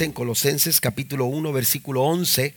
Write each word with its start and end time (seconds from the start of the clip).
en 0.00 0.12
Colosenses 0.12 0.80
capítulo 0.80 1.26
1, 1.26 1.52
versículo 1.52 2.02
11, 2.02 2.54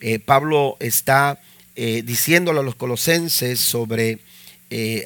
eh, 0.00 0.18
Pablo 0.18 0.76
está 0.78 1.40
eh, 1.74 2.02
diciéndole 2.04 2.60
a 2.60 2.62
los 2.62 2.74
colosenses 2.74 3.60
sobre 3.60 4.18
eh, 4.68 5.04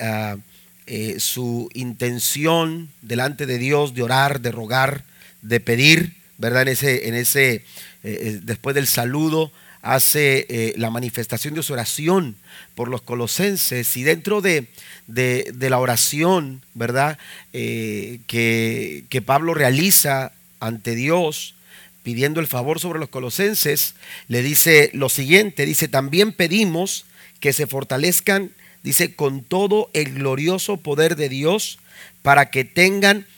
su 1.19 1.69
intención 1.75 2.89
delante 3.03 3.47
de 3.47 3.59
Dios 3.59 3.95
de 3.95 4.03
orar, 4.03 4.41
de 4.41 4.51
rogar, 4.51 5.05
de 5.43 5.61
pedir, 5.61 6.15
¿verdad? 6.39 6.63
En 6.63 6.69
ese, 6.69 7.09
en 7.09 7.15
ese 7.15 7.65
después 8.03 8.75
del 8.75 8.89
saludo, 8.89 9.53
hace 9.83 10.75
la 10.77 10.91
manifestación 10.91 11.55
de 11.55 11.63
su 11.63 11.75
oración 11.75 12.37
por 12.75 12.89
los 12.89 13.03
colosenses 13.03 13.97
y 13.97 14.03
dentro 14.03 14.41
de, 14.41 14.67
la 15.07 15.79
oración, 15.79 16.63
¿verdad? 16.75 17.19
que, 17.53 19.05
que 19.09 19.23
Pablo 19.23 19.55
realiza 19.55 20.33
ante 20.59 20.95
Dios, 20.95 21.55
pidiendo 22.11 22.41
el 22.41 22.49
favor 22.49 22.81
sobre 22.81 22.99
los 22.99 23.09
colosenses, 23.09 23.95
le 24.27 24.43
dice 24.43 24.91
lo 24.95 25.09
siguiente, 25.09 25.65
dice, 25.65 25.87
también 25.87 26.33
pedimos 26.33 27.05
que 27.39 27.53
se 27.53 27.69
fortalezcan, 27.69 28.51
dice, 28.83 29.15
con 29.15 29.45
todo 29.45 29.91
el 29.93 30.15
glorioso 30.15 30.79
poder 30.79 31.15
de 31.15 31.29
Dios, 31.29 31.79
para 32.23 32.51
que 32.51 32.65
tengan 32.65 33.29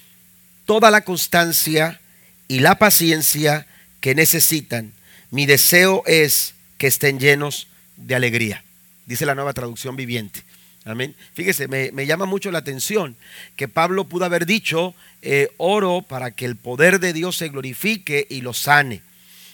toda 0.64 0.90
la 0.90 1.02
constancia 1.02 2.00
y 2.48 2.60
la 2.60 2.77
paciencia 2.78 3.66
que 4.00 4.14
necesitan. 4.14 4.94
Mi 5.30 5.44
deseo 5.44 6.02
es 6.06 6.54
que 6.78 6.86
estén 6.86 7.20
llenos 7.20 7.68
de 7.98 8.14
alegría, 8.14 8.64
dice 9.04 9.27
la 9.27 9.34
nueva 9.34 9.52
traducción 9.52 9.96
viviente. 9.96 10.44
Amén. 10.84 11.14
Fíjese, 11.34 11.68
me, 11.68 12.06
llama 12.06 12.27
mucho 12.27 12.50
la 12.50 12.59
atención 12.59 13.16
que 13.54 13.68
Pablo 13.68 14.04
pudo 14.09 14.24
haber 14.24 14.46
dicho, 14.46 14.95
eh, 15.22 15.48
oro 15.56 16.02
para 16.02 16.32
que 16.32 16.45
el 16.45 16.56
poder 16.56 16.98
de 16.98 17.12
Dios 17.12 17.36
se 17.36 17.48
glorifique 17.48 18.27
y 18.28 18.41
lo 18.41 18.52
sane. 18.52 19.03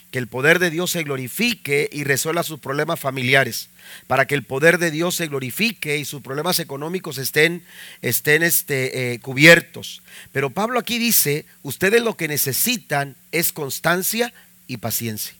Que 0.09 0.17
el 0.17 0.27
poder 0.27 0.57
de 0.57 0.71
Dios 0.71 0.89
se 0.89 1.03
glorifique 1.03 1.87
y 1.91 2.03
resuelva 2.03 2.41
sus 2.41 2.59
problemas 2.59 2.99
familiares. 2.99 3.69
Para 4.07 4.25
que 4.25 4.33
el 4.33 4.43
poder 4.43 4.79
de 4.79 4.89
Dios 4.89 5.15
se 5.15 5.27
glorifique 5.27 5.97
y 5.97 6.05
sus 6.05 6.23
problemas 6.23 6.59
económicos 6.59 7.19
estén, 7.19 7.63
estén 8.01 8.41
este, 8.41 9.13
eh, 9.13 9.19
cubiertos. 9.19 10.01
Pero 10.31 10.49
Pablo 10.49 10.79
aquí 10.79 10.97
dice, 10.97 11.45
ustedes 11.61 12.01
lo 12.01 12.17
que 12.17 12.27
necesitan 12.27 13.15
es 13.31 13.51
constancia 13.51 14.33
y 14.65 14.77
paciencia. 14.77 15.35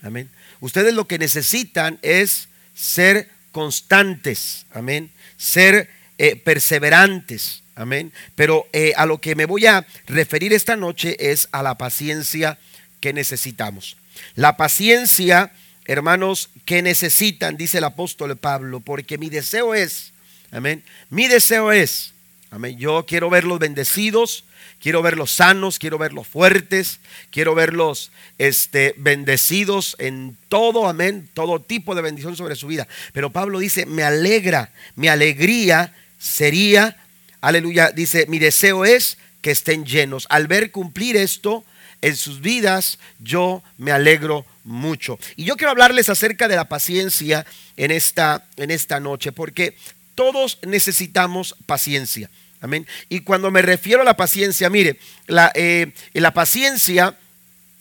Amén. 0.00 0.30
Ustedes 0.60 0.94
lo 0.94 1.06
que 1.06 1.18
necesitan 1.18 1.98
es 2.00 2.48
ser 2.74 3.28
constantes, 3.54 4.66
amén, 4.72 5.12
ser 5.36 5.88
eh, 6.18 6.34
perseverantes, 6.34 7.62
amén. 7.76 8.12
Pero 8.34 8.66
eh, 8.72 8.92
a 8.96 9.06
lo 9.06 9.20
que 9.20 9.36
me 9.36 9.46
voy 9.46 9.66
a 9.66 9.86
referir 10.08 10.52
esta 10.52 10.74
noche 10.74 11.16
es 11.30 11.48
a 11.52 11.62
la 11.62 11.76
paciencia 11.78 12.58
que 12.98 13.12
necesitamos. 13.12 13.96
La 14.34 14.56
paciencia, 14.56 15.52
hermanos, 15.84 16.50
que 16.64 16.82
necesitan, 16.82 17.56
dice 17.56 17.78
el 17.78 17.84
apóstol 17.84 18.36
Pablo, 18.36 18.80
porque 18.80 19.18
mi 19.18 19.30
deseo 19.30 19.72
es, 19.72 20.12
amén, 20.50 20.82
mi 21.08 21.28
deseo 21.28 21.70
es, 21.70 22.12
amén, 22.50 22.76
yo 22.76 23.06
quiero 23.06 23.30
verlos 23.30 23.60
bendecidos, 23.60 24.44
Quiero 24.84 25.00
verlos 25.00 25.30
sanos, 25.30 25.78
quiero 25.78 25.96
verlos 25.96 26.26
fuertes, 26.28 27.00
quiero 27.30 27.54
verlos 27.54 28.10
este, 28.36 28.94
bendecidos 28.98 29.96
en 29.98 30.36
todo, 30.50 30.86
amén, 30.86 31.26
todo 31.32 31.58
tipo 31.58 31.94
de 31.94 32.02
bendición 32.02 32.36
sobre 32.36 32.54
su 32.54 32.66
vida. 32.66 32.86
Pero 33.14 33.30
Pablo 33.30 33.60
dice, 33.60 33.86
me 33.86 34.02
alegra, 34.02 34.74
mi 34.94 35.08
alegría 35.08 35.94
sería, 36.18 36.98
aleluya, 37.40 37.92
dice, 37.92 38.26
mi 38.28 38.38
deseo 38.38 38.84
es 38.84 39.16
que 39.40 39.52
estén 39.52 39.86
llenos. 39.86 40.26
Al 40.28 40.48
ver 40.48 40.70
cumplir 40.70 41.16
esto 41.16 41.64
en 42.02 42.14
sus 42.14 42.42
vidas, 42.42 42.98
yo 43.20 43.62
me 43.78 43.90
alegro 43.90 44.44
mucho. 44.64 45.18
Y 45.34 45.44
yo 45.44 45.56
quiero 45.56 45.70
hablarles 45.70 46.10
acerca 46.10 46.46
de 46.46 46.56
la 46.56 46.68
paciencia 46.68 47.46
en 47.78 47.90
esta, 47.90 48.44
en 48.58 48.70
esta 48.70 49.00
noche, 49.00 49.32
porque 49.32 49.78
todos 50.14 50.58
necesitamos 50.62 51.56
paciencia. 51.64 52.28
Amén. 52.64 52.86
Y 53.10 53.20
cuando 53.20 53.50
me 53.50 53.60
refiero 53.60 54.00
a 54.00 54.06
la 54.06 54.16
paciencia, 54.16 54.70
mire, 54.70 54.98
la, 55.26 55.52
eh, 55.54 55.92
paciencia, 56.32 57.14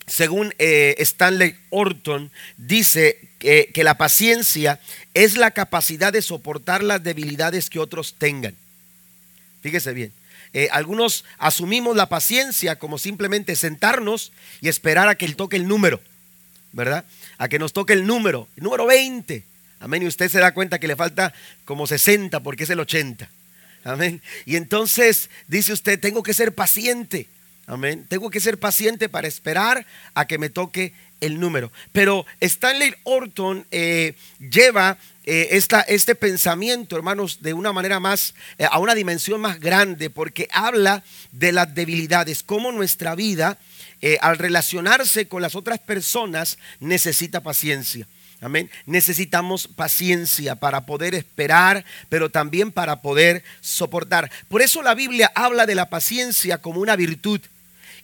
según 0.08 0.54
eh, 0.60 0.96
Stanley 1.00 1.56
Orton, 1.70 2.30
dice 2.58 3.18
que, 3.40 3.72
la 3.78 3.98
paciencia 3.98 4.82
es 5.14 5.38
la 5.38 5.52
capacidad 5.52 6.12
de 6.12 6.22
soportar 6.22 6.84
las 6.84 7.02
debilidades 7.02 7.70
que 7.70 7.80
otros 7.80 8.16
tengan. 8.18 8.56
Fíjese 9.62 9.94
bien. 9.94 10.12
Eh, 10.52 10.68
algunos 10.74 11.24
asumimos 11.38 11.96
la 11.96 12.10
paciencia 12.10 12.78
como 12.78 12.98
simplemente 12.98 13.56
sentarnos 13.56 14.34
y 14.60 14.68
esperar 14.68 15.08
a 15.08 15.16
que 15.16 15.24
él 15.24 15.38
toque 15.38 15.56
el 15.56 15.66
número, 15.66 16.02
¿verdad? 16.74 17.06
A 17.38 17.48
que 17.48 17.58
nos 17.58 17.72
toque 17.72 17.94
el 17.94 18.06
número, 18.06 18.50
el 18.58 18.66
número 18.66 18.86
20. 18.86 19.46
Amén. 19.80 20.04
Y 20.04 20.08
usted 20.08 20.28
se 20.28 20.40
da 20.40 20.54
cuenta 20.54 20.78
que 20.78 20.90
le 20.90 20.98
falta 20.98 21.34
como 21.64 21.88
60 21.88 22.42
porque 22.42 22.66
es 22.66 22.70
el 22.70 22.82
80. 22.82 23.30
Amén. 23.84 24.22
Y 24.46 24.56
entonces 24.56 25.30
dice 25.48 25.74
usted, 25.74 26.00
tengo 26.00 26.24
que 26.24 26.34
ser 26.34 26.54
paciente. 26.54 27.28
Amén. 27.66 28.06
Tengo 28.10 28.30
que 28.30 28.42
ser 28.42 28.60
paciente 28.60 29.08
para 29.08 29.28
esperar 29.28 29.86
a 30.14 30.28
que 30.28 30.38
me 30.38 30.50
toque 30.50 30.94
el 31.22 31.40
número. 31.40 31.72
Pero 31.94 32.26
Stanley 32.42 32.94
Orton 33.04 33.66
eh, 33.72 34.16
lleva 34.40 34.98
eh, 35.24 35.62
este 35.88 36.16
pensamiento, 36.16 36.98
hermanos, 36.98 37.42
de 37.42 37.54
una 37.54 37.72
manera 37.72 38.02
más, 38.02 38.34
eh, 38.58 38.68
a 38.70 38.80
una 38.80 38.96
dimensión 38.96 39.40
más 39.40 39.62
grande, 39.62 40.10
porque 40.10 40.50
habla 40.52 41.04
de 41.32 41.54
las 41.54 41.74
debilidades, 41.74 42.44
cómo 42.44 42.72
nuestra 42.72 43.16
vida, 43.16 43.58
al 44.20 44.38
relacionarse 44.38 45.30
con 45.30 45.42
las 45.42 45.56
otras 45.56 45.80
personas, 45.80 46.58
necesita 46.82 47.42
paciencia. 47.42 48.06
Amén. 48.44 48.70
Necesitamos 48.86 49.68
paciencia 49.68 50.56
para 50.56 50.86
poder 50.86 51.16
esperar, 51.16 51.86
pero 52.10 52.30
también 52.30 52.72
para 52.72 53.02
poder 53.02 53.44
soportar. 53.62 54.30
Por 54.50 54.62
eso 54.62 54.82
la 54.82 54.96
Biblia 54.96 55.32
habla 55.34 55.66
de 55.66 55.76
la 55.76 55.90
paciencia 55.90 56.58
como 56.58 56.82
una 56.82 56.96
virtud. 56.96 57.40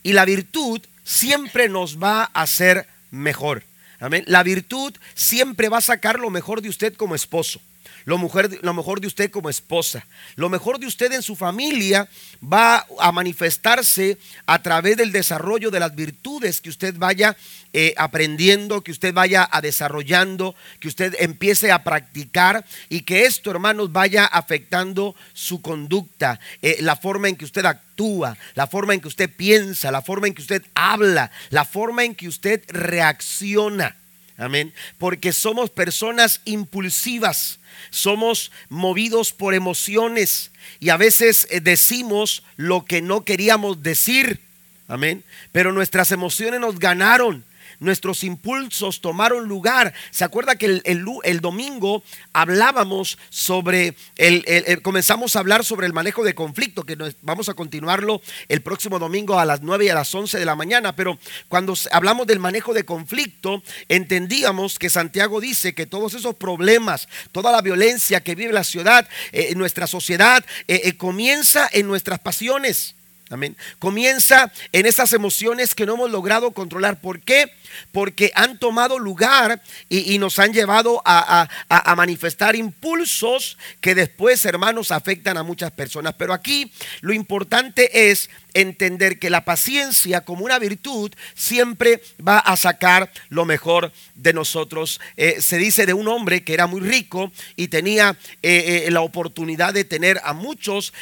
Y 0.02 0.14
la 0.14 0.24
virtud 0.24 0.80
siempre 1.04 1.68
nos 1.68 2.02
va 2.02 2.22
a 2.22 2.42
hacer 2.42 2.86
mejor. 3.10 3.64
Amén. 3.98 4.24
La 4.26 4.42
virtud 4.42 4.94
siempre 5.14 5.68
va 5.68 5.78
a 5.78 5.82
sacar 5.82 6.18
lo 6.18 6.30
mejor 6.30 6.62
de 6.62 6.70
usted 6.70 6.94
como 6.94 7.14
esposo 7.14 7.60
lo, 8.04 8.16
lo 8.62 8.74
mejor 8.74 9.00
de 9.00 9.06
usted 9.06 9.30
como 9.30 9.50
esposa, 9.50 10.06
lo 10.36 10.48
mejor 10.48 10.78
de 10.78 10.86
usted 10.86 11.12
en 11.12 11.22
su 11.22 11.36
familia 11.36 12.08
va 12.42 12.86
a 12.98 13.12
manifestarse 13.12 14.18
a 14.46 14.62
través 14.62 14.96
del 14.96 15.12
desarrollo 15.12 15.70
de 15.70 15.80
las 15.80 15.94
virtudes 15.94 16.60
que 16.60 16.70
usted 16.70 16.94
vaya 16.96 17.36
eh, 17.72 17.94
aprendiendo, 17.96 18.82
que 18.82 18.90
usted 18.90 19.14
vaya 19.14 19.48
a 19.50 19.60
desarrollando, 19.60 20.56
que 20.80 20.88
usted 20.88 21.14
empiece 21.20 21.70
a 21.70 21.84
practicar 21.84 22.64
y 22.88 23.02
que 23.02 23.26
esto, 23.26 23.50
hermanos, 23.50 23.92
vaya 23.92 24.24
afectando 24.24 25.14
su 25.34 25.62
conducta, 25.62 26.40
eh, 26.62 26.78
la 26.80 26.96
forma 26.96 27.28
en 27.28 27.36
que 27.36 27.44
usted 27.44 27.64
actúa, 27.64 28.36
la 28.54 28.66
forma 28.66 28.94
en 28.94 29.00
que 29.00 29.08
usted 29.08 29.30
piensa, 29.30 29.92
la 29.92 30.02
forma 30.02 30.26
en 30.26 30.34
que 30.34 30.42
usted 30.42 30.64
habla, 30.74 31.30
la 31.50 31.64
forma 31.64 32.04
en 32.04 32.16
que 32.16 32.26
usted 32.26 32.62
reacciona. 32.68 33.99
Amén. 34.40 34.74
Porque 34.98 35.32
somos 35.32 35.70
personas 35.70 36.40
impulsivas 36.44 37.60
somos 37.90 38.52
movidos 38.68 39.32
por 39.32 39.54
emociones 39.54 40.50
y 40.78 40.90
a 40.90 40.96
veces 40.96 41.46
eh, 41.50 41.60
decimos 41.60 42.42
lo 42.56 42.84
que 42.84 43.02
no 43.02 43.24
queríamos 43.24 43.82
decir. 43.82 44.40
Amén. 44.88 45.24
Pero 45.52 45.72
nuestras 45.72 46.12
emociones 46.12 46.60
nos 46.60 46.78
ganaron 46.78 47.44
nuestros 47.80 48.22
impulsos 48.24 49.00
tomaron 49.00 49.48
lugar. 49.48 49.92
¿Se 50.10 50.24
acuerda 50.24 50.56
que 50.56 50.80
el, 50.84 51.40
domingo 51.40 52.02
hablábamos 52.32 53.18
sobre, 53.30 53.96
el, 54.16 54.82
comenzamos 54.82 55.34
a 55.34 55.40
hablar 55.40 55.64
sobre 55.64 55.86
el 55.86 55.92
manejo 55.92 56.22
de 56.22 56.34
conflicto, 56.34 56.84
que 56.84 56.96
vamos 57.22 57.48
a 57.48 57.54
continuarlo 57.54 58.20
el 58.48 58.60
próximo 58.62 58.98
domingo 58.98 59.38
a 59.38 59.44
las 59.44 59.62
9 59.62 59.86
y 59.86 59.88
a 59.88 59.94
las 59.94 60.14
11 60.14 60.38
de 60.38 60.44
la 60.44 60.54
mañana, 60.54 60.94
pero 60.94 61.18
cuando 61.48 61.74
hablamos 61.90 62.26
del 62.26 62.38
manejo 62.38 62.74
de 62.74 62.84
conflicto, 62.84 63.62
entendíamos 63.88 64.78
que 64.78 64.90
Santiago 64.90 65.40
dice 65.40 65.74
que 65.74 65.86
todos 65.86 66.14
esos 66.14 66.34
problemas, 66.34 67.08
toda 67.32 67.50
la 67.52 67.62
violencia 67.62 68.20
que 68.20 68.34
vive 68.34 68.52
la 68.52 68.64
ciudad, 68.64 69.08
eh, 69.32 69.54
nuestra 69.56 69.86
sociedad, 69.86 70.44
eh, 70.68 70.82
eh, 70.84 70.96
comienza 70.96 71.68
en 71.72 71.86
nuestras 71.86 72.18
pasiones. 72.20 72.94
Amén. 73.30 73.56
Comienza 73.78 74.52
en 74.72 74.86
esas 74.86 75.12
emociones 75.12 75.76
que 75.76 75.86
no 75.86 75.94
hemos 75.94 76.10
logrado 76.10 76.50
controlar. 76.50 77.00
¿Por 77.00 77.20
qué? 77.20 77.52
Porque 77.92 78.32
han 78.34 78.58
tomado 78.58 78.98
lugar 78.98 79.62
y, 79.88 80.18
nos 80.18 80.38
han 80.38 80.52
llevado 80.52 81.00
a, 81.04 81.48
a, 81.68 81.96
manifestar 81.96 82.54
impulsos 82.54 83.56
que 83.80 83.94
después, 83.94 84.44
hermanos, 84.44 84.90
afectan 84.90 85.38
a 85.38 85.42
muchas 85.42 85.70
personas. 85.70 86.14
Pero 86.18 86.34
aquí 86.34 86.70
lo 87.00 87.12
importante 87.12 88.10
es 88.10 88.28
entender 88.54 89.18
que 89.18 89.30
la 89.30 89.44
paciencia 89.44 90.22
como 90.22 90.44
una 90.44 90.58
virtud 90.58 91.12
siempre 91.34 92.02
va 92.26 92.38
a 92.38 92.56
sacar 92.56 93.10
lo 93.28 93.44
mejor 93.44 93.92
de 94.14 94.32
nosotros. 94.32 95.00
Eh, 95.16 95.40
se 95.40 95.58
dice 95.58 95.86
de 95.86 95.94
un 95.94 96.08
hombre 96.08 96.44
que 96.44 96.54
era 96.54 96.66
muy 96.66 96.80
rico 96.80 97.32
y 97.56 97.68
tenía 97.68 98.16
eh, 98.42 98.84
eh, 98.86 98.90
la 98.90 99.00
oportunidad 99.00 99.74
de 99.74 99.84
tener 99.84 100.20
a 100.24 100.32
muchos 100.32 100.92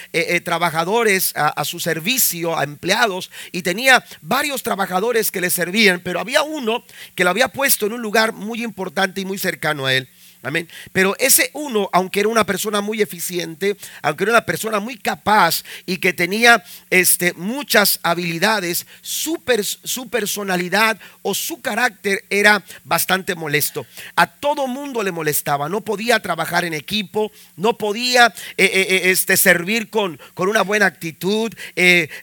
trabajadores 0.44 1.32
a, 1.34 1.64
su 1.64 1.80
servicio, 1.80 2.58
a 2.58 2.64
empleados, 2.64 3.30
y 3.52 3.62
tenía 3.62 4.04
varios 4.20 4.62
trabajadores 4.62 5.30
que 5.30 5.40
le 5.40 5.50
servían, 5.50 6.00
pero 6.00 6.20
había 6.20 6.42
uno 6.58 6.84
que 7.14 7.24
lo 7.24 7.30
había 7.30 7.48
puesto 7.48 7.86
en 7.86 7.94
un 7.94 8.02
lugar 8.02 8.32
muy 8.32 8.62
importante 8.62 9.20
y 9.20 9.24
muy 9.24 9.38
cercano 9.38 9.86
a 9.86 9.94
él. 9.94 10.08
Amén. 10.42 10.68
Pero 10.92 11.16
ese 11.18 11.50
uno, 11.52 11.90
aunque 11.92 12.20
era 12.20 12.28
una 12.28 12.46
persona 12.46 12.80
muy 12.80 13.02
eficiente, 13.02 13.76
aunque 14.02 14.24
era 14.24 14.32
una 14.32 14.46
persona 14.46 14.78
muy 14.78 14.96
capaz 14.96 15.64
y 15.84 15.98
que 15.98 16.12
tenía 16.12 16.62
este, 16.90 17.32
muchas 17.34 17.98
habilidades, 18.02 18.86
su, 19.00 19.42
su 19.84 20.08
personalidad 20.08 20.98
o 21.22 21.34
su 21.34 21.60
carácter 21.60 22.24
era 22.30 22.62
bastante 22.84 23.34
molesto. 23.34 23.84
A 24.14 24.26
todo 24.28 24.66
mundo 24.66 25.02
le 25.02 25.10
molestaba. 25.10 25.68
No 25.68 25.80
podía 25.80 26.20
trabajar 26.20 26.64
en 26.64 26.74
equipo, 26.74 27.32
no 27.56 27.76
podía 27.76 28.26
eh, 28.56 28.64
eh, 28.64 28.86
eh, 28.88 29.10
este, 29.10 29.36
servir 29.36 29.90
con, 29.90 30.20
con, 30.34 30.48
una 30.48 30.62
buena 30.62 30.86
actitud, 30.86 31.52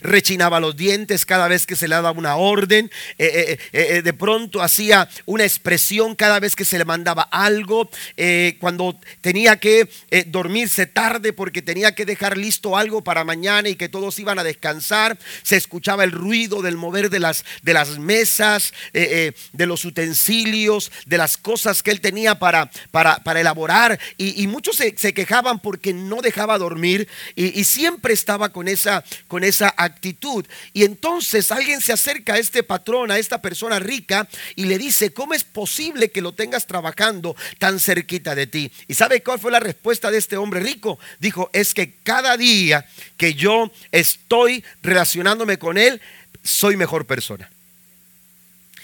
rechinaba 0.01 0.59
los 0.59 0.75
dientes 0.75 1.25
cada 1.25 1.47
vez 1.47 1.65
que 1.65 1.75
se 1.75 1.87
le 1.87 1.95
daba 1.95 2.11
una 2.11 2.35
orden, 2.35 2.89
de 3.17 4.15
pronto 4.17 4.61
hacía 4.61 5.07
una 5.25 5.43
expresión 5.43 6.15
cada 6.15 6.39
vez 6.39 6.55
que 6.55 6.65
se 6.65 6.77
le 6.77 6.85
mandaba 6.85 7.23
algo. 7.23 7.89
Eh, 8.17 8.57
cuando 8.59 8.99
tenía 9.21 9.57
que 9.57 9.89
eh, 10.11 10.23
dormirse 10.27 10.85
tarde 10.85 11.33
porque 11.33 11.61
tenía 11.61 11.95
que 11.95 12.05
dejar 12.05 12.37
listo 12.37 12.77
algo 12.77 13.03
para 13.03 13.23
mañana 13.23 13.69
y 13.69 13.75
que 13.75 13.89
todos 13.89 14.19
iban 14.19 14.39
a 14.39 14.43
descansar, 14.43 15.17
se 15.43 15.55
escuchaba 15.55 16.03
el 16.03 16.11
ruido 16.11 16.61
del 16.61 16.77
mover 16.77 17.09
de 17.09 17.19
las, 17.19 17.45
de 17.61 17.73
las 17.73 17.97
mesas, 17.97 18.73
eh, 18.93 19.33
de 19.53 19.65
los 19.65 19.85
utensilios, 19.85 20.91
de 21.05 21.17
las 21.17 21.37
cosas 21.37 21.83
que 21.83 21.91
él 21.91 22.01
tenía 22.01 22.39
para, 22.39 22.69
para, 22.91 23.17
para 23.17 23.41
elaborar. 23.41 23.99
Y, 24.17 24.45
muchos 24.47 24.77
se, 24.77 24.93
quejaban 25.13 25.59
porque 25.59 25.93
no 25.93 26.21
dejaba 26.21 26.57
dormir 26.57 27.07
y, 27.35 27.63
siempre 27.65 28.13
estaba 28.13 28.49
con 28.49 28.67
esa, 28.67 29.03
con 29.27 29.43
esa 29.43 29.73
actitud. 29.75 30.45
Y 30.71 30.83
entonces 30.83 31.51
alguien 31.51 31.81
se 31.81 31.93
acerca 31.93 32.35
a 32.35 32.37
este 32.37 32.63
patrón, 32.63 33.11
a 33.11 33.17
esta 33.17 33.41
persona 33.41 33.79
rica, 33.79 34.27
y 34.55 34.65
le 34.65 34.77
dice, 34.77 35.13
¿cómo 35.13 35.33
es 35.33 35.43
posible 35.43 36.11
que 36.11 36.21
lo 36.21 36.33
tengas 36.33 36.67
trabajando 36.67 37.35
tan 37.57 37.79
cerca? 37.79 37.94
Quita 38.03 38.35
de 38.35 38.47
ti. 38.47 38.71
¿Y 38.87 38.93
sabe 38.95 39.21
cuál 39.23 39.39
fue 39.39 39.51
la 39.51 39.59
respuesta 39.59 40.11
de 40.11 40.17
este 40.17 40.37
hombre 40.37 40.59
rico? 40.59 40.99
Dijo, 41.19 41.49
es 41.53 41.73
que 41.73 41.93
cada 42.03 42.35
día 42.35 42.85
que 43.17 43.33
yo 43.33 43.71
estoy 43.91 44.63
relacionándome 44.81 45.57
con 45.57 45.77
él, 45.77 46.01
soy 46.43 46.75
mejor 46.75 47.05
persona. 47.05 47.49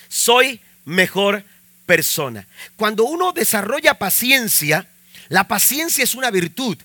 Soy 0.08 0.62
mejor 0.86 1.44
persona. 1.86 2.48
Cuando 2.75 3.04
uno 3.04 3.31
desarrolla 3.31 3.96
paciencia, 3.96 4.88
la 5.30 5.48
paciencia 5.48 6.04
es 6.04 6.16
una 6.16 6.31
virtud. 6.31 6.78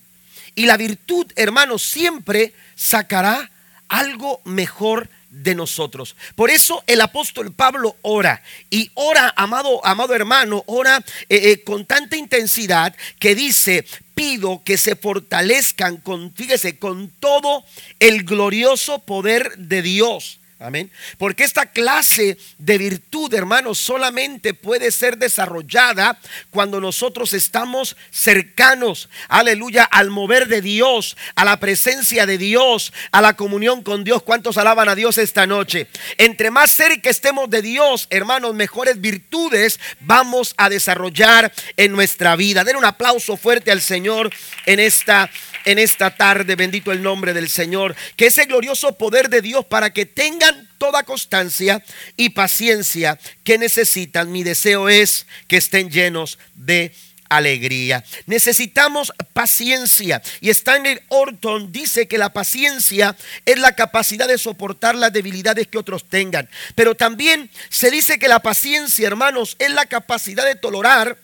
Y 0.54 0.66
la 0.66 0.76
virtud, 0.76 1.26
hermano, 1.36 1.78
siempre 1.78 2.54
sacará 2.74 3.50
algo 3.88 4.40
mejor 4.44 5.08
de 5.30 5.54
nosotros. 5.54 6.16
Por 6.34 6.50
eso 6.50 6.82
el 6.86 7.00
apóstol 7.00 7.52
Pablo 7.52 7.96
ora 8.02 8.42
y 8.70 8.90
ora, 8.94 9.32
amado, 9.36 9.84
amado 9.84 10.14
hermano, 10.14 10.64
ora 10.66 11.04
eh, 11.28 11.50
eh, 11.50 11.64
con 11.64 11.84
tanta 11.84 12.16
intensidad 12.16 12.94
que 13.18 13.34
dice, 13.34 13.86
pido 14.14 14.62
que 14.64 14.78
se 14.78 14.96
fortalezcan 14.96 15.98
con, 15.98 16.32
fíjese, 16.34 16.78
con 16.78 17.10
todo 17.20 17.64
el 18.00 18.24
glorioso 18.24 19.00
poder 19.00 19.56
de 19.58 19.82
Dios 19.82 20.40
Amén. 20.58 20.90
Porque 21.18 21.44
esta 21.44 21.66
clase 21.66 22.38
de 22.56 22.78
virtud, 22.78 23.32
hermanos, 23.34 23.76
solamente 23.76 24.54
puede 24.54 24.90
ser 24.90 25.18
desarrollada 25.18 26.18
cuando 26.48 26.80
nosotros 26.80 27.34
estamos 27.34 27.94
cercanos, 28.10 29.10
aleluya, 29.28 29.84
al 29.84 30.08
mover 30.08 30.48
de 30.48 30.62
Dios, 30.62 31.18
a 31.34 31.44
la 31.44 31.60
presencia 31.60 32.24
de 32.24 32.38
Dios, 32.38 32.94
a 33.12 33.20
la 33.20 33.34
comunión 33.34 33.82
con 33.82 34.02
Dios. 34.02 34.22
¿Cuántos 34.22 34.56
alaban 34.56 34.88
a 34.88 34.94
Dios 34.94 35.18
esta 35.18 35.46
noche? 35.46 35.88
Entre 36.16 36.50
más 36.50 36.70
cerca 36.70 37.10
estemos 37.10 37.50
de 37.50 37.60
Dios, 37.60 38.06
hermanos, 38.08 38.54
mejores 38.54 38.98
virtudes 38.98 39.78
vamos 40.00 40.54
a 40.56 40.70
desarrollar 40.70 41.52
en 41.76 41.92
nuestra 41.92 42.34
vida. 42.34 42.64
Den 42.64 42.76
un 42.76 42.86
aplauso 42.86 43.36
fuerte 43.36 43.72
al 43.72 43.82
Señor 43.82 44.30
en 44.64 44.80
esta 44.80 45.30
en 45.66 45.80
esta 45.80 46.14
tarde, 46.14 46.54
bendito 46.54 46.92
el 46.92 47.02
nombre 47.02 47.34
del 47.34 47.50
Señor, 47.50 47.94
que 48.14 48.26
ese 48.26 48.44
glorioso 48.44 48.96
poder 48.96 49.28
de 49.28 49.42
Dios 49.42 49.66
para 49.66 49.92
que 49.92 50.06
tengan 50.06 50.68
toda 50.78 51.02
constancia 51.02 51.84
y 52.16 52.30
paciencia 52.30 53.18
que 53.42 53.58
necesitan. 53.58 54.30
Mi 54.30 54.44
deseo 54.44 54.88
es 54.88 55.26
que 55.48 55.56
estén 55.56 55.90
llenos 55.90 56.38
de 56.54 56.94
alegría. 57.28 58.04
Necesitamos 58.26 59.12
paciencia. 59.32 60.22
Y 60.40 60.50
Stanley 60.50 61.00
Orton 61.08 61.72
dice 61.72 62.06
que 62.06 62.16
la 62.16 62.32
paciencia 62.32 63.16
es 63.44 63.58
la 63.58 63.74
capacidad 63.74 64.28
de 64.28 64.38
soportar 64.38 64.94
las 64.94 65.12
debilidades 65.12 65.66
que 65.66 65.78
otros 65.78 66.08
tengan. 66.08 66.48
Pero 66.76 66.94
también 66.94 67.50
se 67.70 67.90
dice 67.90 68.20
que 68.20 68.28
la 68.28 68.38
paciencia, 68.38 69.08
hermanos, 69.08 69.56
es 69.58 69.72
la 69.72 69.86
capacidad 69.86 70.44
de 70.44 70.54
tolerar, 70.54 71.18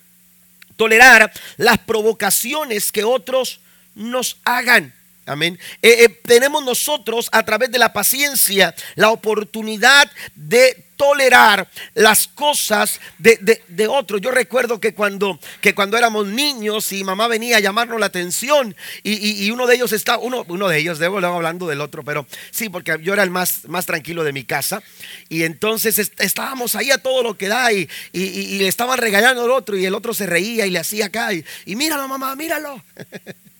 tolerar 0.76 1.32
las 1.58 1.78
provocaciones 1.78 2.90
que 2.90 3.04
otros 3.04 3.60
nos 3.94 4.38
hagan. 4.44 4.94
Amén. 5.24 5.56
Eh, 5.80 6.04
eh, 6.04 6.08
tenemos 6.24 6.64
nosotros 6.64 7.28
a 7.30 7.44
través 7.44 7.70
de 7.70 7.78
la 7.78 7.92
paciencia 7.92 8.74
la 8.96 9.10
oportunidad 9.10 10.10
de 10.34 10.86
tolerar 10.96 11.68
las 11.94 12.26
cosas 12.26 13.00
de, 13.18 13.62
de, 13.68 13.86
otros. 13.86 14.20
Yo 14.20 14.32
recuerdo 14.32 14.80
que 14.80 14.94
cuando, 14.94 15.38
que 15.60 15.74
cuando 15.74 15.96
éramos 15.96 16.26
niños 16.26 16.92
y 16.92 17.04
mamá 17.04 17.28
venía 17.28 17.56
a 17.56 17.60
llamarnos 17.60 18.00
la 18.00 18.06
atención 18.06 18.74
y, 19.04 19.48
uno 19.50 19.66
de 19.66 19.76
ellos 19.76 19.92
estaba, 19.92 20.18
uno, 20.18 20.44
uno 20.48 20.68
de 20.68 20.78
ellos, 20.78 20.98
debo 20.98 21.18
hablando 21.18 21.68
del 21.68 21.80
otro, 21.80 22.02
pero 22.02 22.26
sí, 22.50 22.68
porque 22.68 22.98
yo 23.02 23.12
era 23.12 23.22
el 23.22 23.30
más, 23.30 23.68
más 23.68 23.86
tranquilo 23.86 24.24
de 24.24 24.32
mi 24.32 24.44
casa 24.44 24.82
y 25.28 25.44
entonces 25.44 25.98
estábamos 26.18 26.74
ahí 26.74 26.90
a 26.90 26.98
todo 26.98 27.22
lo 27.22 27.36
que 27.36 27.48
da 27.48 27.72
y, 27.72 27.88
y, 28.12 28.58
le 28.58 28.68
estaban 28.68 28.98
regañando 28.98 29.44
al 29.44 29.50
otro 29.50 29.76
y 29.76 29.86
el 29.86 29.94
otro 29.94 30.14
se 30.14 30.26
reía 30.26 30.66
y 30.66 30.70
le 30.70 30.78
hacía 30.78 31.06
acá 31.06 31.32
y, 31.32 31.44
y 31.64 31.76
míralo 31.76 32.08
mamá, 32.08 32.34
míralo. 32.34 32.82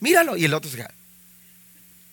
míralo. 0.00 0.36
Y 0.36 0.44
el 0.44 0.54
otro 0.54 0.70
se 0.70 0.86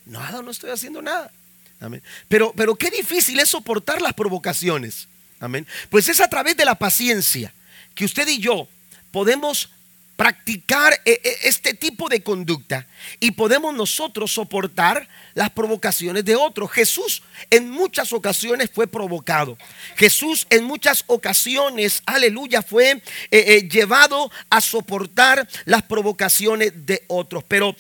nada, 0.06 0.42
no 0.42 0.52
estoy 0.52 0.69
haciendo 0.69 1.02
nada. 1.02 1.31
Amén. 1.80 2.02
Pero, 2.28 2.54
pero 2.56 2.75
qué 2.75 2.90
difícil 2.90 3.40
es 3.40 3.50
soportar 3.50 4.02
las 4.02 4.13
provocaciones. 4.13 5.07
Amén. 5.40 5.68
Pues 5.90 6.07
es 6.10 6.19
a 6.22 6.30
través 6.30 6.56
de 6.56 6.66
la 6.66 6.75
paciencia 6.75 7.54
que 7.94 8.06
usted 8.06 8.28
y 8.28 8.40
yo 8.40 8.68
podemos 9.12 9.69
practicar 10.16 10.94
eh, 11.06 11.20
eh, 11.24 11.38
este 11.44 11.74
tipo 11.74 12.08
de 12.08 12.24
conducta 12.24 12.88
y 13.20 13.32
podemos 13.32 13.74
nosotros 13.74 14.32
soportar 14.32 15.08
las 15.34 15.50
provocaciones 15.50 16.24
de 16.24 16.36
otros. 16.36 16.72
Jesús 16.72 17.22
en 17.50 17.70
muchas 17.70 18.13
ocasiones 18.13 18.70
fue 18.74 18.88
provocado. 18.88 19.58
Jesús 19.96 20.48
en 20.50 20.63
muchas 20.63 21.04
ocasiones, 21.08 22.01
aleluya, 22.06 22.62
fue 22.62 23.01
eh, 23.32 23.68
llevado 23.70 24.32
a 24.50 24.62
soportar 24.62 25.48
las 25.66 25.84
provocaciones 25.84 26.86
de 26.86 27.04
otros. 27.08 27.44
Pero 27.48 27.75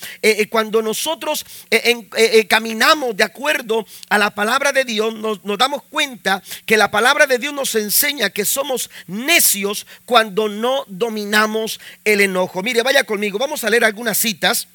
cuando 0.49 0.81
nosotros 0.81 1.45
caminamos 2.49 3.15
de 3.15 3.23
acuerdo 3.23 3.85
a 4.09 4.17
la 4.17 4.33
palabra 4.33 4.71
de 4.71 4.83
Dios, 4.83 5.13
nos, 5.15 5.43
nos 5.45 5.57
damos 5.57 5.83
cuenta 5.83 6.43
que 6.65 6.77
la 6.77 6.91
palabra 6.91 7.27
de 7.27 7.37
Dios 7.37 7.53
nos 7.53 7.75
enseña 7.75 8.29
que 8.29 8.45
somos 8.45 8.89
necios 9.07 9.85
cuando 10.05 10.49
no 10.49 10.83
dominamos 10.87 11.79
el 12.03 12.24
enojo. 12.25 12.61
Mire, 12.61 12.83
vaya 12.83 13.03
conmigo, 13.03 13.39
vamos 13.39 13.63
a 13.63 13.69
leer 13.69 13.85
algunas 13.85 14.17
citas. 14.17 14.67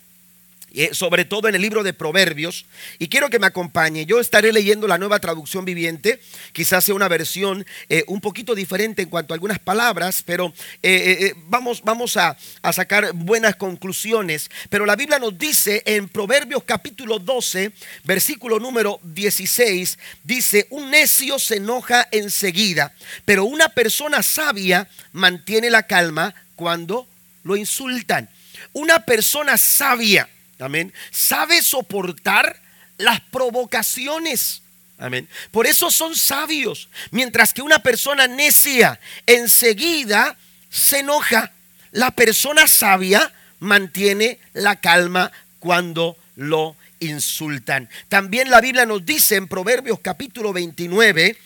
Eh, 0.72 0.90
sobre 0.92 1.24
todo 1.24 1.48
en 1.48 1.56
el 1.56 1.62
libro 1.62 1.82
de 1.82 1.92
Proverbios, 1.92 2.64
y 3.00 3.08
quiero 3.08 3.28
que 3.28 3.40
me 3.40 3.48
acompañe. 3.48 4.06
Yo 4.06 4.20
estaré 4.20 4.52
leyendo 4.52 4.86
la 4.86 4.98
nueva 4.98 5.18
traducción 5.18 5.64
viviente, 5.64 6.20
quizás 6.52 6.84
sea 6.84 6.94
una 6.94 7.08
versión 7.08 7.66
eh, 7.88 8.04
un 8.06 8.20
poquito 8.20 8.54
diferente 8.54 9.02
en 9.02 9.08
cuanto 9.08 9.32
a 9.32 9.36
algunas 9.36 9.58
palabras, 9.58 10.22
pero 10.24 10.52
eh, 10.84 11.34
vamos, 11.48 11.82
vamos 11.82 12.16
a, 12.16 12.36
a, 12.62 12.72
sacar 12.72 13.12
buenas 13.14 13.56
conclusiones. 13.56 14.48
Pero 14.68 14.86
la 14.86 14.94
Biblia 14.94 15.18
nos 15.18 15.36
dice 15.36 15.82
en 15.86 16.08
Proverbios 16.08 16.62
capítulo 16.62 17.18
12, 17.18 17.72
versículo 18.04 18.60
número 18.60 19.00
16, 19.02 19.98
dice, 20.22 20.68
un 20.70 20.88
necio 20.92 21.40
se 21.40 21.56
enoja 21.56 22.06
enseguida, 22.12 22.94
pero 23.24 23.44
una 23.44 23.70
persona 23.70 24.22
sabia 24.22 24.88
mantiene 25.12 25.68
la 25.68 25.82
calma 25.82 26.32
cuando 26.54 27.08
lo 27.42 27.56
insultan. 27.56 28.28
Una 28.72 29.04
persona 29.04 29.56
sabia, 29.56 30.28
amén, 30.58 30.92
sabe 31.10 31.62
soportar 31.62 32.60
las 32.98 33.20
provocaciones. 33.20 34.62
Amén. 34.98 35.28
Por 35.50 35.66
eso 35.66 35.90
son 35.90 36.14
sabios. 36.14 36.90
Mientras 37.10 37.54
que 37.54 37.62
una 37.62 37.78
persona 37.78 38.26
necia 38.26 39.00
enseguida 39.26 40.36
se 40.68 40.98
enoja. 41.00 41.52
La 41.92 42.10
persona 42.10 42.68
sabia 42.68 43.32
mantiene 43.58 44.38
la 44.52 44.76
calma 44.76 45.32
cuando 45.58 46.16
lo 46.36 46.76
insultan. 47.00 47.88
También 48.08 48.50
la 48.50 48.60
Biblia 48.60 48.86
nos 48.86 49.04
dice 49.04 49.36
en 49.36 49.48
Proverbios 49.48 50.00
capítulo 50.00 50.52
29, 50.52 51.36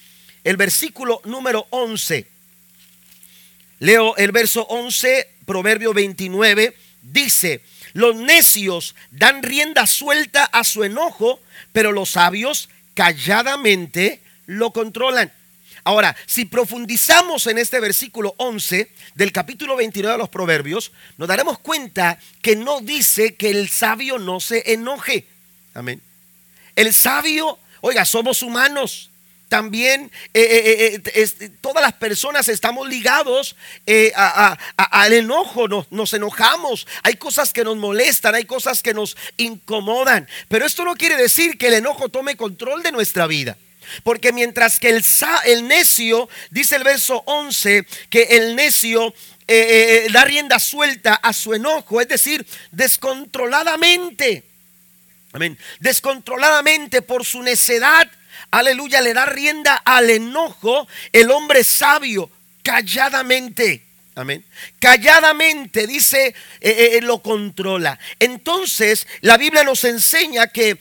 el 0.43 0.57
versículo 0.57 1.21
número 1.25 1.67
11. 1.71 2.27
Leo 3.79 4.17
el 4.17 4.33
verso 4.33 4.63
11, 4.69 5.29
Proverbio 5.45 5.93
29, 5.93 6.77
dice, 7.03 7.63
los 7.93 8.17
necios 8.17 8.95
dan 9.11 9.43
rienda 9.43 9.87
suelta 9.87 10.45
a 10.45 10.65
su 10.65 10.85
enojo, 10.85 11.41
pero 11.73 11.93
los 11.93 12.11
sabios 12.11 12.69
calladamente 12.95 14.21
lo 14.47 14.73
controlan. 14.73 15.33
Ahora, 15.85 16.17
si 16.27 16.47
profundizamos 16.47 17.47
en 17.47 17.59
este 17.59 17.79
versículo 17.79 18.35
11 18.39 18.91
del 19.15 19.33
capítulo 19.33 19.77
29 19.77 20.15
de 20.15 20.19
los 20.19 20.31
Proverbios, 20.31 20.93
nos 21.19 21.29
daremos 21.29 21.59
cuenta 21.59 22.19
que 22.41 22.57
no 22.57 22.81
dice 22.81 23.35
que 23.35 23.51
el 23.51 23.69
sabio 23.69 24.19
no 24.19 24.41
se 24.41 24.73
enoje. 24.73 25.27
Amén. 25.75 26.01
El 26.75 26.95
sabio, 26.95 27.59
oiga, 27.83 28.07
somos 28.07 28.43
humanos. 28.43 29.11
También 29.55 30.11
eh, 30.33 30.99
eh, 31.05 31.13
eh, 31.15 31.51
todas 31.61 31.81
las 31.81 31.93
personas 31.93 32.49
estamos 32.49 32.89
ligados 32.89 33.55
al 34.75 35.13
enojo, 35.13 35.69
nos, 35.69 35.93
nos 35.93 36.13
enojamos, 36.13 36.89
hay 37.05 37.15
cosas 37.15 37.53
que 37.53 37.63
nos 37.63 37.77
molestan, 37.77 38.35
hay 38.35 38.47
cosas 38.47 38.83
que 38.83 38.93
nos 38.93 39.17
incomodan, 39.37 40.29
pero 40.49 40.67
esto 40.67 40.85
no 40.85 40.97
quiere 40.97 41.17
decir 41.17 41.57
que 41.57 41.69
el 41.69 41.75
enojo 41.75 42.09
tome 42.09 42.37
control 42.37 42.83
de 42.83 42.91
nuestra 42.91 43.29
vida. 43.29 43.57
Porque 44.03 44.33
mientras 44.33 44.81
que 44.81 44.89
el, 44.89 45.69
necio, 45.69 46.29
dice 46.51 46.75
el 46.75 46.83
verso 46.83 47.23
11, 47.27 47.87
que 48.11 48.23
el 48.31 48.57
necio 48.57 49.15
da 50.11 50.25
rienda 50.25 50.59
suelta 50.59 51.15
a 51.15 51.33
su 51.33 51.55
enojo, 51.55 52.01
es 52.01 52.09
decir, 52.09 52.45
descontroladamente, 52.73 54.43
amén, 55.33 55.57
descontroladamente 55.79 57.03
por 57.03 57.25
su 57.25 57.41
necedad, 57.41 58.11
aleluya, 58.59 59.01
le 59.01 59.15
da 59.15 59.27
rienda 59.27 59.77
al 59.85 60.11
enojo, 60.11 60.87
el 61.13 61.31
hombre 61.31 61.65
sabio, 61.65 62.31
calladamente. 62.63 63.83
Amén. 64.17 64.45
Calladamente, 64.79 65.89
dice, 65.89 66.27
eh, 66.27 66.35
eh, 66.61 66.91
eh, 66.99 67.01
lo 67.01 67.21
controla. 67.21 67.99
Entonces, 68.21 69.09
la 69.23 69.37
Biblia 69.37 69.65
nos 69.65 69.83
enseña 69.83 70.47
que 70.47 70.79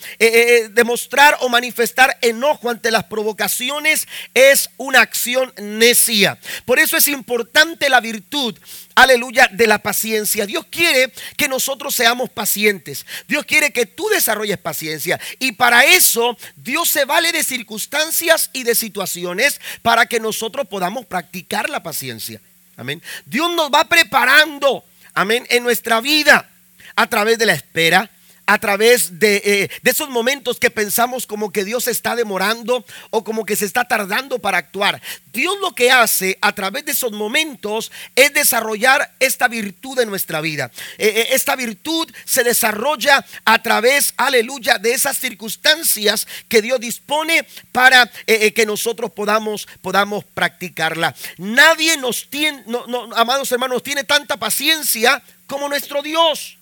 demostrar 0.71 1.37
o 1.41 1.49
manifestar 1.49 2.15
enojo 2.21 2.69
ante 2.69 2.91
las 2.91 3.05
provocaciones 3.05 4.07
es 4.35 4.69
una 4.77 5.01
acción 5.01 5.51
necia. 5.57 6.37
Por 6.65 6.77
eso 6.77 6.95
es 6.95 7.07
importante 7.07 7.89
la 7.89 8.01
virtud 8.01 8.55
aleluya, 8.95 9.49
de 9.51 9.65
la 9.65 9.79
paciencia. 9.79 10.45
Dios 10.45 10.67
quiere 10.69 11.11
que 11.35 11.47
nosotros 11.47 11.95
seamos 11.95 12.29
pacientes. 12.29 13.03
Dios 13.27 13.45
quiere 13.45 13.73
que 13.73 13.87
tú 13.87 14.07
desarrolles 14.09 14.59
paciencia. 14.59 15.19
Y 15.39 15.53
para 15.53 15.83
eso 15.85 16.37
Dios 16.55 16.89
se 16.89 17.05
vale 17.05 17.31
de 17.31 17.43
circunstancias 17.43 18.51
y 18.53 18.61
de 18.61 18.75
situaciones 18.75 19.59
para 19.81 20.05
que 20.05 20.19
nosotros 20.19 20.67
podamos 20.67 21.07
practicar 21.07 21.71
la 21.71 21.81
paciencia. 21.81 22.39
Amén. 22.77 23.01
Dios 23.25 23.51
nos 23.53 23.69
va 23.69 23.85
preparando, 23.85 24.83
amén, 25.13 25.45
en 25.49 25.63
nuestra 25.63 26.01
vida 26.01 26.49
a 26.95 27.07
través 27.07 27.37
de 27.37 27.45
la 27.45 27.53
espera, 27.53 28.09
a 28.45 28.57
través 28.57 29.19
de, 29.19 29.41
eh, 29.43 29.69
de, 29.81 29.91
esos 29.91 30.09
momentos 30.09 30.59
que 30.59 30.69
pensamos 30.69 31.25
como 31.25 31.51
que 31.51 31.63
Dios 31.63 31.87
está 31.87 32.15
demorando 32.15 32.85
o 33.09 33.23
como 33.23 33.45
que 33.45 33.55
se 33.55 33.65
está 33.65 33.85
tardando 33.85 34.39
para 34.39 34.57
actuar. 34.57 35.01
Dios 35.31 35.55
lo 35.61 35.73
que 35.73 35.91
hace 35.91 36.37
a 36.41 36.53
través 36.53 36.85
de 36.85 36.91
esos 36.91 37.11
momentos 37.11 37.91
es 38.15 38.33
desarrollar 38.33 39.13
esta 39.19 39.47
virtud 39.47 39.99
en 39.99 40.09
nuestra 40.09 40.41
vida. 40.41 40.71
Eh, 40.97 41.07
eh, 41.07 41.27
esta 41.31 41.55
virtud 41.55 42.11
se 42.25 42.43
desarrolla 42.43 43.25
a 43.45 43.61
través, 43.61 44.13
aleluya, 44.17 44.77
de 44.77 44.93
esas 44.93 45.17
circunstancias 45.17 46.27
que 46.49 46.61
Dios 46.61 46.79
dispone 46.79 47.47
para 47.71 48.11
que 48.25 48.65
nosotros 48.65 49.11
podamos, 49.11 49.67
podamos 49.81 50.23
practicarla. 50.23 51.15
Nadie 51.37 51.97
nos 51.97 52.29
tiene, 52.29 52.63
no, 52.67 53.09
amados 53.15 53.51
hermanos, 53.51 53.83
tiene 53.83 54.03
tanta 54.03 54.37
paciencia 54.37 55.21
como 55.47 55.69
nuestro 55.69 56.01
Dios. 56.01 56.57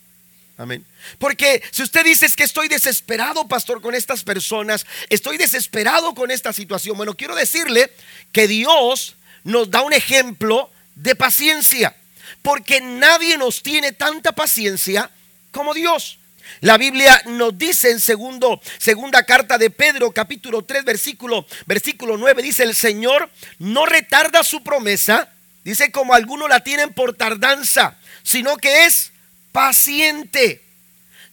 Porque 1.18 1.63
si 1.72 1.84
usted 1.84 2.03
dice 2.03 2.27
que 2.36 2.44
estoy 2.44 2.68
desesperado, 2.68 3.48
pastor, 3.48 3.82
con 3.82 3.96
estas 3.96 4.24
personas, 4.24 4.86
estoy 5.10 5.38
desesperado 5.38 6.13
con 6.13 6.32
esta 6.32 6.53
situación, 6.53 6.98
bueno, 6.98 7.15
quiero 7.15 7.36
decirle 7.36 7.91
que 8.32 8.48
Dios 8.48 9.15
nos 9.44 9.72
da 9.72 9.82
un 9.82 9.94
ejemplo 9.94 10.70
de 10.96 11.15
paciencia, 11.15 11.96
porque 12.41 12.82
nadie 12.82 13.38
nos 13.38 13.63
tiene 13.63 13.91
tanta 13.91 14.32
paciencia 14.32 15.10
como 15.51 15.74
Dios. 15.74 16.18
La 16.60 16.77
Biblia 16.77 17.22
nos 17.25 17.58
dice 17.58 17.91
en 17.91 18.00
segunda 18.00 19.24
carta 19.25 19.58
de 19.58 19.70
Pedro, 19.70 20.12
capítulo 20.12 20.63
3, 20.63 20.84
versículo, 20.84 21.46
versículo 21.65 22.18
9, 22.18 22.44
dice, 22.44 22.63
el 22.63 22.75
Señor 22.75 23.30
no 23.58 23.86
retarda 23.86 24.44
su 24.44 24.62
promesa, 24.62 25.30
dice 25.63 25.91
como 25.91 26.13
algunos 26.13 26.50
la 26.50 26.63
tienen 26.63 26.94
por 26.94 27.15
tardanza, 27.15 27.98
sino 28.24 28.58
que 28.58 28.86
es 28.86 29.11
paciente. 29.51 30.62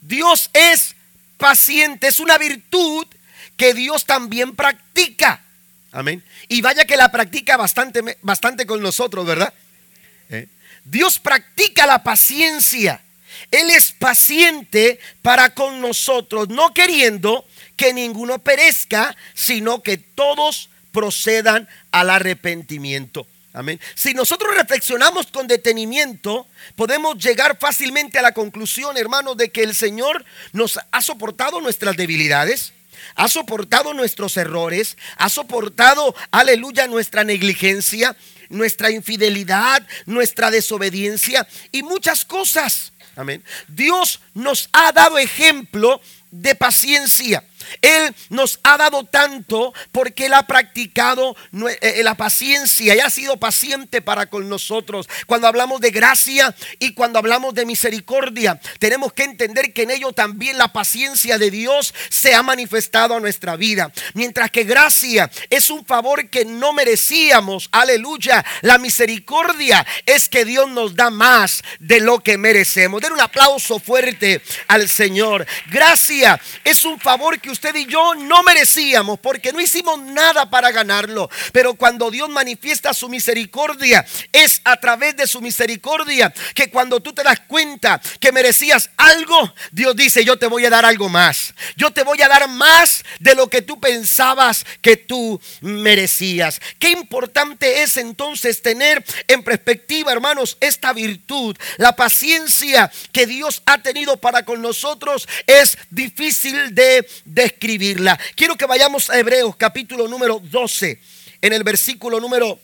Dios 0.01 0.51
es 0.53 0.95
paciente, 1.37 2.09
es 2.09 2.21
una 2.21 2.39
virtud 2.39 3.07
que 3.57 3.75
Dios 3.75 4.05
también 4.05 4.55
practica. 4.55 5.43
Amén. 5.93 6.23
Y 6.49 6.61
vaya 6.61 6.85
que 6.85 6.97
la 6.97 7.11
practica 7.11 7.57
bastante, 7.57 8.19
bastante 8.23 8.67
con 8.67 8.83
nosotros, 8.83 9.27
¿verdad? 9.27 9.53
¿Eh? 10.31 10.47
Dios 10.85 11.19
practica 11.19 11.87
la 11.87 12.03
paciencia. 12.03 13.01
Él 13.51 13.71
es 13.71 13.93
paciente 13.93 14.99
para 15.23 15.55
con 15.55 15.81
nosotros, 15.81 16.49
no 16.49 16.75
queriendo 16.75 17.47
que 17.77 17.93
ninguno 17.93 18.39
perezca, 18.39 19.17
sino 19.35 19.83
que 19.83 19.99
todos 19.99 20.71
procedan 20.93 21.69
al 21.91 22.11
arrepentimiento. 22.11 23.27
Amén. 23.59 23.81
Si 23.97 24.15
nosotros 24.15 24.55
reflexionamos 24.55 25.27
con 25.27 25.49
detenimiento, 25.49 26.47
podemos 26.77 27.19
llegar 27.19 27.59
fácilmente 27.59 28.17
a 28.17 28.23
la 28.23 28.31
conclusión, 28.31 28.97
hermanos, 28.97 29.37
de 29.37 29.51
que 29.51 29.65
el 29.65 29.75
Señor 29.75 30.25
nos 30.53 30.79
ha 30.93 31.03
soportado 31.03 31.61
nuestras 31.61 31.97
debilidades, 31.97 32.73
ha 33.17 33.27
soportado 33.27 33.95
nuestros 33.95 34.37
errores, 34.37 34.97
ha 35.17 35.29
soportado, 35.29 36.15
aleluya, 36.31 36.87
nuestra 36.87 37.25
negligencia, 37.25 38.17
nuestra 38.49 38.93
infidelidad, 38.93 39.85
nuestra 40.07 40.53
desobediencia 40.53 41.45
y 41.73 41.83
muchas 41.83 42.25
cosas. 42.25 42.93
Amén. 43.17 43.43
Dios 43.67 44.21
nos 44.35 44.69
ha 44.73 44.93
dado 44.93 45.19
ejemplo 45.19 46.01
de 46.31 46.55
paciencia. 46.55 47.45
Él 47.83 48.15
nos 48.31 48.61
ha 48.63 48.77
dado 48.77 49.05
tanto 49.05 49.73
porque 49.93 50.27
Él 50.27 50.35
ha 50.35 50.47
practicado 50.47 51.37
eh, 51.53 51.79
eh, 51.81 52.03
la 52.03 52.15
paciencia 52.15 52.95
y 52.95 53.01
ha 53.01 53.11
sido 53.11 53.39
paciente 53.39 54.01
para 54.01 54.27
con 54.27 54.49
nosotros. 54.49 55.09
Cuando 55.27 55.49
hablamos 55.49 55.81
de 55.81 55.91
gracia 55.91 56.55
y 56.79 56.95
cuando 56.95 57.19
hablamos 57.19 57.55
de 57.55 57.67
misericordia, 57.67 58.61
tenemos 58.79 59.13
que 59.13 59.25
entender 59.25 59.73
que 59.73 59.83
en 59.83 59.91
ello 59.91 60.13
también 60.13 60.59
la 60.59 60.73
paciencia 60.73 61.39
de 61.39 61.51
Dios 61.51 61.95
se 62.11 62.35
ha 62.35 62.43
manifestado 62.43 63.17
a 63.17 63.21
nuestra 63.21 63.57
vida. 63.57 63.93
Mientras 64.15 64.51
que 64.51 64.65
gracia 64.65 65.31
es 65.51 65.71
un 65.71 65.85
favor 65.85 66.29
que 66.29 66.45
no 66.45 66.73
merecíamos, 66.73 67.69
aleluya, 67.73 68.45
la 68.63 68.79
misericordia 68.79 69.87
es 70.07 70.29
que 70.29 70.45
Dios 70.45 70.69
nos 70.71 70.95
da 70.95 71.11
más 71.11 71.63
de 71.81 72.01
lo 72.01 72.21
que 72.21 72.39
merecemos. 72.39 73.01
Den 73.01 73.13
un 73.13 73.21
aplauso 73.21 73.79
fuerte 73.79 74.43
al 74.69 74.89
Señor. 74.89 75.47
Es 76.65 76.85
un 76.85 76.99
favor 76.99 77.41
que 77.41 77.51
usted 77.51 77.75
y 77.75 77.87
yo 77.87 78.15
no 78.15 78.43
merecíamos 78.43 79.19
porque 79.21 79.53
no 79.53 79.61
hicimos 79.61 80.01
nada 80.01 80.49
para 80.51 80.71
ganarlo. 80.71 81.29
Pero 81.53 81.75
cuando 81.75 82.11
Dios 82.11 82.29
manifiesta 82.29 82.93
su 82.93 83.09
misericordia, 83.09 84.05
es 84.33 84.61
a 84.65 84.77
través 84.77 85.17
de 85.17 85.27
su 85.27 85.41
misericordia 85.41 86.33
que 86.55 86.71
cuando 86.71 87.01
tú 87.01 87.13
te 87.13 87.23
das 87.23 87.41
cuenta 87.41 88.01
que 88.21 88.33
merecías 88.33 88.91
algo, 88.97 89.53
Dios 89.71 89.95
dice, 89.97 90.25
yo 90.25 90.39
te 90.39 90.47
voy 90.47 90.65
a 90.67 90.71
dar 90.71 90.85
algo 90.85 91.09
más. 91.09 91.55
Yo 91.77 91.91
te 91.91 92.03
voy 92.03 92.21
a 92.23 92.29
dar 92.29 92.49
más 92.49 93.05
de 93.21 93.35
lo 93.35 93.49
que 93.49 93.63
tú 93.63 93.79
pensabas 93.81 94.65
que 94.81 94.97
tú 94.97 95.41
merecías. 95.61 96.61
Qué 96.79 96.91
importante 96.91 97.83
es 97.83 97.97
entonces 97.97 98.63
tener 98.63 99.05
en 99.27 99.43
perspectiva, 99.43 100.13
hermanos, 100.13 100.57
esta 100.61 100.93
virtud, 100.93 101.57
la 101.77 101.95
paciencia 101.97 102.91
que 103.13 103.27
Dios 103.27 103.63
ha 103.67 103.83
tenido 103.83 104.17
para 104.17 104.45
con 104.45 104.63
nosotros 104.63 105.29
es 105.47 105.79
difícil 106.09 106.75
de, 106.75 107.07
de 107.25 107.45
escribirla. 107.45 108.19
Quiero 108.35 108.57
que 108.57 108.65
vayamos 108.65 109.11
a 109.11 109.19
Hebreos 109.19 109.57
capítulo 109.57 110.09
número 110.09 110.41
12, 110.43 110.99
en 111.43 111.53
el 111.53 111.63
versículo 111.63 112.19
número, 112.19 112.59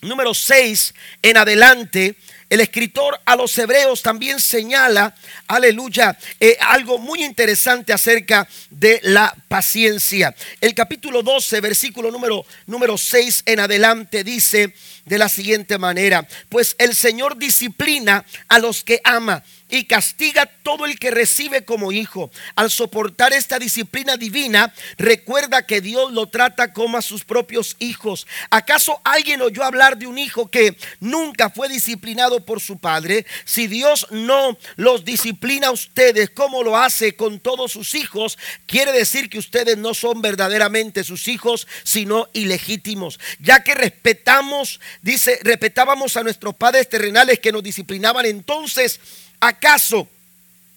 número 0.00 0.32
6 0.32 0.94
en 1.20 1.36
adelante. 1.36 2.16
El 2.48 2.60
escritor 2.60 3.18
a 3.24 3.34
los 3.34 3.56
hebreos 3.56 4.02
también 4.02 4.38
señala, 4.38 5.14
aleluya, 5.46 6.18
eh, 6.38 6.58
algo 6.60 6.98
muy 6.98 7.24
interesante 7.24 7.94
acerca 7.94 8.46
de 8.68 9.00
la 9.04 9.34
paciencia. 9.48 10.34
El 10.60 10.74
capítulo 10.74 11.22
12, 11.22 11.60
versículo 11.62 12.10
número, 12.10 12.44
número 12.66 12.98
6 12.98 13.44
en 13.46 13.60
adelante 13.60 14.22
dice 14.22 14.74
de 15.06 15.18
la 15.18 15.30
siguiente 15.30 15.78
manera, 15.78 16.28
pues 16.50 16.76
el 16.78 16.94
Señor 16.94 17.38
disciplina 17.38 18.24
a 18.48 18.58
los 18.58 18.84
que 18.84 19.00
ama 19.02 19.42
y 19.72 19.84
castiga 19.84 20.44
todo 20.62 20.84
el 20.84 20.98
que 20.98 21.10
recibe 21.10 21.64
como 21.64 21.92
hijo. 21.92 22.30
Al 22.56 22.70
soportar 22.70 23.32
esta 23.32 23.58
disciplina 23.58 24.18
divina, 24.18 24.72
recuerda 24.98 25.66
que 25.66 25.80
Dios 25.80 26.12
lo 26.12 26.28
trata 26.28 26.74
como 26.74 26.98
a 26.98 27.02
sus 27.02 27.24
propios 27.24 27.76
hijos. 27.78 28.26
¿Acaso 28.50 29.00
alguien 29.02 29.40
oyó 29.40 29.64
hablar 29.64 29.96
de 29.96 30.06
un 30.06 30.18
hijo 30.18 30.50
que 30.50 30.76
nunca 31.00 31.48
fue 31.48 31.70
disciplinado 31.70 32.44
por 32.44 32.60
su 32.60 32.78
padre? 32.78 33.24
Si 33.46 33.66
Dios 33.66 34.06
no 34.10 34.58
los 34.76 35.06
disciplina 35.06 35.68
a 35.68 35.72
ustedes 35.72 36.28
como 36.28 36.62
lo 36.62 36.76
hace 36.76 37.16
con 37.16 37.40
todos 37.40 37.72
sus 37.72 37.94
hijos, 37.94 38.36
quiere 38.66 38.92
decir 38.92 39.30
que 39.30 39.38
ustedes 39.38 39.78
no 39.78 39.94
son 39.94 40.20
verdaderamente 40.20 41.02
sus 41.02 41.28
hijos, 41.28 41.66
sino 41.82 42.28
ilegítimos. 42.34 43.18
Ya 43.40 43.64
que 43.64 43.74
respetamos, 43.74 44.80
dice, 45.00 45.38
respetábamos 45.42 46.18
a 46.18 46.22
nuestros 46.22 46.54
padres 46.56 46.90
terrenales 46.90 47.40
que 47.40 47.52
nos 47.52 47.62
disciplinaban 47.62 48.26
entonces, 48.26 49.00
¿Acaso 49.42 50.08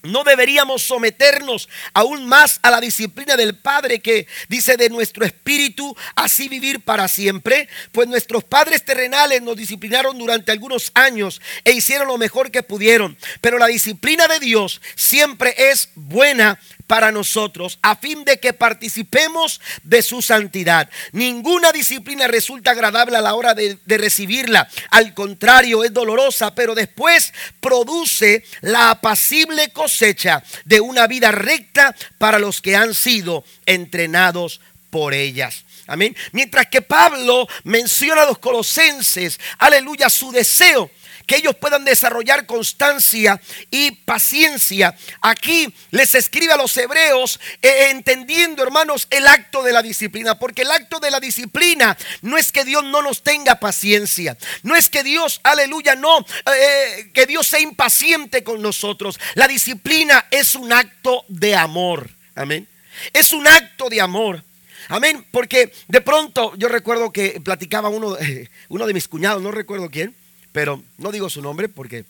no 0.01 0.23
deberíamos 0.23 0.81
someternos 0.81 1.69
aún 1.93 2.25
más 2.25 2.59
a 2.63 2.71
la 2.71 2.81
disciplina 2.81 3.37
del 3.37 3.55
Padre 3.55 3.99
que 3.99 4.25
dice 4.49 4.75
de 4.75 4.89
nuestro 4.89 5.23
espíritu, 5.23 5.95
así 6.15 6.49
vivir 6.49 6.81
para 6.81 7.07
siempre? 7.07 7.69
Pues 7.91 8.07
nuestros 8.07 8.43
padres 8.43 8.83
terrenales 8.83 9.43
nos 9.43 9.55
disciplinaron 9.55 10.17
durante 10.17 10.51
algunos 10.51 10.91
años 10.95 11.43
e 11.63 11.73
hicieron 11.73 12.07
lo 12.07 12.17
mejor 12.17 12.49
que 12.49 12.63
pudieron. 12.63 13.15
Pero 13.39 13.59
la 13.59 13.67
disciplina 13.67 14.27
de 14.27 14.39
Dios 14.39 14.81
siempre 14.95 15.53
es 15.55 15.89
buena 15.93 16.59
para 16.87 17.11
nosotros 17.11 17.79
a 17.81 17.95
fin 17.95 18.23
de 18.25 18.39
que 18.39 18.53
participemos 18.53 19.61
de 19.83 20.01
su 20.01 20.21
santidad. 20.21 20.89
Ninguna 21.11 21.71
disciplina 21.71 22.27
resulta 22.27 22.71
agradable 22.71 23.17
a 23.17 23.21
la 23.21 23.35
hora 23.35 23.53
de, 23.53 23.79
recibirla. 23.85 24.69
Al 24.91 25.13
contrario, 25.13 25.83
es 25.83 25.93
dolorosa, 25.93 26.53
pero 26.53 26.75
después 26.75 27.33
produce 27.59 28.43
la 28.61 28.91
apacible 28.91 29.69
cosecha 29.69 30.43
de 30.65 30.81
una 30.81 31.07
vida 31.07 31.31
recta 31.31 31.95
para 32.17 32.39
los 32.39 32.61
que 32.61 32.75
han 32.75 32.93
sido 32.93 33.43
entrenados 33.65 34.61
por 34.89 35.13
ellas. 35.13 35.65
Amén. 35.87 36.15
Mientras 36.31 36.67
que 36.67 36.81
Pablo 36.81 37.47
menciona 37.63 38.23
a 38.23 38.25
los 38.25 38.39
colosenses, 38.39 39.39
aleluya, 39.59 40.09
su 40.09 40.31
deseo 40.31 40.89
que 41.25 41.37
ellos 41.37 41.55
puedan 41.55 41.85
desarrollar 41.85 42.45
constancia 42.45 43.39
y 43.71 43.91
paciencia. 43.91 44.95
Aquí 45.21 45.73
les 45.91 46.15
escribe 46.15 46.53
a 46.53 46.57
los 46.57 46.75
hebreos 46.77 47.39
eh, 47.61 47.89
entendiendo, 47.91 48.63
hermanos, 48.63 49.07
el 49.09 49.27
acto 49.27 49.63
de 49.63 49.73
la 49.73 49.81
disciplina, 49.81 50.37
porque 50.37 50.63
el 50.63 50.71
acto 50.71 50.99
de 50.99 51.11
la 51.11 51.19
disciplina 51.19 51.97
no 52.21 52.37
es 52.37 52.51
que 52.51 52.65
Dios 52.65 52.83
no 52.83 53.01
nos 53.01 53.23
tenga 53.23 53.59
paciencia, 53.59 54.37
no 54.63 54.75
es 54.75 54.89
que 54.89 55.03
Dios, 55.03 55.39
aleluya, 55.43 55.95
no, 55.95 56.25
eh, 56.53 57.11
que 57.13 57.25
Dios 57.25 57.47
sea 57.47 57.59
impaciente 57.59 58.43
con 58.43 58.61
nosotros. 58.61 59.19
La 59.35 59.47
disciplina 59.47 60.27
es 60.31 60.55
un 60.55 60.71
acto 60.71 61.25
de 61.27 61.55
amor, 61.55 62.09
amén. 62.35 62.67
Es 63.13 63.33
un 63.33 63.47
acto 63.47 63.89
de 63.89 64.01
amor. 64.01 64.43
Amén, 64.87 65.25
porque 65.31 65.73
de 65.87 66.01
pronto 66.01 66.53
yo 66.57 66.67
recuerdo 66.67 67.11
que 67.11 67.41
platicaba 67.43 67.89
uno, 67.89 68.15
uno 68.69 68.87
de 68.87 68.93
mis 68.93 69.07
cuñados, 69.07 69.41
no 69.41 69.51
recuerdo 69.51 69.89
quién, 69.89 70.15
pero 70.55 70.81
no 70.97 71.11
digo 71.11 71.29
su 71.29 71.41
nombre 71.41 71.67
porque 71.67 72.05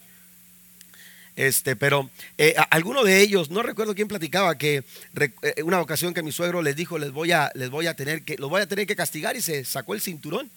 este, 1.35 1.75
pero 1.75 2.11
eh, 2.37 2.53
alguno 2.69 3.03
de 3.03 3.21
ellos, 3.21 3.49
no 3.49 3.63
recuerdo 3.63 3.95
quién 3.95 4.07
platicaba 4.07 4.55
que 4.55 4.83
eh, 5.15 5.63
una 5.63 5.81
ocasión 5.81 6.13
que 6.13 6.21
mi 6.21 6.31
suegro 6.31 6.61
les 6.61 6.75
dijo, 6.75 6.99
les 6.99 7.11
voy 7.11 7.31
a, 7.31 7.51
les 7.55 7.71
voy 7.71 7.87
a 7.87 7.95
tener 7.95 8.21
que, 8.21 8.37
los 8.37 8.51
voy 8.51 8.61
a 8.61 8.67
tener 8.67 8.85
que 8.85 8.95
castigar 8.95 9.35
y 9.35 9.41
se 9.41 9.65
sacó 9.65 9.95
el 9.95 9.99
cinturón. 9.99 10.51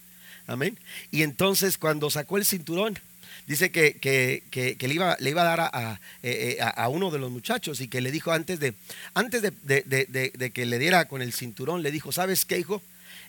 Amén. 0.46 0.78
Y 1.10 1.22
entonces 1.22 1.78
cuando 1.78 2.10
sacó 2.10 2.36
el 2.36 2.44
cinturón, 2.44 2.98
dice 3.46 3.70
que, 3.70 3.96
que, 3.98 4.76
le, 4.86 4.94
iba, 4.94 5.16
le 5.18 5.30
iba 5.30 5.40
a 5.40 5.56
dar 5.56 6.00
eh, 6.22 6.58
a, 6.60 6.68
a, 6.68 6.88
uno 6.88 7.10
de 7.10 7.18
los 7.18 7.30
muchachos 7.30 7.80
y 7.80 7.88
que 7.88 8.02
le 8.02 8.10
dijo 8.12 8.32
antes 8.32 8.60
de, 8.60 8.74
antes 9.14 9.40
de, 9.40 9.50
de 9.62 10.50
que 10.50 10.66
le 10.66 10.78
diera 10.78 11.06
con 11.06 11.22
el 11.22 11.32
cinturón, 11.32 11.82
le 11.82 11.90
dijo, 11.90 12.12
¿sabes 12.12 12.44
qué, 12.44 12.58
hijo? 12.58 12.82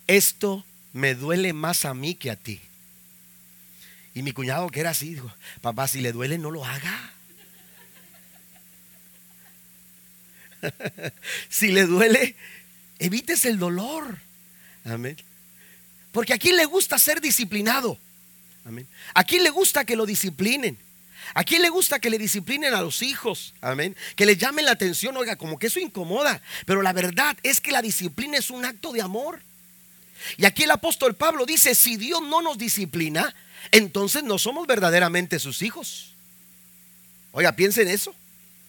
Esto 0.06 0.66
me 0.92 1.16
duele 1.16 1.54
más 1.54 1.86
a 1.86 1.94
mí 1.94 2.14
que 2.14 2.30
a 2.30 2.36
ti. 2.36 2.60
Y 4.14 4.24
mi 4.24 4.32
cuñado, 4.32 4.70
que 4.70 4.80
era 4.80 4.90
así, 4.92 5.14
dijo, 5.14 5.32
papá, 5.62 5.88
si 5.88 6.02
le 6.02 6.12
duele, 6.12 6.38
no 6.38 6.52
lo 6.52 6.66
haga. 6.66 7.14
si 11.50 11.72
le 11.72 11.86
duele, 11.86 12.36
evites 12.98 13.46
el 13.46 13.60
dolor. 13.60 14.18
Amén. 14.86 15.18
Porque 16.12 16.34
a 16.34 16.38
quién 16.38 16.58
le 16.58 16.66
gusta 16.66 16.98
ser 16.98 17.22
disciplinado. 17.22 17.98
Amén. 18.66 18.88
A 19.14 19.24
quién 19.24 19.44
le 19.44 19.50
gusta 19.50 19.86
que 19.86 19.96
lo 19.96 20.06
disciplinen. 20.06 20.78
¿A 21.34 21.44
quién 21.44 21.62
le 21.62 21.70
gusta 21.70 22.00
que 22.00 22.10
le 22.10 22.18
disciplinen 22.18 22.74
a 22.74 22.82
los 22.82 23.02
hijos? 23.02 23.54
Amén. 23.62 23.96
Que 24.16 24.26
le 24.26 24.36
llamen 24.36 24.66
la 24.66 24.72
atención, 24.72 25.16
oiga, 25.18 25.36
como 25.36 25.60
que 25.60 25.68
eso 25.68 25.80
incomoda. 25.80 26.42
Pero 26.66 26.82
la 26.82 26.94
verdad 26.94 27.38
es 27.44 27.62
que 27.62 27.72
la 27.72 27.82
disciplina 27.82 28.38
es 28.38 28.50
un 28.50 28.66
acto 28.66 28.92
de 28.92 29.02
amor. 29.02 29.42
Y 30.38 30.46
aquí 30.46 30.64
el 30.64 30.72
apóstol 30.72 31.16
Pablo 31.16 31.46
dice, 31.46 31.76
si 31.76 31.98
Dios 31.98 32.22
no 32.22 32.42
nos 32.42 32.58
disciplina, 32.58 33.34
entonces 33.72 34.24
no 34.24 34.38
somos 34.38 34.68
verdaderamente 34.68 35.40
sus 35.40 35.62
hijos. 35.62 36.14
Oiga, 37.32 37.52
piensen 37.54 37.88
eso. 37.88 38.14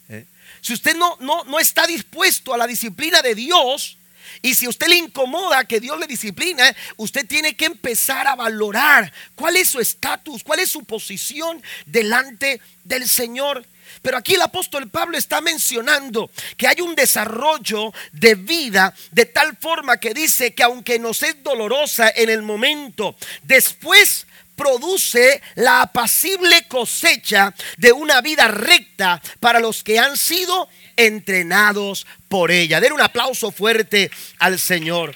¿eh? 0.08 0.26
Si 0.60 0.72
usted 0.72 0.96
no, 0.96 1.16
no, 1.20 1.44
no 1.44 1.58
está 1.58 1.86
dispuesto 1.86 2.52
a 2.52 2.58
la 2.58 2.66
disciplina 2.66 3.22
de 3.22 3.34
Dios, 3.34 3.96
y 4.42 4.54
si 4.54 4.68
usted 4.68 4.88
le 4.88 4.96
incomoda 4.96 5.64
que 5.64 5.80
Dios 5.80 5.98
le 5.98 6.06
discipline, 6.06 6.58
usted 6.96 7.26
tiene 7.26 7.54
que 7.54 7.66
empezar 7.66 8.26
a 8.26 8.36
valorar 8.36 9.12
cuál 9.34 9.56
es 9.56 9.68
su 9.68 9.80
estatus, 9.80 10.42
cuál 10.42 10.60
es 10.60 10.70
su 10.70 10.84
posición 10.84 11.62
delante 11.86 12.60
del 12.84 13.08
Señor. 13.08 13.66
Pero 14.02 14.16
aquí 14.16 14.34
el 14.34 14.42
apóstol 14.42 14.88
Pablo 14.88 15.16
está 15.16 15.40
mencionando 15.40 16.30
que 16.56 16.66
hay 16.66 16.80
un 16.80 16.94
desarrollo 16.94 17.92
de 18.12 18.34
vida 18.34 18.94
de 19.10 19.26
tal 19.26 19.56
forma 19.56 19.98
que 19.98 20.14
dice 20.14 20.54
que 20.54 20.62
aunque 20.62 20.98
nos 20.98 21.22
es 21.22 21.42
dolorosa 21.42 22.10
en 22.14 22.30
el 22.30 22.42
momento, 22.42 23.16
después 23.42 24.26
produce 24.60 25.40
la 25.54 25.80
apacible 25.80 26.68
cosecha 26.68 27.54
de 27.78 27.92
una 27.92 28.20
vida 28.20 28.46
recta 28.46 29.22
para 29.40 29.58
los 29.58 29.82
que 29.82 29.98
han 29.98 30.18
sido 30.18 30.68
entrenados 30.96 32.06
por 32.28 32.50
ella. 32.50 32.78
Den 32.78 32.92
un 32.92 33.00
aplauso 33.00 33.50
fuerte 33.50 34.10
al 34.38 34.58
Señor. 34.58 35.14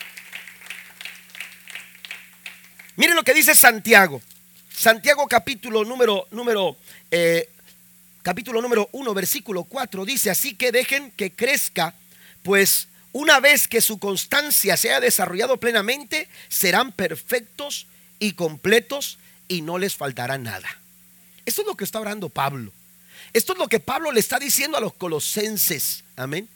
Miren 2.96 3.16
lo 3.16 3.22
que 3.22 3.34
dice 3.34 3.54
Santiago. 3.54 4.22
Santiago 4.74 5.26
capítulo 5.28 5.84
número, 5.84 6.26
número, 6.30 6.76
eh, 7.10 7.50
capítulo 8.24 8.62
número 8.62 8.88
1, 8.92 9.14
versículo 9.14 9.64
4 9.64 10.06
dice, 10.06 10.30
así 10.30 10.54
que 10.54 10.72
dejen 10.72 11.10
que 11.10 11.30
crezca, 11.30 11.94
pues 12.42 12.88
una 13.12 13.38
vez 13.38 13.68
que 13.68 13.82
su 13.82 13.98
constancia 13.98 14.78
se 14.78 14.88
haya 14.88 15.00
desarrollado 15.00 15.58
plenamente, 15.58 16.28
serán 16.48 16.90
perfectos 16.90 17.87
y 18.18 18.32
completos 18.32 19.18
y 19.46 19.60
no 19.60 19.76
les 19.76 19.94
faltará 19.94 20.38
nada. 20.38 20.66
Esto 21.44 21.60
es 21.60 21.66
lo 21.66 21.76
que 21.76 21.84
está 21.84 22.00
orando 22.00 22.30
Pablo. 22.30 22.72
Esto 23.34 23.52
es 23.52 23.58
lo 23.58 23.68
que 23.68 23.78
Pablo 23.78 24.10
le 24.10 24.20
está 24.20 24.38
diciendo 24.38 24.78
a 24.78 24.80
los 24.80 24.94
colosenses. 24.94 26.02
Amén. 26.16 26.48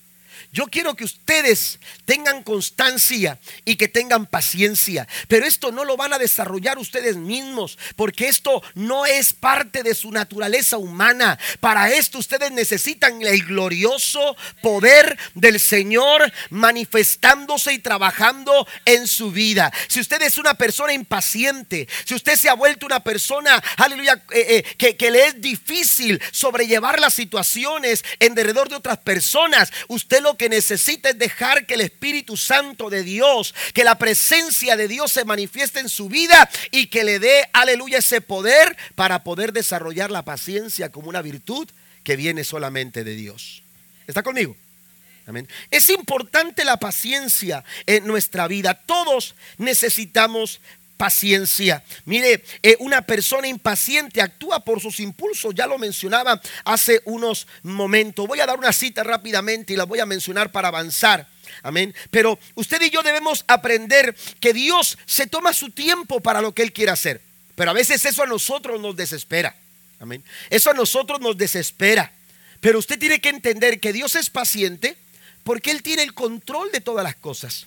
Yo 0.52 0.66
quiero 0.66 0.94
que 0.94 1.04
ustedes 1.04 1.78
tengan 2.04 2.42
constancia 2.42 3.38
y 3.64 3.76
que 3.76 3.88
tengan 3.88 4.26
paciencia, 4.26 5.06
pero 5.28 5.46
esto 5.46 5.72
no 5.72 5.84
lo 5.84 5.96
van 5.96 6.12
a 6.12 6.18
desarrollar 6.18 6.78
ustedes 6.78 7.16
mismos, 7.16 7.78
porque 7.96 8.28
esto 8.28 8.62
no 8.74 9.06
es 9.06 9.32
parte 9.32 9.82
de 9.82 9.94
su 9.94 10.10
naturaleza 10.10 10.78
humana. 10.78 11.38
Para 11.60 11.92
esto 11.92 12.18
ustedes 12.18 12.50
necesitan 12.52 13.22
el 13.22 13.44
glorioso 13.44 14.36
poder 14.62 15.18
del 15.34 15.60
Señor 15.60 16.32
manifestándose 16.50 17.72
y 17.72 17.78
trabajando 17.78 18.66
en 18.84 19.06
su 19.06 19.30
vida. 19.30 19.72
Si 19.88 20.00
usted 20.00 20.22
es 20.22 20.38
una 20.38 20.54
persona 20.54 20.92
impaciente, 20.92 21.88
si 22.04 22.14
usted 22.14 22.36
se 22.36 22.48
ha 22.48 22.54
vuelto 22.54 22.86
una 22.86 23.00
persona, 23.00 23.62
aleluya, 23.76 24.22
eh, 24.32 24.46
eh, 24.48 24.76
que, 24.76 24.96
que 24.96 25.10
le 25.10 25.26
es 25.26 25.40
difícil 25.40 26.20
sobrellevar 26.32 27.00
las 27.00 27.14
situaciones 27.14 28.04
en 28.18 28.34
derredor 28.34 28.68
de 28.68 28.76
otras 28.76 28.98
personas, 28.98 29.72
usted 29.88 30.20
lo 30.22 30.27
que 30.36 30.48
necesita 30.48 31.10
es 31.10 31.18
dejar 31.18 31.66
que 31.66 31.74
el 31.74 31.80
Espíritu 31.80 32.36
Santo 32.36 32.90
de 32.90 33.02
Dios, 33.02 33.54
que 33.74 33.84
la 33.84 33.98
presencia 33.98 34.76
de 34.76 34.88
Dios 34.88 35.12
se 35.12 35.24
manifieste 35.24 35.80
en 35.80 35.88
su 35.88 36.08
vida 36.08 36.48
y 36.70 36.86
que 36.86 37.04
le 37.04 37.18
dé, 37.18 37.48
aleluya, 37.52 37.98
ese 37.98 38.20
poder 38.20 38.76
para 38.94 39.24
poder 39.24 39.52
desarrollar 39.52 40.10
la 40.10 40.24
paciencia 40.24 40.90
como 40.90 41.08
una 41.08 41.22
virtud 41.22 41.68
que 42.04 42.16
viene 42.16 42.44
solamente 42.44 43.04
de 43.04 43.14
Dios. 43.14 43.62
¿Está 44.06 44.22
conmigo? 44.22 44.56
Amén. 45.28 45.46
Es 45.70 45.90
importante 45.90 46.64
la 46.64 46.78
paciencia 46.78 47.62
en 47.84 48.06
nuestra 48.06 48.48
vida. 48.48 48.72
Todos 48.72 49.34
necesitamos 49.58 50.62
paciencia. 50.98 51.82
Mire, 52.04 52.44
eh, 52.62 52.76
una 52.80 53.00
persona 53.02 53.48
impaciente 53.48 54.20
actúa 54.20 54.60
por 54.60 54.82
sus 54.82 55.00
impulsos, 55.00 55.54
ya 55.54 55.66
lo 55.66 55.78
mencionaba 55.78 56.38
hace 56.64 57.00
unos 57.06 57.46
momentos. 57.62 58.26
Voy 58.26 58.40
a 58.40 58.46
dar 58.46 58.58
una 58.58 58.72
cita 58.72 59.02
rápidamente 59.02 59.72
y 59.72 59.76
la 59.76 59.84
voy 59.84 60.00
a 60.00 60.06
mencionar 60.06 60.52
para 60.52 60.68
avanzar. 60.68 61.26
Amén. 61.62 61.94
Pero 62.10 62.38
usted 62.54 62.82
y 62.82 62.90
yo 62.90 63.02
debemos 63.02 63.44
aprender 63.46 64.14
que 64.40 64.52
Dios 64.52 64.98
se 65.06 65.26
toma 65.26 65.54
su 65.54 65.70
tiempo 65.70 66.20
para 66.20 66.42
lo 66.42 66.52
que 66.52 66.62
Él 66.62 66.72
quiere 66.72 66.92
hacer. 66.92 67.22
Pero 67.54 67.70
a 67.70 67.74
veces 67.74 68.04
eso 68.04 68.22
a 68.22 68.26
nosotros 68.26 68.80
nos 68.80 68.94
desespera. 68.94 69.56
Amén. 70.00 70.22
Eso 70.50 70.70
a 70.70 70.74
nosotros 70.74 71.20
nos 71.20 71.36
desespera. 71.36 72.12
Pero 72.60 72.78
usted 72.78 72.98
tiene 72.98 73.20
que 73.20 73.28
entender 73.28 73.80
que 73.80 73.92
Dios 73.92 74.16
es 74.16 74.30
paciente 74.30 74.96
porque 75.44 75.70
Él 75.70 75.82
tiene 75.82 76.02
el 76.02 76.12
control 76.12 76.70
de 76.72 76.80
todas 76.80 77.04
las 77.04 77.16
cosas. 77.16 77.66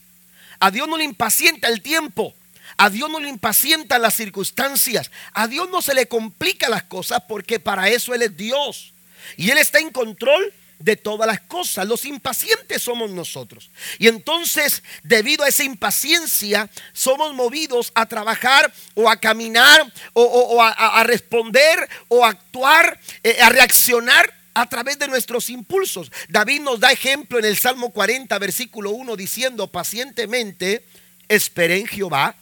A 0.59 0.69
Dios 0.69 0.87
no 0.87 0.97
le 0.97 1.03
impacienta 1.03 1.67
el 1.67 1.81
tiempo. 1.81 2.35
A 2.77 2.89
Dios 2.89 3.09
no 3.09 3.19
le 3.19 3.29
impacienta 3.29 3.99
las 3.99 4.15
circunstancias. 4.15 5.11
A 5.33 5.47
Dios 5.47 5.69
no 5.69 5.81
se 5.81 5.93
le 5.93 6.07
complica 6.07 6.69
las 6.69 6.83
cosas 6.83 7.23
porque 7.27 7.59
para 7.59 7.89
eso 7.89 8.13
Él 8.13 8.21
es 8.21 8.35
Dios. 8.35 8.93
Y 9.37 9.49
Él 9.49 9.57
está 9.57 9.79
en 9.79 9.91
control 9.91 10.53
de 10.83 10.95
todas 10.95 11.27
las 11.27 11.41
cosas. 11.41 11.87
Los 11.87 12.05
impacientes 12.05 12.81
somos 12.81 13.11
nosotros. 13.11 13.69
Y 13.99 14.07
entonces, 14.07 14.83
debido 15.03 15.43
a 15.43 15.47
esa 15.47 15.63
impaciencia, 15.63 16.69
somos 16.93 17.33
movidos 17.33 17.91
a 17.95 18.05
trabajar 18.05 18.71
o 18.95 19.09
a 19.09 19.17
caminar 19.17 19.91
o, 20.13 20.61
a, 20.61 21.03
responder 21.03 21.87
o 22.07 22.25
a 22.25 22.29
actuar, 22.29 22.99
eh, 23.23 23.37
a 23.41 23.49
reaccionar 23.49 24.33
a 24.53 24.67
través 24.67 24.99
de 24.99 25.07
nuestros 25.07 25.49
impulsos. 25.49 26.11
David 26.27 26.61
nos 26.61 26.79
da 26.79 26.91
ejemplo 26.91 27.39
en 27.39 27.45
el 27.45 27.57
Salmo 27.57 27.91
40, 27.91 28.37
versículo 28.39 28.91
1, 28.91 29.15
diciendo 29.15 29.67
pacientemente, 29.67 30.85
esperé 31.27 31.79
en 31.79 31.87
Jehová. 31.87 32.35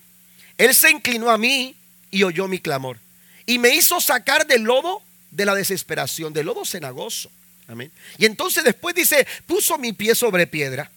Él 0.60 0.76
se 0.76 0.92
inclinó 0.92 1.32
a 1.32 1.38
mí 1.38 1.74
y 2.12 2.24
oyó 2.24 2.48
mi 2.48 2.60
clamor. 2.60 3.00
Y 3.46 3.58
me 3.58 3.70
hizo 3.70 4.00
sacar 4.02 4.46
del 4.46 4.64
lodo 4.64 5.02
de 5.32 5.46
la 5.46 5.56
desesperación, 5.56 6.34
del 6.34 6.48
lodo 6.48 6.66
cenagoso. 6.66 7.32
Amén. 7.68 7.92
Y 8.18 8.26
entonces 8.26 8.64
después 8.66 8.94
dice, 8.94 9.26
puso 9.48 9.78
mi 9.78 9.94
pie 9.94 10.14
sobre 10.16 10.48
piedra. 10.48 10.92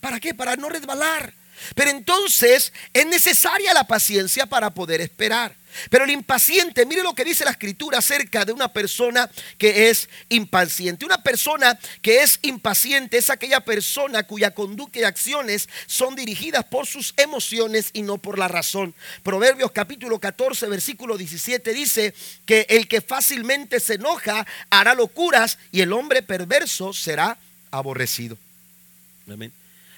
¿Para 0.00 0.20
qué? 0.20 0.34
Para 0.34 0.54
no 0.54 0.68
resbalar. 0.68 1.34
Pero 1.74 1.90
entonces 1.90 2.72
es 2.92 3.06
necesaria 3.06 3.74
la 3.74 3.84
paciencia 3.84 4.46
para 4.46 4.70
poder 4.70 5.00
esperar. 5.00 5.52
Pero 5.90 6.04
el 6.04 6.10
impaciente, 6.10 6.86
mire 6.86 7.02
lo 7.02 7.14
que 7.14 7.24
dice 7.24 7.44
la 7.44 7.50
escritura 7.50 7.98
acerca 7.98 8.44
de 8.44 8.52
una 8.52 8.72
persona 8.72 9.30
que 9.56 9.90
es 9.90 10.08
impaciente. 10.28 11.04
Una 11.04 11.22
persona 11.22 11.78
que 12.02 12.22
es 12.22 12.38
impaciente 12.42 13.18
es 13.18 13.30
aquella 13.30 13.60
persona 13.60 14.22
cuya 14.22 14.52
conducta 14.52 14.98
y 14.98 15.04
acciones 15.04 15.68
son 15.86 16.14
dirigidas 16.14 16.64
por 16.64 16.86
sus 16.86 17.14
emociones 17.16 17.90
y 17.92 18.02
no 18.02 18.18
por 18.18 18.38
la 18.38 18.48
razón. 18.48 18.94
Proverbios 19.22 19.72
capítulo 19.72 20.18
14, 20.18 20.66
versículo 20.66 21.16
17 21.16 21.72
dice 21.72 22.14
que 22.46 22.66
el 22.68 22.88
que 22.88 23.00
fácilmente 23.00 23.80
se 23.80 23.94
enoja 23.94 24.46
hará 24.70 24.94
locuras 24.94 25.58
y 25.72 25.80
el 25.80 25.92
hombre 25.92 26.22
perverso 26.22 26.92
será 26.92 27.38
aborrecido. 27.70 28.38
Amén. 29.30 29.52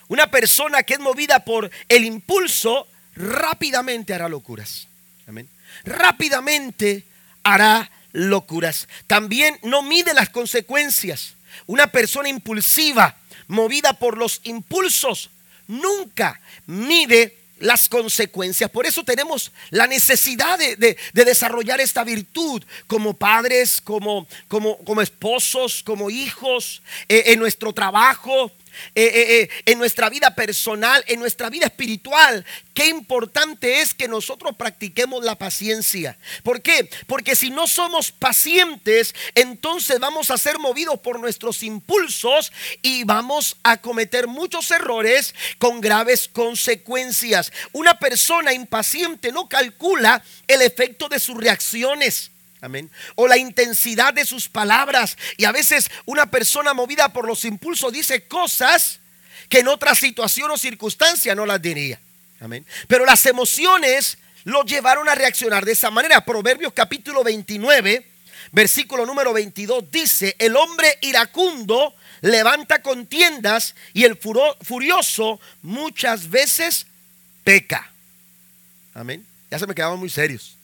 Una 0.08 0.30
persona 0.30 0.82
que 0.82 0.94
es 0.94 1.00
movida 1.00 1.44
por 1.44 1.70
el 1.88 2.04
impulso 2.04 2.88
rápidamente 3.14 4.12
hará 4.12 4.28
locuras. 4.28 4.88
Amén. 5.28 5.48
Rápidamente 5.84 7.04
hará 7.42 7.90
locuras. 8.12 8.88
También 9.06 9.58
no 9.62 9.82
mide 9.82 10.14
las 10.14 10.30
consecuencias. 10.30 11.34
Una 11.66 11.88
persona 11.88 12.28
impulsiva, 12.28 13.16
movida 13.48 13.92
por 13.94 14.16
los 14.16 14.40
impulsos, 14.44 15.30
nunca 15.66 16.40
mide 16.66 17.36
las 17.60 17.88
consecuencias. 17.88 18.70
Por 18.70 18.86
eso 18.86 19.04
tenemos 19.04 19.52
la 19.70 19.86
necesidad 19.86 20.58
de, 20.58 20.96
desarrollar 21.12 21.80
esta 21.80 22.02
virtud 22.04 22.62
como 22.86 23.14
padres, 23.14 23.80
como, 23.80 24.26
como, 24.48 24.78
como 24.78 25.02
esposos, 25.02 25.82
como 25.82 26.10
hijos, 26.10 26.82
eh, 27.08 27.24
en 27.26 27.38
nuestro 27.38 27.72
trabajo, 27.72 28.50
eh, 28.94 29.04
eh, 29.04 29.40
eh, 29.42 29.48
en 29.66 29.78
nuestra 29.78 30.08
vida 30.10 30.34
personal, 30.34 31.04
en 31.06 31.20
nuestra 31.20 31.50
vida 31.50 31.66
espiritual. 31.66 32.44
Qué 32.74 32.86
importante 32.86 33.80
es 33.80 33.94
que 33.94 34.08
nosotros 34.08 34.56
practiquemos 34.56 35.24
la 35.24 35.36
paciencia. 35.36 36.18
¿Por 36.42 36.62
qué? 36.62 36.90
Porque 37.06 37.36
si 37.36 37.50
no 37.50 37.66
somos 37.66 38.12
pacientes, 38.12 39.14
entonces 39.34 39.98
vamos 40.00 40.30
a 40.30 40.38
ser 40.38 40.58
movidos 40.58 40.98
por 41.00 41.20
nuestros 41.20 41.62
impulsos 41.62 42.52
y 42.82 43.04
vamos 43.04 43.56
a 43.62 43.76
cometer 43.76 44.26
muchos 44.26 44.70
errores 44.70 45.34
con 45.58 45.80
graves 45.80 46.28
consecuencias. 46.28 47.52
Una 47.72 47.98
persona 47.98 48.52
impaciente 48.52 49.32
no 49.32 49.48
calcula 49.48 50.22
el 50.46 50.62
efecto 50.62 51.08
de 51.08 51.20
sus 51.20 51.36
reacciones. 51.36 52.30
Amén. 52.62 52.90
O 53.14 53.26
la 53.26 53.38
intensidad 53.38 54.12
de 54.12 54.26
sus 54.26 54.48
palabras. 54.48 55.16
Y 55.36 55.44
a 55.44 55.52
veces 55.52 55.90
una 56.04 56.30
persona 56.30 56.74
movida 56.74 57.12
por 57.12 57.26
los 57.26 57.44
impulsos 57.44 57.92
dice 57.92 58.26
cosas 58.26 59.00
que 59.48 59.60
en 59.60 59.68
otra 59.68 59.94
situación 59.94 60.50
o 60.50 60.58
circunstancia 60.58 61.34
no 61.34 61.46
las 61.46 61.60
diría. 61.60 62.00
Amén. 62.40 62.66
Pero 62.86 63.04
las 63.04 63.24
emociones 63.26 64.18
lo 64.44 64.64
llevaron 64.64 65.08
a 65.08 65.14
reaccionar 65.14 65.64
de 65.64 65.72
esa 65.72 65.90
manera. 65.90 66.24
Proverbios 66.24 66.72
capítulo 66.72 67.24
29, 67.24 68.06
versículo 68.52 69.06
número 69.06 69.32
22 69.32 69.90
dice, 69.90 70.36
el 70.38 70.56
hombre 70.56 70.98
iracundo 71.00 71.94
levanta 72.20 72.82
contiendas 72.82 73.74
y 73.92 74.04
el 74.04 74.18
furioso 74.18 75.40
muchas 75.62 76.28
veces 76.28 76.86
peca. 77.44 77.90
Amén. 78.94 79.26
Ya 79.50 79.58
se 79.58 79.66
me 79.66 79.74
quedaban 79.74 79.98
muy 79.98 80.10
serios. 80.10 80.56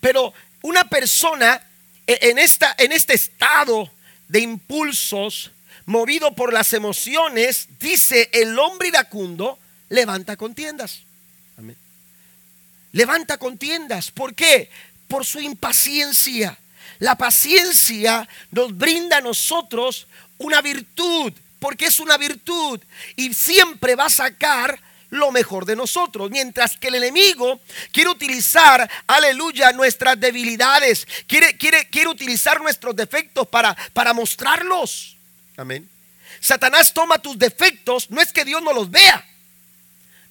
Pero 0.00 0.32
una 0.62 0.84
persona 0.84 1.60
e, 2.06 2.18
en, 2.30 2.38
esta, 2.38 2.74
en 2.78 2.92
este 2.92 3.14
estado 3.14 3.90
de 4.28 4.40
impulsos, 4.40 5.50
movido 5.86 6.34
por 6.34 6.52
las 6.52 6.72
emociones, 6.72 7.68
dice 7.80 8.28
el 8.32 8.58
hombre 8.58 8.88
iracundo, 8.88 9.58
levanta 9.88 10.36
contiendas. 10.36 11.00
Amén. 11.56 11.76
Levanta 12.92 13.38
contiendas. 13.38 14.10
¿Por 14.10 14.34
qué? 14.34 14.70
Por 15.08 15.24
su 15.24 15.40
impaciencia. 15.40 16.58
La 16.98 17.14
paciencia 17.16 18.28
nos 18.50 18.76
brinda 18.76 19.18
a 19.18 19.22
nosotros 19.22 20.06
una 20.38 20.60
virtud, 20.60 21.32
porque 21.58 21.86
es 21.86 22.00
una 22.00 22.16
virtud 22.16 22.80
y 23.16 23.32
siempre 23.34 23.94
va 23.94 24.06
a 24.06 24.10
sacar 24.10 24.80
lo 25.10 25.30
mejor 25.32 25.64
de 25.64 25.76
nosotros. 25.76 26.30
Mientras 26.30 26.76
que 26.76 26.88
el 26.88 26.96
enemigo 26.96 27.60
quiere 27.92 28.10
utilizar, 28.10 28.88
aleluya, 29.06 29.72
nuestras 29.72 30.18
debilidades, 30.18 31.06
quiere, 31.26 31.56
quiere, 31.56 31.88
quiere 31.88 32.08
utilizar 32.08 32.60
nuestros 32.60 32.94
defectos 32.94 33.46
para, 33.48 33.76
para 33.92 34.12
mostrarlos. 34.12 35.16
Amén. 35.56 35.88
Satanás 36.40 36.92
toma 36.92 37.18
tus 37.18 37.38
defectos, 37.38 38.10
no 38.10 38.20
es 38.20 38.32
que 38.32 38.44
Dios 38.44 38.62
no 38.62 38.72
los 38.72 38.90
vea, 38.90 39.26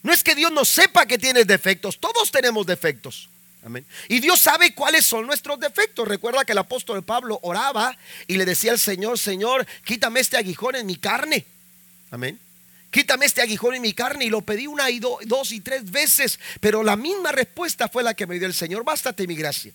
no 0.04 0.14
es 0.14 0.24
que 0.24 0.36
Dios 0.36 0.52
no 0.52 0.64
sepa 0.64 1.06
que 1.06 1.18
tienes 1.18 1.46
defectos, 1.48 2.00
todos 2.00 2.32
tenemos 2.32 2.66
defectos. 2.66 3.30
Amén. 3.66 3.86
Y 4.08 4.22
Dios 4.22 4.40
sabe 4.40 4.74
cuáles 4.74 5.06
son 5.06 5.28
nuestros 5.28 5.60
defectos. 5.60 6.08
Recuerda 6.08 6.46
que 6.46 6.54
el 6.54 6.58
apóstol 6.58 7.04
Pablo 7.04 7.38
oraba 7.42 7.98
y 8.26 8.38
le 8.38 8.46
decía 8.46 8.72
al 8.72 8.80
Señor, 8.80 9.20
Señor, 9.20 9.68
quítame 9.84 10.22
este 10.22 10.38
aguijón 10.38 10.76
en 10.76 10.86
mi 10.86 10.96
carne. 10.96 11.46
Amén. 12.10 12.40
Quítame 12.92 13.26
este 13.26 13.42
aguijón 13.42 13.76
en 13.76 13.82
mi 13.82 13.94
carne. 13.94 14.26
Y 14.26 14.30
lo 14.30 14.42
pedí 14.42 14.68
una 14.68 14.90
y 14.90 15.00
dos 15.00 15.52
y 15.52 15.60
tres 15.62 15.90
veces. 15.90 16.40
Pero 16.60 16.84
la 16.84 16.96
misma 16.96 17.32
respuesta 17.32 17.90
fue 17.90 18.04
la 18.04 18.14
que 18.14 18.28
me 18.28 18.38
dio 18.38 18.48
el 18.48 18.54
Señor. 18.54 18.84
Bástate 18.84 19.28
mi 19.28 19.36
gracia. 19.36 19.72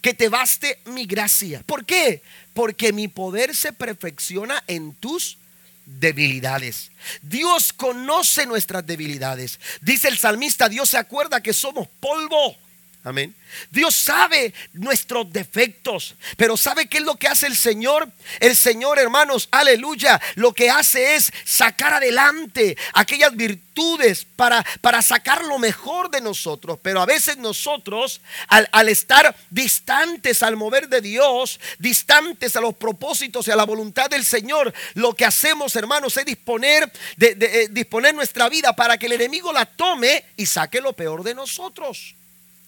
Que 0.00 0.14
te 0.14 0.28
baste 0.28 0.80
mi 0.86 1.06
gracia. 1.06 1.62
¿Por 1.64 1.84
qué? 1.84 2.22
Porque 2.54 2.92
mi 2.92 3.08
poder 3.08 3.54
se 3.54 3.72
perfecciona 3.72 4.62
en 4.66 4.94
tus 4.94 5.38
debilidades. 5.86 6.90
Dios 7.22 7.72
conoce 7.72 8.46
nuestras 8.46 8.84
debilidades. 8.86 9.60
Dice 9.80 10.08
el 10.08 10.18
salmista, 10.18 10.68
Dios 10.68 10.90
se 10.90 10.98
acuerda 10.98 11.40
que 11.40 11.52
somos 11.52 11.88
polvo. 12.00 12.56
Amén. 13.06 13.36
Dios 13.70 13.94
sabe 13.94 14.52
nuestros 14.72 15.32
defectos, 15.32 16.16
pero 16.36 16.56
¿sabe 16.56 16.88
qué 16.88 16.98
es 16.98 17.04
lo 17.04 17.14
que 17.14 17.28
hace 17.28 17.46
el 17.46 17.56
Señor? 17.56 18.10
El 18.40 18.56
Señor, 18.56 18.98
hermanos, 18.98 19.46
aleluya, 19.52 20.20
lo 20.34 20.52
que 20.52 20.70
hace 20.70 21.14
es 21.14 21.32
sacar 21.44 21.94
adelante 21.94 22.76
aquellas 22.94 23.36
virtudes 23.36 24.26
para, 24.34 24.66
para 24.80 25.02
sacar 25.02 25.44
lo 25.44 25.56
mejor 25.60 26.10
de 26.10 26.20
nosotros. 26.20 26.80
Pero 26.82 27.00
a 27.00 27.06
veces 27.06 27.36
nosotros, 27.36 28.22
al, 28.48 28.88
estar 28.88 29.36
distantes 29.50 30.42
al 30.42 30.56
mover 30.56 30.88
de 30.88 31.00
Dios, 31.00 31.60
distantes 31.78 32.56
a 32.56 32.60
los 32.60 32.74
propósitos 32.74 33.46
y 33.46 33.52
a 33.52 33.56
la 33.56 33.66
voluntad 33.66 34.10
del 34.10 34.24
Señor, 34.24 34.74
lo 34.94 35.14
que 35.14 35.24
hacemos, 35.24 35.76
hermanos, 35.76 36.16
es 36.16 36.24
disponer, 36.24 36.90
de, 37.16 37.36
eh, 37.40 37.68
disponer 37.70 38.16
nuestra 38.16 38.48
vida 38.48 38.74
para 38.74 38.98
que 38.98 39.06
el 39.06 39.12
enemigo 39.12 39.52
la 39.52 39.64
tome 39.64 40.24
y 40.36 40.46
saque 40.46 40.80
lo 40.80 40.92
peor 40.92 41.22
de 41.22 41.36
nosotros. 41.36 42.15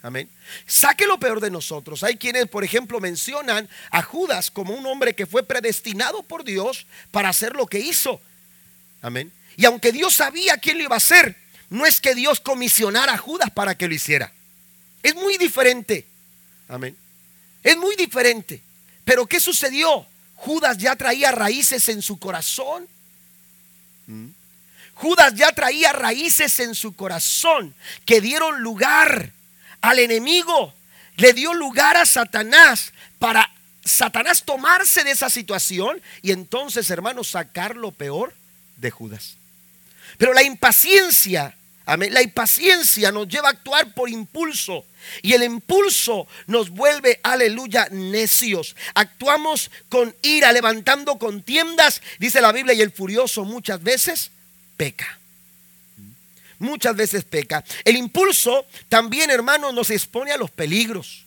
Amén. 0.02 0.28
Saque 0.66 1.06
lo 1.06 1.18
peor 1.18 1.40
de 1.40 1.50
nosotros. 1.50 2.02
Hay 2.04 2.16
quienes, 2.16 2.46
por 2.46 2.62
ejemplo, 2.62 3.00
mencionan 3.00 3.68
a 3.90 4.02
Judas 4.02 4.50
como 4.50 4.74
un 4.74 4.86
hombre 4.86 5.14
que 5.14 5.26
fue 5.26 5.42
predestinado 5.42 6.22
por 6.22 6.44
Dios 6.44 6.86
para 7.10 7.28
hacer 7.28 7.56
lo 7.56 7.66
que 7.66 7.80
hizo. 7.80 8.20
Amén. 9.02 9.32
Y 9.56 9.64
aunque 9.64 9.90
Dios 9.90 10.14
sabía 10.14 10.56
quién 10.58 10.78
lo 10.78 10.84
iba 10.84 10.94
a 10.94 10.98
hacer, 10.98 11.36
no 11.70 11.84
es 11.84 12.00
que 12.00 12.14
Dios 12.14 12.38
comisionara 12.40 13.14
a 13.14 13.18
Judas 13.18 13.50
para 13.50 13.76
que 13.76 13.88
lo 13.88 13.94
hiciera. 13.94 14.32
Es 15.02 15.14
muy 15.16 15.36
diferente. 15.36 16.06
Amén. 16.68 16.96
Es 17.62 17.76
muy 17.76 17.96
diferente. 17.96 18.62
Pero 19.04 19.26
¿qué 19.26 19.40
sucedió? 19.40 20.06
Judas 20.36 20.78
ya 20.78 20.94
traía 20.94 21.32
raíces 21.32 21.88
en 21.88 22.02
su 22.02 22.18
corazón. 22.18 22.86
Judas 24.94 25.34
ya 25.34 25.52
traía 25.52 25.92
raíces 25.92 26.60
en 26.60 26.74
su 26.74 26.94
corazón 26.94 27.74
que 28.04 28.20
dieron 28.20 28.62
lugar 28.62 29.32
al 29.80 29.98
enemigo. 29.98 30.74
Le 31.16 31.32
dio 31.32 31.52
lugar 31.54 31.96
a 31.96 32.06
Satanás 32.06 32.92
para 33.18 33.50
Satanás 33.84 34.44
tomarse 34.44 35.02
de 35.02 35.10
esa 35.10 35.30
situación 35.30 36.00
y 36.22 36.32
entonces, 36.32 36.90
hermanos, 36.90 37.28
sacar 37.28 37.76
lo 37.76 37.90
peor 37.90 38.34
de 38.76 38.90
Judas. 38.90 39.36
Pero 40.18 40.32
la 40.34 40.42
impaciencia, 40.42 41.56
amén, 41.86 42.12
la 42.12 42.22
impaciencia 42.22 43.10
nos 43.10 43.28
lleva 43.28 43.48
a 43.48 43.52
actuar 43.52 43.94
por 43.94 44.08
impulso. 44.08 44.84
Y 45.22 45.32
el 45.32 45.42
impulso 45.42 46.26
nos 46.46 46.70
vuelve, 46.70 47.20
aleluya, 47.22 47.88
necios. 47.90 48.76
Actuamos 48.94 49.70
con 49.88 50.14
ira, 50.22 50.52
levantando 50.52 51.18
contiendas, 51.18 52.02
dice 52.18 52.40
la 52.40 52.52
Biblia, 52.52 52.74
y 52.74 52.82
el 52.82 52.92
furioso 52.92 53.44
muchas 53.44 53.82
veces 53.82 54.30
peca. 54.76 55.18
Muchas 56.58 56.96
veces 56.96 57.24
peca. 57.24 57.64
El 57.84 57.96
impulso 57.96 58.66
también, 58.88 59.30
hermano, 59.30 59.72
nos 59.72 59.90
expone 59.90 60.32
a 60.32 60.36
los 60.36 60.50
peligros. 60.50 61.24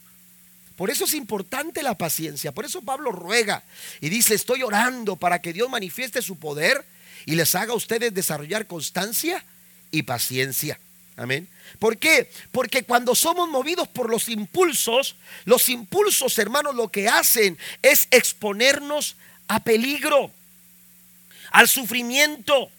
Por 0.75 0.89
eso 0.89 1.05
es 1.05 1.13
importante 1.13 1.83
la 1.83 1.97
paciencia. 1.97 2.51
Por 2.51 2.65
eso 2.65 2.81
Pablo 2.81 3.11
ruega 3.11 3.63
y 3.99 4.09
dice, 4.09 4.33
estoy 4.33 4.63
orando 4.63 5.15
para 5.15 5.41
que 5.41 5.53
Dios 5.53 5.69
manifieste 5.69 6.21
su 6.21 6.37
poder 6.37 6.83
y 7.25 7.35
les 7.35 7.53
haga 7.55 7.73
a 7.73 7.75
ustedes 7.75 8.13
desarrollar 8.13 8.65
constancia 8.65 9.43
y 9.91 10.03
paciencia. 10.03 10.79
Amén. 11.17 11.47
¿Por 11.77 11.97
qué? 11.97 12.31
Porque 12.51 12.83
cuando 12.83 13.13
somos 13.15 13.47
movidos 13.47 13.87
por 13.87 14.09
los 14.09 14.27
impulsos, 14.27 15.15
los 15.45 15.69
impulsos, 15.69 16.37
hermanos, 16.39 16.73
lo 16.75 16.87
que 16.89 17.07
hacen 17.07 17.57
es 17.81 18.07
exponernos 18.11 19.15
a 19.47 19.59
peligro, 19.59 20.31
al 21.51 21.67
sufrimiento, 21.67 22.71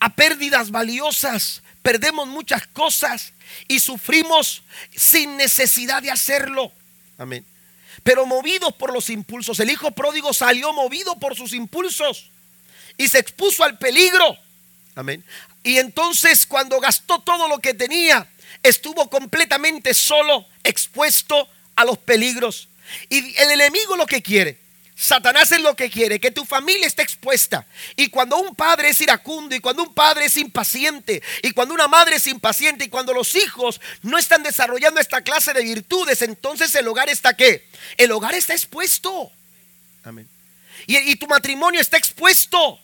a 0.00 0.14
pérdidas 0.14 0.70
valiosas. 0.70 1.62
Perdemos 1.82 2.26
muchas 2.26 2.66
cosas 2.66 3.32
y 3.68 3.80
sufrimos 3.80 4.62
sin 4.94 5.36
necesidad 5.36 6.02
de 6.02 6.10
hacerlo. 6.10 6.72
Amén. 7.16 7.44
Pero 8.02 8.26
movidos 8.26 8.74
por 8.74 8.92
los 8.92 9.10
impulsos, 9.10 9.60
el 9.60 9.70
hijo 9.70 9.90
pródigo 9.92 10.32
salió 10.32 10.72
movido 10.72 11.18
por 11.18 11.36
sus 11.36 11.52
impulsos 11.52 12.30
y 12.96 13.08
se 13.08 13.18
expuso 13.18 13.62
al 13.62 13.78
peligro. 13.78 14.36
Amén. 14.94 15.24
Y 15.62 15.78
entonces 15.78 16.46
cuando 16.46 16.80
gastó 16.80 17.20
todo 17.20 17.46
lo 17.48 17.58
que 17.58 17.74
tenía, 17.74 18.26
estuvo 18.62 19.08
completamente 19.10 19.94
solo, 19.94 20.46
expuesto 20.64 21.48
a 21.76 21.84
los 21.84 21.98
peligros. 21.98 22.68
Y 23.08 23.36
el 23.36 23.50
enemigo 23.52 23.96
lo 23.96 24.06
que 24.06 24.22
quiere 24.22 24.58
Satanás 25.00 25.50
es 25.50 25.62
lo 25.62 25.74
que 25.74 25.88
quiere, 25.88 26.20
que 26.20 26.30
tu 26.30 26.44
familia 26.44 26.86
esté 26.86 27.00
expuesta. 27.00 27.66
Y 27.96 28.08
cuando 28.08 28.36
un 28.36 28.54
padre 28.54 28.90
es 28.90 29.00
iracundo, 29.00 29.56
y 29.56 29.60
cuando 29.60 29.84
un 29.84 29.94
padre 29.94 30.26
es 30.26 30.36
impaciente, 30.36 31.22
y 31.42 31.52
cuando 31.52 31.72
una 31.72 31.88
madre 31.88 32.16
es 32.16 32.26
impaciente, 32.26 32.84
y 32.84 32.88
cuando 32.90 33.14
los 33.14 33.34
hijos 33.34 33.80
no 34.02 34.18
están 34.18 34.42
desarrollando 34.42 35.00
esta 35.00 35.22
clase 35.22 35.54
de 35.54 35.62
virtudes, 35.62 36.20
entonces 36.20 36.74
el 36.74 36.86
hogar 36.86 37.08
está 37.08 37.32
qué? 37.32 37.66
El 37.96 38.12
hogar 38.12 38.34
está 38.34 38.52
expuesto. 38.52 39.32
Amén. 40.04 40.28
Y, 40.86 40.98
y 40.98 41.16
tu 41.16 41.26
matrimonio 41.26 41.80
está 41.80 41.96
expuesto. 41.96 42.78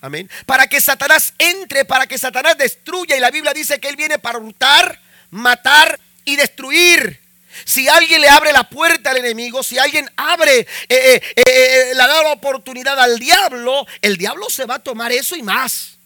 Amén. 0.00 0.30
Para 0.46 0.68
que 0.68 0.80
Satanás 0.80 1.34
entre, 1.36 1.84
para 1.84 2.06
que 2.06 2.16
Satanás 2.16 2.58
destruya. 2.58 3.16
Y 3.16 3.20
la 3.20 3.32
Biblia 3.32 3.52
dice 3.52 3.80
que 3.80 3.88
Él 3.88 3.96
viene 3.96 4.20
para 4.20 4.38
hurtar, 4.38 5.00
matar 5.30 5.98
y 6.24 6.36
destruir. 6.36 7.20
Si 7.64 7.88
alguien 7.88 8.20
le 8.20 8.28
abre 8.28 8.52
la 8.52 8.64
puerta 8.64 9.10
al 9.10 9.18
enemigo, 9.18 9.62
si 9.62 9.78
alguien 9.78 10.10
abre, 10.16 10.60
eh, 10.60 10.66
eh, 10.88 11.22
eh, 11.36 11.92
le 11.92 11.98
da 11.98 12.22
la 12.22 12.32
oportunidad 12.32 12.98
al 12.98 13.18
diablo, 13.18 13.86
el 14.02 14.16
diablo 14.16 14.48
se 14.48 14.66
va 14.66 14.76
a 14.76 14.78
tomar 14.78 15.12
eso 15.12 15.36
y 15.36 15.42
más. 15.42 15.96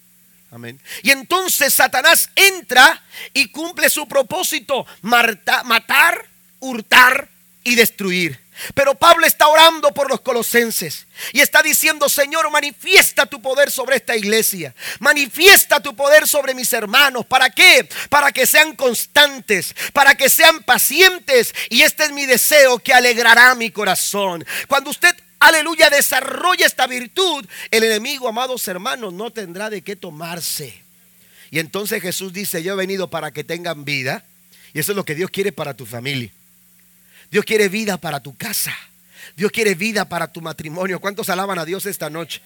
Amén. 0.51 0.79
Y 1.03 1.11
entonces 1.11 1.73
Satanás 1.73 2.29
entra 2.35 3.03
y 3.33 3.49
cumple 3.49 3.89
su 3.89 4.07
propósito, 4.07 4.85
matar, 5.01 6.25
hurtar 6.59 7.27
y 7.63 7.75
destruir. 7.75 8.39
Pero 8.73 8.95
Pablo 8.95 9.25
está 9.25 9.47
orando 9.47 9.93
por 9.93 10.09
los 10.09 10.21
colosenses 10.21 11.07
y 11.33 11.41
está 11.41 11.61
diciendo, 11.61 12.07
Señor, 12.09 12.49
manifiesta 12.51 13.25
tu 13.25 13.41
poder 13.41 13.69
sobre 13.69 13.97
esta 13.97 14.15
iglesia. 14.15 14.73
Manifiesta 14.99 15.81
tu 15.81 15.95
poder 15.95 16.27
sobre 16.27 16.53
mis 16.53 16.71
hermanos. 16.73 17.25
¿Para 17.25 17.49
qué? 17.49 17.87
Para 18.09 18.31
que 18.31 18.45
sean 18.45 18.75
constantes, 18.75 19.75
para 19.93 20.15
que 20.15 20.29
sean 20.29 20.63
pacientes. 20.63 21.53
Y 21.69 21.81
este 21.81 22.05
es 22.05 22.11
mi 22.11 22.25
deseo 22.25 22.79
que 22.79 22.93
alegrará 22.93 23.55
mi 23.55 23.71
corazón. 23.71 24.45
Cuando 24.67 24.89
usted 24.89 25.15
aleluya, 25.39 25.89
desarrolla 25.89 26.65
esta 26.65 26.87
virtud, 26.87 27.45
el 27.71 27.83
enemigo, 27.83 28.27
amados 28.27 28.67
hermanos, 28.67 29.13
no 29.13 29.31
tendrá 29.31 29.69
de 29.69 29.81
qué 29.81 29.95
tomarse. 29.95 30.81
Y 31.51 31.59
entonces 31.59 32.01
Jesús 32.01 32.33
dice, 32.33 32.63
yo 32.63 32.73
he 32.73 32.77
venido 32.77 33.09
para 33.09 33.31
que 33.31 33.43
tengan 33.43 33.85
vida. 33.85 34.23
Y 34.73 34.79
eso 34.79 34.91
es 34.91 34.95
lo 34.95 35.05
que 35.05 35.15
Dios 35.15 35.29
quiere 35.29 35.51
para 35.51 35.73
tu 35.73 35.85
familia. 35.85 36.31
Dios 37.35 37.43
quiere 37.43 37.67
vida 37.67 37.97
para 37.97 38.21
tu 38.21 38.33
casa. 38.37 38.73
Dios 39.35 39.51
quiere 39.51 39.75
vida 39.75 40.07
para 40.07 40.31
tu 40.31 40.39
matrimonio. 40.39 41.01
¿Cuántos 41.01 41.27
alaban 41.27 41.59
a 41.59 41.65
Dios 41.65 41.85
esta 41.85 42.09
noche? 42.09 42.39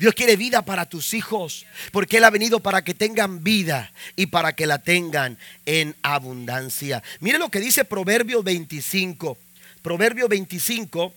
Dios 0.00 0.14
quiere 0.14 0.34
vida 0.34 0.62
para 0.62 0.88
tus 0.88 1.14
hijos, 1.14 1.64
porque 1.92 2.16
Él 2.16 2.24
ha 2.24 2.30
venido 2.30 2.58
para 2.58 2.82
que 2.82 2.92
tengan 2.92 3.44
vida 3.44 3.92
y 4.16 4.26
para 4.26 4.56
que 4.56 4.66
la 4.66 4.80
tengan 4.80 5.38
en 5.64 5.94
abundancia. 6.02 7.04
Mire 7.20 7.38
lo 7.38 7.50
que 7.50 7.60
dice 7.60 7.84
Proverbio 7.84 8.42
25. 8.42 9.38
Proverbio 9.80 10.26
25, 10.26 11.14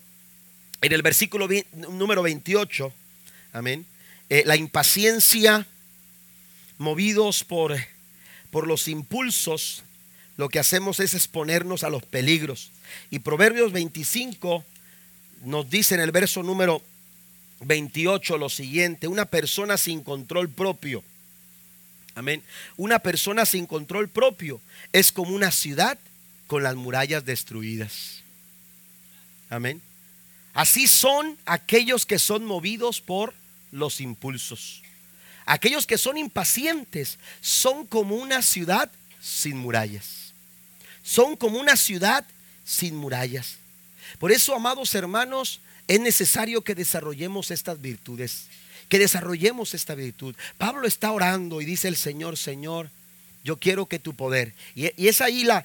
en 0.80 0.92
el 0.92 1.02
versículo 1.02 1.48
número 1.72 2.22
28. 2.22 2.92
Amén. 3.54 3.86
Eh, 4.28 4.44
la 4.46 4.54
impaciencia, 4.54 5.66
movidos 6.78 7.42
por, 7.42 7.76
por 8.52 8.68
los 8.68 8.86
impulsos, 8.86 9.82
lo 10.36 10.48
que 10.48 10.60
hacemos 10.60 11.00
es 11.00 11.14
exponernos 11.14 11.82
a 11.82 11.90
los 11.90 12.04
peligros. 12.04 12.70
Y 13.10 13.20
Proverbios 13.20 13.72
25 13.72 14.64
nos 15.44 15.70
dice 15.70 15.94
en 15.94 16.00
el 16.00 16.12
verso 16.12 16.42
número 16.42 16.82
28 17.60 18.38
lo 18.38 18.48
siguiente, 18.48 19.08
una 19.08 19.24
persona 19.24 19.76
sin 19.76 20.02
control 20.02 20.48
propio. 20.48 21.02
Amén. 22.14 22.42
Una 22.76 22.98
persona 22.98 23.46
sin 23.46 23.66
control 23.66 24.08
propio 24.08 24.60
es 24.92 25.12
como 25.12 25.34
una 25.34 25.50
ciudad 25.50 25.98
con 26.46 26.62
las 26.62 26.74
murallas 26.74 27.24
destruidas. 27.24 28.22
Amén. 29.48 29.80
Así 30.52 30.88
son 30.88 31.38
aquellos 31.46 32.06
que 32.06 32.18
son 32.18 32.44
movidos 32.44 33.00
por 33.00 33.34
los 33.72 34.00
impulsos. 34.00 34.82
Aquellos 35.46 35.86
que 35.86 35.98
son 35.98 36.18
impacientes 36.18 37.18
son 37.40 37.86
como 37.86 38.16
una 38.16 38.42
ciudad 38.42 38.90
sin 39.20 39.56
murallas 39.56 40.20
son 41.02 41.36
como 41.36 41.58
una 41.58 41.76
ciudad 41.76 42.24
sin 42.70 42.96
murallas. 42.96 43.56
Por 44.18 44.32
eso, 44.32 44.54
amados 44.54 44.94
hermanos, 44.94 45.60
es 45.88 46.00
necesario 46.00 46.62
que 46.62 46.74
desarrollemos 46.74 47.50
estas 47.50 47.80
virtudes, 47.80 48.44
que 48.88 48.98
desarrollemos 48.98 49.74
esta 49.74 49.94
virtud. 49.94 50.36
Pablo 50.56 50.86
está 50.86 51.10
orando 51.10 51.60
y 51.60 51.64
dice 51.64 51.88
el 51.88 51.96
Señor, 51.96 52.36
Señor, 52.36 52.90
yo 53.42 53.58
quiero 53.58 53.86
que 53.86 53.98
tu 53.98 54.14
poder, 54.14 54.52
y, 54.74 54.92
es 55.08 55.20
ahí 55.20 55.44
la, 55.44 55.64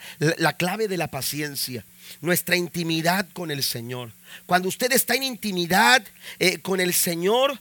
clave 0.58 0.88
de 0.88 0.98
la 0.98 1.08
paciencia, 1.08 1.86
nuestra 2.22 2.56
intimidad 2.56 3.28
con 3.34 3.52
el 3.52 3.62
Señor. 3.64 4.12
Cuando 4.46 4.70
usted 4.70 4.92
está 4.92 5.14
en 5.16 5.24
intimidad 5.24 6.04
eh, 6.40 6.60
con 6.60 6.80
el 6.80 6.94
Señor, 6.94 7.60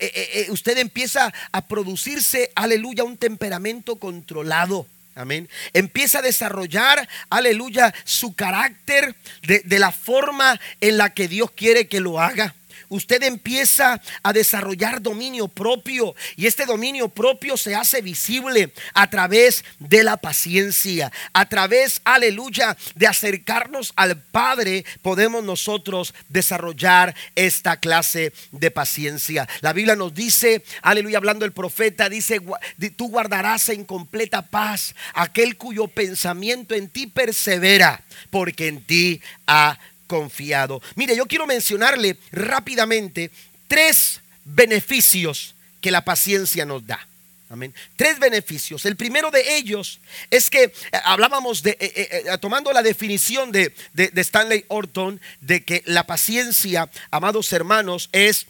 eh, 0.00 0.10
eh, 0.34 0.46
usted 0.50 0.78
empieza 0.78 1.32
a 1.52 1.66
producirse, 1.66 2.50
aleluya, 2.54 3.04
un 3.04 3.16
temperamento 3.16 3.96
controlado. 3.96 4.86
Amén. 5.16 5.48
Empieza 5.72 6.18
a 6.18 6.22
desarrollar, 6.22 7.08
aleluya, 7.30 7.94
su 8.04 8.34
carácter 8.34 9.16
de, 9.42 9.60
de, 9.64 9.78
la 9.78 9.90
forma 9.90 10.60
en 10.82 10.98
la 10.98 11.14
que 11.14 11.26
Dios 11.26 11.50
quiere 11.52 11.88
que 11.88 12.00
lo 12.00 12.20
haga 12.20 12.54
usted 12.88 13.22
empieza 13.22 14.00
a 14.22 14.32
desarrollar 14.32 15.02
dominio 15.02 15.48
propio 15.48 16.14
y 16.36 16.46
este 16.46 16.66
dominio 16.66 17.08
propio 17.08 17.56
se 17.56 17.74
hace 17.74 18.00
visible 18.02 18.72
a 18.94 19.08
través 19.08 19.64
de 19.78 20.02
la 20.02 20.16
paciencia, 20.16 21.12
a 21.32 21.48
través, 21.48 22.00
aleluya, 22.04 22.76
de 22.94 23.06
acercarnos 23.06 23.92
al 23.96 24.16
Padre, 24.20 24.84
podemos 25.02 25.44
nosotros 25.44 26.14
desarrollar 26.28 27.14
esta 27.34 27.78
clase 27.78 28.32
de 28.52 28.70
paciencia. 28.70 29.48
La 29.60 29.72
Biblia 29.72 29.96
nos 29.96 30.14
dice, 30.14 30.64
aleluya, 30.82 31.18
hablando 31.18 31.44
el 31.44 31.52
profeta, 31.52 32.08
dice, 32.08 32.40
tú 32.96 33.08
guardarás 33.08 33.68
en 33.68 33.84
completa 33.84 34.42
paz 34.42 34.94
aquel 35.14 35.56
cuyo 35.56 35.88
pensamiento 35.88 36.74
en 36.74 36.88
ti 36.88 37.06
persevera, 37.06 38.04
porque 38.30 38.68
en 38.68 38.84
ti 38.84 39.20
ha 39.46 39.78
confiado. 40.06 40.80
Mire, 40.94 41.16
yo 41.16 41.26
quiero 41.26 41.46
mencionarle 41.46 42.16
rápidamente 42.32 43.30
tres 43.68 44.20
beneficios 44.44 45.54
que 45.80 45.90
la 45.90 46.04
paciencia 46.04 46.64
nos 46.64 46.86
da. 46.86 47.06
Amén. 47.48 47.72
Tres 47.94 48.18
beneficios. 48.18 48.84
El 48.86 48.96
primero 48.96 49.30
de 49.30 49.56
ellos 49.56 50.00
es 50.30 50.50
que 50.50 50.64
eh, 50.64 50.72
hablábamos 51.04 51.62
de, 51.62 51.76
eh, 51.78 52.24
eh, 52.26 52.38
tomando 52.40 52.72
la 52.72 52.82
definición 52.82 53.52
de, 53.52 53.72
Stanley 54.16 54.64
Orton, 54.66 55.20
de 55.40 55.64
que 55.64 55.82
la 55.86 56.04
paciencia, 56.04 56.90
amados 57.12 57.52
hermanos, 57.52 58.08
es 58.10 58.46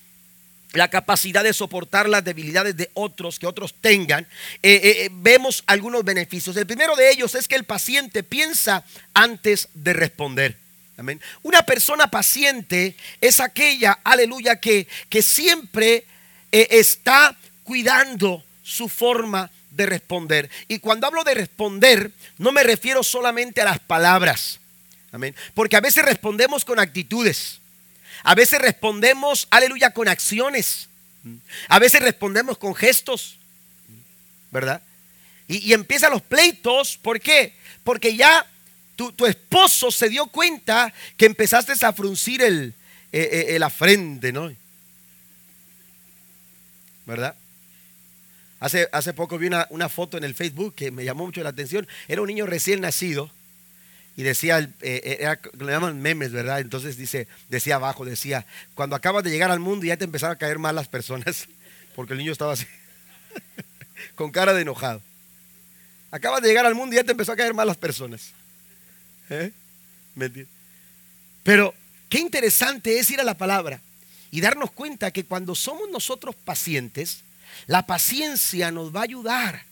la 0.72 0.88
capacidad 0.88 1.44
de 1.44 1.52
soportar 1.52 2.08
las 2.08 2.24
debilidades 2.24 2.76
de 2.76 2.90
otros 2.94 3.38
que 3.38 3.46
otros 3.46 3.74
tengan, 3.80 4.26
vemos 5.10 5.62
algunos 5.66 6.04
beneficios. 6.04 6.54
El 6.56 6.66
primero 6.66 6.96
de 6.96 7.10
ellos 7.10 7.34
es 7.34 7.48
que 7.48 7.54
el 7.54 7.64
paciente 7.64 8.22
piensa 8.22 8.84
antes 9.14 9.68
de 9.72 9.94
responder. 9.94 10.65
Amén. 10.96 11.20
Una 11.42 11.64
persona 11.64 12.08
paciente 12.08 12.96
es 13.20 13.40
aquella, 13.40 13.98
aleluya, 14.02 14.60
que, 14.60 14.88
que 15.08 15.22
siempre 15.22 16.06
está 16.50 17.36
cuidando 17.64 18.42
su 18.62 18.88
forma 18.88 19.50
de 19.70 19.86
responder. 19.86 20.50
Y 20.68 20.78
cuando 20.78 21.06
hablo 21.06 21.22
de 21.22 21.34
responder, 21.34 22.10
no 22.38 22.50
me 22.50 22.62
refiero 22.62 23.02
solamente 23.02 23.60
a 23.60 23.66
las 23.66 23.78
palabras. 23.78 24.58
Amén. 25.12 25.34
Porque 25.54 25.76
a 25.76 25.80
veces 25.80 26.04
respondemos 26.04 26.64
con 26.64 26.78
actitudes. 26.78 27.60
A 28.22 28.34
veces 28.34 28.60
respondemos, 28.60 29.46
aleluya, 29.50 29.92
con 29.92 30.08
acciones. 30.08 30.88
A 31.68 31.78
veces 31.78 32.00
respondemos 32.00 32.58
con 32.58 32.74
gestos. 32.74 33.38
¿Verdad? 34.50 34.80
Y, 35.48 35.72
empiezan 35.72 36.10
los 36.10 36.22
pleitos. 36.22 36.96
¿Por 36.96 37.20
qué? 37.20 37.54
Porque 37.84 38.16
ya 38.16 38.46
tu, 38.96 39.26
esposo 39.26 39.90
se 39.90 40.08
dio 40.08 40.26
cuenta 40.26 40.92
que 41.16 41.26
empezaste 41.26 41.72
a 41.84 41.92
fruncir 41.92 42.42
el, 42.42 42.74
eh, 43.12 43.46
eh, 43.50 43.58
la 43.58 43.70
frente, 43.70 44.32
¿no? 44.32 44.52
¿Verdad? 47.06 47.34
Hace, 48.58 48.88
hace 48.90 49.12
poco 49.12 49.38
vi 49.38 49.46
una, 49.46 49.66
una, 49.70 49.88
foto 49.88 50.16
en 50.16 50.24
el 50.24 50.34
Facebook 50.34 50.74
que 50.74 50.90
me 50.90 51.04
llamó 51.04 51.26
mucho 51.26 51.42
la 51.42 51.50
atención. 51.50 51.86
Era 52.08 52.22
un 52.22 52.26
niño 52.26 52.46
recién 52.46 52.80
nacido 52.80 53.30
y 54.16 54.22
decía, 54.22 54.60
eh, 54.60 54.70
eh, 54.80 55.36
lo 55.58 55.68
llaman 55.68 56.00
memes, 56.00 56.32
¿verdad? 56.32 56.60
Entonces 56.60 56.96
dice, 56.96 57.28
decía 57.50 57.74
abajo, 57.74 58.06
decía, 58.06 58.46
cuando 58.74 58.96
acabas 58.96 59.22
de 59.22 59.30
llegar 59.30 59.50
al 59.50 59.60
mundo 59.60 59.84
ya 59.84 59.98
te 59.98 60.04
empezaron 60.04 60.34
a 60.34 60.38
caer 60.38 60.58
mal 60.58 60.74
las 60.74 60.88
personas, 60.88 61.46
porque 61.94 62.14
el 62.14 62.18
niño 62.18 62.32
estaba 62.32 62.54
así, 62.54 62.66
con 64.14 64.30
cara 64.30 64.54
de 64.54 64.62
enojado. 64.62 65.02
Acabas 66.10 66.40
de 66.40 66.48
llegar 66.48 66.64
al 66.64 66.74
mundo 66.74 66.94
y 66.94 66.96
ya 66.96 67.04
te 67.04 67.12
empezó 67.12 67.32
a 67.32 67.36
caer 67.36 67.52
mal 67.52 67.66
las 67.66 67.76
personas. 67.76 68.32
¿Eh? 69.30 69.52
Pero 71.42 71.74
qué 72.08 72.18
interesante 72.18 72.98
es 72.98 73.10
ir 73.10 73.20
a 73.20 73.24
la 73.24 73.36
palabra 73.36 73.80
y 74.30 74.40
darnos 74.40 74.70
cuenta 74.70 75.10
que 75.10 75.24
cuando 75.24 75.54
somos 75.54 75.88
nosotros 75.90 76.34
pacientes, 76.34 77.20
la 77.66 77.86
paciencia 77.86 78.70
nos 78.70 78.94
va 78.94 79.00
a 79.00 79.04
ayudar 79.04 79.62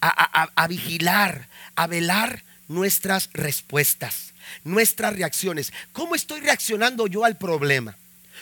a 0.00 0.68
vigilar, 0.68 1.48
a 1.76 1.86
velar 1.86 2.42
nuestras 2.68 3.30
respuestas, 3.32 4.34
nuestras 4.64 5.14
reacciones. 5.14 5.72
¿Cómo 5.92 6.14
estoy 6.14 6.40
reaccionando 6.40 7.06
yo 7.06 7.24
al 7.24 7.36
problema? 7.38 7.96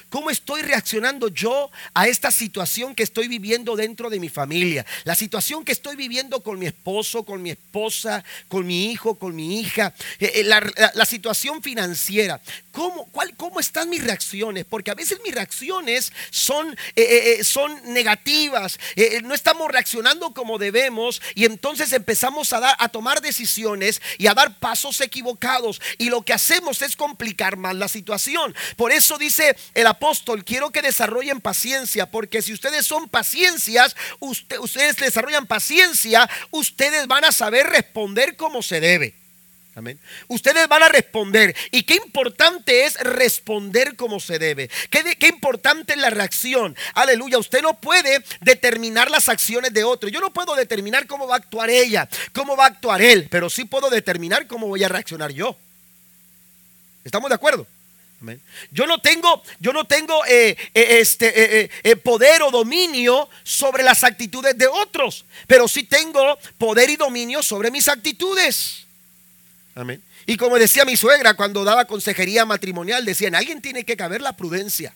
¿Cómo 0.09 0.31
estoy 0.31 0.63
reaccionando 0.63 1.29
yo 1.29 1.71
a 1.95 2.09
esta 2.09 2.31
situación 2.31 2.95
que 2.95 3.03
estoy 3.03 3.29
viviendo 3.29 3.77
dentro 3.77 4.11
de 4.11 4.21
mi 4.21 4.29
familia? 4.29 4.85
La 5.05 5.15
situación 5.15 5.65
que 5.65 5.73
estoy 5.73 5.97
viviendo 5.97 6.43
con 6.43 6.59
mi 6.59 6.67
esposo, 6.67 7.25
con 7.25 7.43
mi 7.43 7.51
esposa, 7.51 8.25
con 8.49 8.67
mi 8.67 8.91
hijo, 8.91 9.19
con 9.19 9.35
mi 9.35 9.61
hija. 9.61 9.95
Eh, 10.19 10.33
eh, 10.35 10.45
la, 10.45 11.05
situación 11.05 11.63
financiera. 11.63 12.41
¿Cómo, 12.71 13.07
cuál, 13.07 13.37
¿Cómo 13.37 13.61
están 13.61 13.91
mis 13.91 14.03
reacciones? 14.03 14.65
Porque 14.65 14.91
a 14.91 14.95
veces 14.95 15.19
mis 15.25 15.35
reacciones 15.35 16.13
son, 16.31 16.77
eh, 16.97 17.43
son 17.45 17.93
negativas. 17.93 18.79
no 19.25 19.35
estamos 19.35 19.71
reaccionando 19.71 20.33
como 20.33 20.59
debemos 20.59 21.21
y 21.35 21.45
entonces 21.45 21.93
empezamos 21.93 22.53
a, 22.53 22.61
dar, 22.61 22.77
a 22.79 22.89
tomar 22.89 23.21
decisiones 23.21 24.01
y 24.19 24.27
a 24.27 24.35
dar 24.35 24.59
pasos 24.59 25.01
equivocados. 25.01 25.81
Y 25.99 26.09
lo 26.09 26.23
que 26.23 26.33
hacemos 26.33 26.81
es 26.83 26.97
complicar 26.97 27.57
más 27.57 27.75
la 27.75 27.89
situación. 27.89 28.55
Por 28.77 28.93
eso 28.93 29.19
dice 29.19 29.57
el 29.75 29.82
apóstol 29.87 30.13
apóstol, 30.13 30.45
quiero 30.45 30.71
que 30.71 30.83
desarrollen 30.83 31.41
paciencia, 31.41 32.11
porque 32.11 32.43
si 32.43 32.53
ustedes 32.53 32.85
son 32.85 33.09
paciencias, 33.09 33.97
ustedes 34.19 34.97
desarrollan 34.97 35.47
paciencia, 35.47 36.29
ustedes 36.51 37.07
van 37.07 37.25
a 37.25 37.33
saber 37.33 37.67
responder 37.67 38.37
como 38.37 38.63
se 38.63 38.81
debe. 38.81 39.15
Amén. 39.75 39.99
Ustedes 40.29 40.69
van 40.69 40.83
a 40.83 40.89
responder. 40.89 41.57
Y 41.71 41.85
qué 41.85 41.95
importante 41.95 42.85
es 42.85 43.01
responder 43.01 43.97
como 43.97 44.21
se 44.21 44.39
debe. 44.39 44.69
Qué, 44.91 45.17
qué, 45.17 45.29
importante 45.29 45.95
es 45.95 45.99
la 45.99 46.11
reacción. 46.11 46.77
Aleluya. 46.93 47.39
Usted 47.39 47.63
no 47.63 47.81
puede 47.81 48.23
determinar 48.43 49.11
las 49.11 49.31
acciones 49.31 49.73
de 49.73 49.85
otro. 49.85 50.11
Yo 50.11 50.21
no 50.21 50.31
puedo 50.31 50.55
determinar 50.55 51.07
cómo 51.07 51.27
va 51.27 51.37
a 51.37 51.39
actuar 51.39 51.71
ella, 51.71 52.07
cómo 52.35 52.55
va 52.55 52.65
a 52.65 52.69
actuar 52.69 53.01
él, 53.01 53.29
pero 53.31 53.49
sí 53.49 53.65
puedo 53.65 53.89
determinar 53.89 54.47
cómo 54.47 54.67
voy 54.67 54.85
a 54.85 54.89
reaccionar 54.89 55.31
yo. 55.31 55.57
¿Estamos 57.03 57.31
de 57.31 57.37
acuerdo? 57.37 57.67
Yo 58.71 58.87
no 58.87 59.01
tengo, 59.01 59.43
yo 59.59 59.73
no 59.73 59.85
tengo 59.85 60.25
eh, 60.27 60.57
eh, 60.75 60.99
este, 61.01 61.71
eh, 61.83 61.97
poder 61.97 62.43
o 62.43 62.51
dominio 62.51 63.29
sobre 63.43 63.83
las 63.83 64.05
actitudes 64.05 64.57
de 64.57 64.67
otros, 64.67 65.25
pero 65.47 65.67
sí 65.67 65.85
tengo 65.85 66.39
poder 66.59 66.91
y 66.91 66.97
dominio 66.97 67.43
sobre 67.43 67.71
mis 67.71 67.89
actitudes. 67.89 68.85
Amén. 69.75 70.03
Y 70.27 70.37
como 70.37 70.59
decía 70.59 70.85
mi 70.85 70.97
suegra 70.97 71.35
cuando 71.35 71.65
daba 71.65 71.87
consejería 71.87 72.45
matrimonial, 72.45 73.05
decían, 73.05 73.35
alguien 73.35 73.61
tiene 73.61 73.85
que 73.85 73.97
caber 73.97 74.21
la 74.21 74.37
prudencia. 74.37 74.95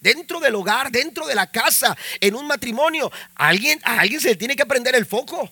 Dentro 0.00 0.38
del 0.38 0.54
hogar, 0.54 0.92
dentro 0.92 1.26
de 1.26 1.34
la 1.34 1.50
casa, 1.50 1.96
en 2.20 2.36
un 2.36 2.46
matrimonio, 2.46 3.10
alguien, 3.34 3.80
a 3.82 4.00
alguien 4.00 4.20
se 4.20 4.28
le 4.28 4.36
tiene 4.36 4.54
que 4.54 4.66
prender 4.66 4.94
el 4.94 5.06
foco 5.06 5.50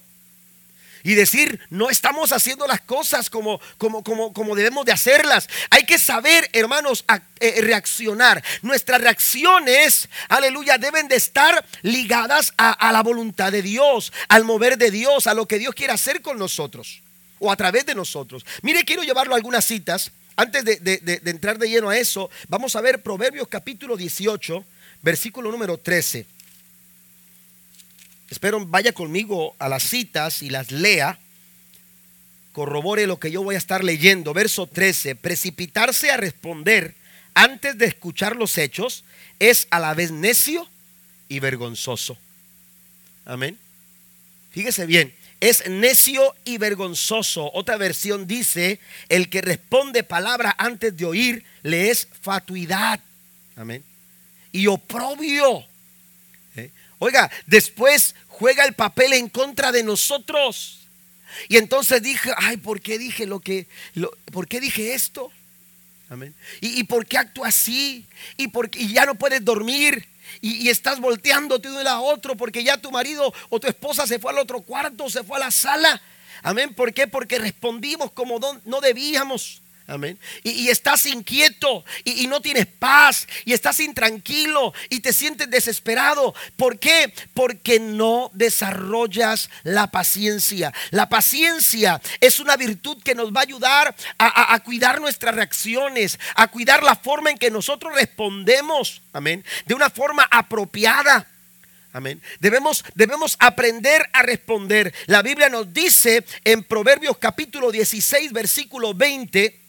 y 1.05 1.15
decir, 1.15 1.61
no 1.69 1.91
estamos 1.91 2.33
haciendo 2.33 2.67
las 2.67 2.81
cosas 2.81 3.29
como, 3.29 3.61
como, 3.77 4.03
como, 4.03 4.33
como 4.33 4.57
debemos 4.57 4.87
de 4.87 4.93
hacerlas. 4.93 5.49
Hay 5.69 5.85
que 5.85 5.99
saber, 5.99 6.49
hermanos, 6.55 7.05
eh, 7.41 7.61
reaccionar. 7.61 8.43
Nuestras 8.63 9.03
reacciones, 9.03 10.09
aleluya, 10.31 10.79
deben 10.79 11.07
de 11.07 11.17
estar 11.17 11.65
ligadas 11.83 12.55
a, 12.57 12.91
la 12.91 13.03
voluntad 13.03 13.53
de 13.53 13.61
Dios, 13.61 14.15
al 14.29 14.45
mover 14.45 14.79
de 14.79 14.91
Dios, 14.91 15.27
a 15.27 15.35
lo 15.35 15.47
que 15.47 15.59
Dios 15.59 15.75
quiere 15.75 15.93
hacer 15.93 16.23
con 16.23 16.39
nosotros 16.39 17.03
o 17.39 17.53
a 17.53 17.57
través 17.57 17.85
de 17.85 17.95
nosotros. 17.95 18.47
Mire, 18.63 18.83
quiero 18.85 19.03
llevarlo 19.03 19.35
a 19.35 19.37
algunas 19.37 19.67
citas. 19.67 20.11
Antes 20.37 20.65
de, 20.65 20.79
de 20.79 21.31
entrar 21.31 21.59
de 21.59 21.69
lleno 21.69 21.91
a 21.91 21.99
eso, 21.99 22.29
vamos 22.49 22.75
a 22.75 22.81
ver 22.81 23.03
Proverbios 23.03 23.47
capítulo 23.47 23.97
18, 23.97 24.65
versículo 25.03 25.53
número 25.53 25.79
13. 25.79 26.27
Espero 28.31 28.65
vaya 28.65 28.93
conmigo 28.93 29.55
a 29.59 29.69
las 29.69 29.83
citas 29.83 30.43
y 30.43 30.51
las 30.51 30.71
lea. 30.71 31.19
Corrobore 32.53 33.07
lo 33.07 33.19
que 33.19 33.31
yo 33.31 33.43
voy 33.43 33.55
a 33.55 33.59
estar 33.59 33.85
leyendo. 33.85 34.33
Verso 34.33 34.67
13. 34.67 35.17
Precipitarse 35.17 36.11
a 36.11 36.17
responder 36.17 36.95
antes 37.35 37.77
de 37.77 37.87
escuchar 37.87 38.37
los 38.37 38.57
hechos 38.59 39.05
es 39.39 39.67
a 39.71 39.81
la 39.81 39.95
vez 39.95 40.11
necio 40.11 40.67
y 41.29 41.41
vergonzoso. 41.41 42.17
Amén. 43.25 43.59
Fíjese 44.53 44.87
bien. 44.87 45.13
Es 45.41 45.69
necio 45.69 46.35
y 46.45 46.59
vergonzoso. 46.59 47.51
Otra 47.53 47.77
versión 47.77 48.27
dice, 48.27 48.81
el 49.09 49.29
que 49.29 49.43
responde 49.43 50.03
palabra 50.03 50.55
antes 50.59 50.97
de 50.97 51.05
oír 51.05 51.45
le 51.63 51.91
es 51.91 52.09
fatuidad. 52.23 53.01
Amén. 53.57 53.83
Y 54.53 54.69
oprobio 54.69 55.67
Oiga, 56.99 57.31
después 57.47 58.15
juega 58.29 58.65
el 58.65 58.75
papel 58.75 59.13
en 59.13 59.29
contra 59.29 59.73
de 59.73 59.83
nosotros. 59.83 60.81
Y 61.49 61.57
entonces 61.57 62.03
dije, 62.03 62.31
ay, 62.37 62.57
¿por 62.57 62.81
qué 62.81 62.99
dije 62.99 63.27
lo 63.27 63.41
que, 63.41 63.67
por 64.33 64.47
qué 64.47 64.61
dije 64.61 64.95
esto? 64.95 65.31
Amén. 66.09 66.35
¿Y, 66.61 66.85
por 66.85 67.07
qué 67.07 67.19
actúa 67.19 67.49
así? 67.49 68.07
¿Y, 68.37 68.49
por, 68.49 68.71
y 68.75 68.93
ya 68.93 69.05
no 69.07 69.15
puedes 69.15 69.45
dormir? 69.45 70.07
Y, 70.41 70.69
estás 70.69 71.01
volteándote 71.01 71.71
de 71.71 71.81
uno 71.81 71.91
a 71.91 72.01
otro 72.01 72.37
porque 72.37 72.63
ya 72.63 72.77
tu 72.77 72.91
marido 72.91 73.33
o 73.49 73.59
tu 73.59 73.67
esposa 73.67 74.07
se 74.07 74.19
fue 74.19 74.31
al 74.31 74.39
otro 74.39 74.61
cuarto, 74.61 75.09
se 75.11 75.25
fue 75.25 75.37
a 75.39 75.41
la 75.41 75.51
sala. 75.51 76.01
Amén. 76.43 76.75
¿Por 76.75 76.93
qué? 76.93 77.07
Porque 77.09 77.39
respondimos 77.39 78.13
como 78.13 78.39
no 78.65 78.81
debíamos. 78.81 79.63
Amén. 79.87 80.19
Y, 80.43 80.71
estás 80.71 81.05
inquieto 81.05 81.85
y, 82.05 82.27
no 82.27 82.41
tienes 82.41 82.67
paz 82.67 83.27
y 83.45 83.53
estás 83.53 83.81
intranquilo 83.81 84.73
y 84.89 85.01
te 85.01 85.13
sientes 85.13 85.51
desesperado. 85.51 86.35
¿Por 86.57 86.79
qué? 86.79 87.13
Porque 87.35 87.79
no 87.79 88.31
desarrollas 88.33 89.51
la 89.63 89.91
paciencia. 89.91 90.73
La 90.91 91.11
paciencia 91.11 92.01
es 92.21 92.41
una 92.41 92.57
virtud 92.57 93.03
que 93.03 93.15
nos 93.15 93.31
va 93.31 93.41
a 93.41 93.43
ayudar 93.43 93.95
a, 94.17 94.59
cuidar 94.61 95.03
nuestras 95.03 95.35
reacciones, 95.35 96.19
a 96.35 96.49
cuidar 96.49 96.83
la 96.83 96.97
forma 96.97 97.31
en 97.31 97.37
que 97.37 97.51
nosotros 97.51 97.95
respondemos. 97.95 99.03
Amén. 99.13 99.45
De 99.67 99.75
una 99.75 99.91
forma 99.91 100.27
apropiada. 100.31 101.29
Amén. 101.93 102.23
Debemos, 102.41 102.83
debemos 102.95 103.37
aprender 103.39 104.09
a 104.15 104.23
responder. 104.23 104.95
La 105.07 105.21
Biblia 105.21 105.51
nos 105.51 105.75
dice 105.75 106.25
en 106.43 106.65
Proverbios 106.65 107.19
capítulo 107.19 107.71
16, 107.71 108.33
versículo 108.33 108.95
20 108.95 109.64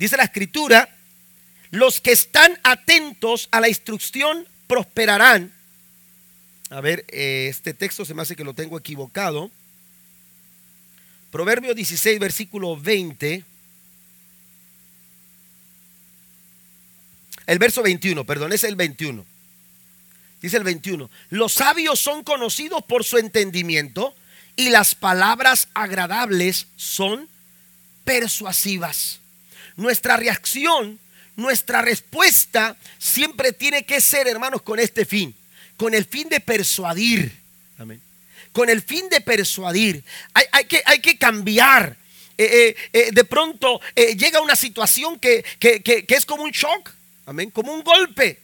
Dice 0.00 0.16
la 0.16 0.24
escritura, 0.24 0.88
los 1.70 2.00
que 2.00 2.12
están 2.12 2.58
atentos 2.62 3.48
a 3.50 3.60
la 3.60 3.68
instrucción 3.68 4.48
prosperarán. 4.66 5.52
A 6.70 6.80
ver, 6.80 7.04
eh, 7.08 7.48
este 7.50 7.74
texto 7.74 8.06
se 8.06 8.14
me 8.14 8.22
hace 8.22 8.34
que 8.34 8.42
lo 8.42 8.54
tengo 8.54 8.78
equivocado. 8.78 9.50
Proverbio 11.30 11.74
16, 11.74 12.18
versículo 12.18 12.78
20. 12.78 13.44
El 17.46 17.58
verso 17.58 17.82
21, 17.82 18.24
perdón, 18.24 18.54
es 18.54 18.64
el 18.64 18.76
21. 18.76 19.22
Dice 20.40 20.56
el 20.56 20.64
21. 20.64 21.10
Los 21.28 21.52
sabios 21.52 22.00
son 22.00 22.24
conocidos 22.24 22.82
por 22.84 23.04
su 23.04 23.18
entendimiento 23.18 24.14
y 24.56 24.70
las 24.70 24.94
palabras 24.94 25.68
agradables 25.74 26.68
son 26.76 27.28
persuasivas. 28.04 29.19
Nuestra 29.76 30.16
reacción, 30.16 30.98
nuestra 31.36 31.82
respuesta 31.82 32.76
siempre 32.98 33.52
tiene 33.52 33.84
que 33.84 34.00
ser, 34.00 34.28
hermanos, 34.28 34.62
con 34.62 34.78
este 34.78 35.04
fin, 35.04 35.34
con 35.76 35.94
el 35.94 36.04
fin 36.04 36.28
de 36.28 36.40
persuadir. 36.40 37.32
Amén. 37.78 38.00
Con 38.52 38.68
el 38.68 38.82
fin 38.82 39.08
de 39.08 39.20
persuadir. 39.20 40.04
Hay, 40.34 40.64
que, 40.64 40.82
hay 40.84 41.00
que, 41.00 41.16
cambiar. 41.16 41.96
Eh, 42.36 42.44
eh, 42.44 42.76
eh, 42.92 43.10
de 43.12 43.24
pronto 43.24 43.80
llega 43.94 44.40
una 44.40 44.56
situación 44.56 45.18
que, 45.18 45.44
que 45.58 46.04
es 46.08 46.26
como 46.26 46.42
un 46.42 46.50
shock. 46.50 46.90
Amén. 47.26 47.50
Como 47.50 47.72
un 47.72 47.82
golpe. 47.82 48.38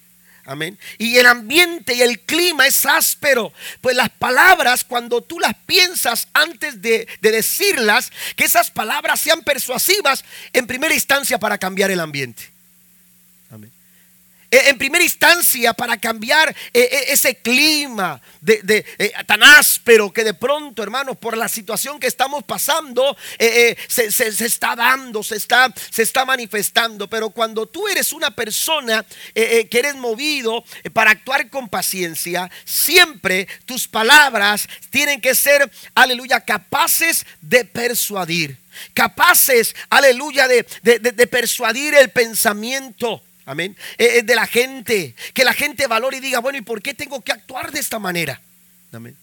Amén. 0.46 0.78
Y 0.96 1.16
el 1.18 1.26
ambiente 1.26 1.94
y 1.94 2.02
el 2.02 2.20
clima 2.20 2.68
es 2.68 2.86
áspero. 2.86 3.52
Pues 3.80 3.96
las 3.96 4.10
palabras, 4.10 4.84
cuando 4.84 5.20
tú 5.20 5.40
las 5.40 5.54
piensas 5.66 6.28
antes 6.32 6.80
de, 6.80 7.08
decirlas, 7.20 8.12
que 8.36 8.44
esas 8.44 8.70
palabras 8.70 9.20
sean 9.20 9.42
persuasivas 9.42 10.24
en 10.52 10.68
primera 10.68 10.94
instancia 10.94 11.38
para 11.38 11.58
cambiar 11.58 11.90
el 11.90 11.98
ambiente. 11.98 12.55
Eh, 14.50 14.68
en 14.68 14.78
primera 14.78 15.02
instancia 15.02 15.72
para 15.72 15.96
cambiar 15.96 16.48
eh, 16.72 16.88
eh, 16.92 17.04
ese 17.08 17.36
clima 17.36 18.20
de, 18.40 18.84
tan 19.26 19.42
áspero 19.42 20.12
que 20.12 20.22
de 20.22 20.34
pronto, 20.34 20.82
hermanos, 20.82 21.16
por 21.16 21.36
la 21.36 21.48
situación 21.48 21.98
que 21.98 22.06
estamos 22.06 22.44
pasando, 22.44 23.16
se, 23.88 24.06
está 24.06 24.76
dando, 24.76 25.22
se 25.24 25.36
está, 25.36 25.72
se 25.90 26.02
está 26.02 26.24
manifestando. 26.24 27.08
Pero 27.08 27.30
cuando 27.30 27.66
tú 27.66 27.88
eres 27.88 28.12
una 28.12 28.30
persona 28.30 29.04
que 29.34 29.68
eres 29.72 29.96
movido 29.96 30.64
para 30.92 31.10
actuar 31.10 31.50
con 31.50 31.68
paciencia, 31.68 32.48
siempre 32.64 33.48
tus 33.64 33.88
palabras 33.88 34.68
tienen 34.90 35.20
que 35.20 35.34
ser, 35.34 35.68
aleluya, 35.94 36.40
capaces 36.40 37.26
de 37.40 37.64
persuadir 37.64 38.58
capaces, 38.94 39.74
aleluya, 39.88 40.48
de, 40.48 40.66
de, 40.82 41.26
persuadir 41.26 41.94
el 41.94 42.10
pensamiento. 42.10 43.22
Amén. 43.46 43.76
Eh, 43.96 44.18
eh, 44.18 44.22
de 44.22 44.34
la 44.34 44.46
gente. 44.46 45.14
Que 45.32 45.44
la 45.44 45.54
gente 45.54 45.86
valore 45.86 46.18
y 46.18 46.20
diga, 46.20 46.40
bueno, 46.40 46.58
¿y 46.58 46.62
por 46.62 46.82
qué 46.82 46.92
tengo 46.92 47.22
que 47.22 47.32
actuar 47.32 47.70
de 47.70 47.78
esta 47.78 47.98
manera? 47.98 48.40
Amén. 48.92 49.16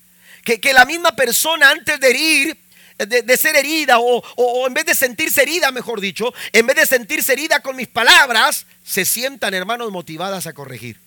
Que, 0.43 0.73
la 0.73 0.85
misma 0.85 1.15
persona 1.15 1.69
antes 1.69 1.99
de 1.99 2.09
herir, 2.09 2.57
eh, 2.97 3.05
de, 3.05 3.37
ser 3.37 3.55
herida, 3.55 3.99
o, 3.99 4.67
en 4.67 4.73
vez 4.73 4.85
de 4.85 4.95
sentirse 4.95 5.41
herida, 5.41 5.71
mejor 5.71 6.01
dicho, 6.01 6.33
en 6.51 6.65
vez 6.65 6.75
de 6.77 6.85
sentirse 6.85 7.33
herida 7.33 7.59
con 7.61 7.75
mis 7.75 7.87
palabras, 7.87 8.65
se 8.83 9.05
sientan, 9.05 9.53
hermanos, 9.53 9.91
motivadas 9.91 10.47
a 10.47 10.53
corregir. 10.53 10.97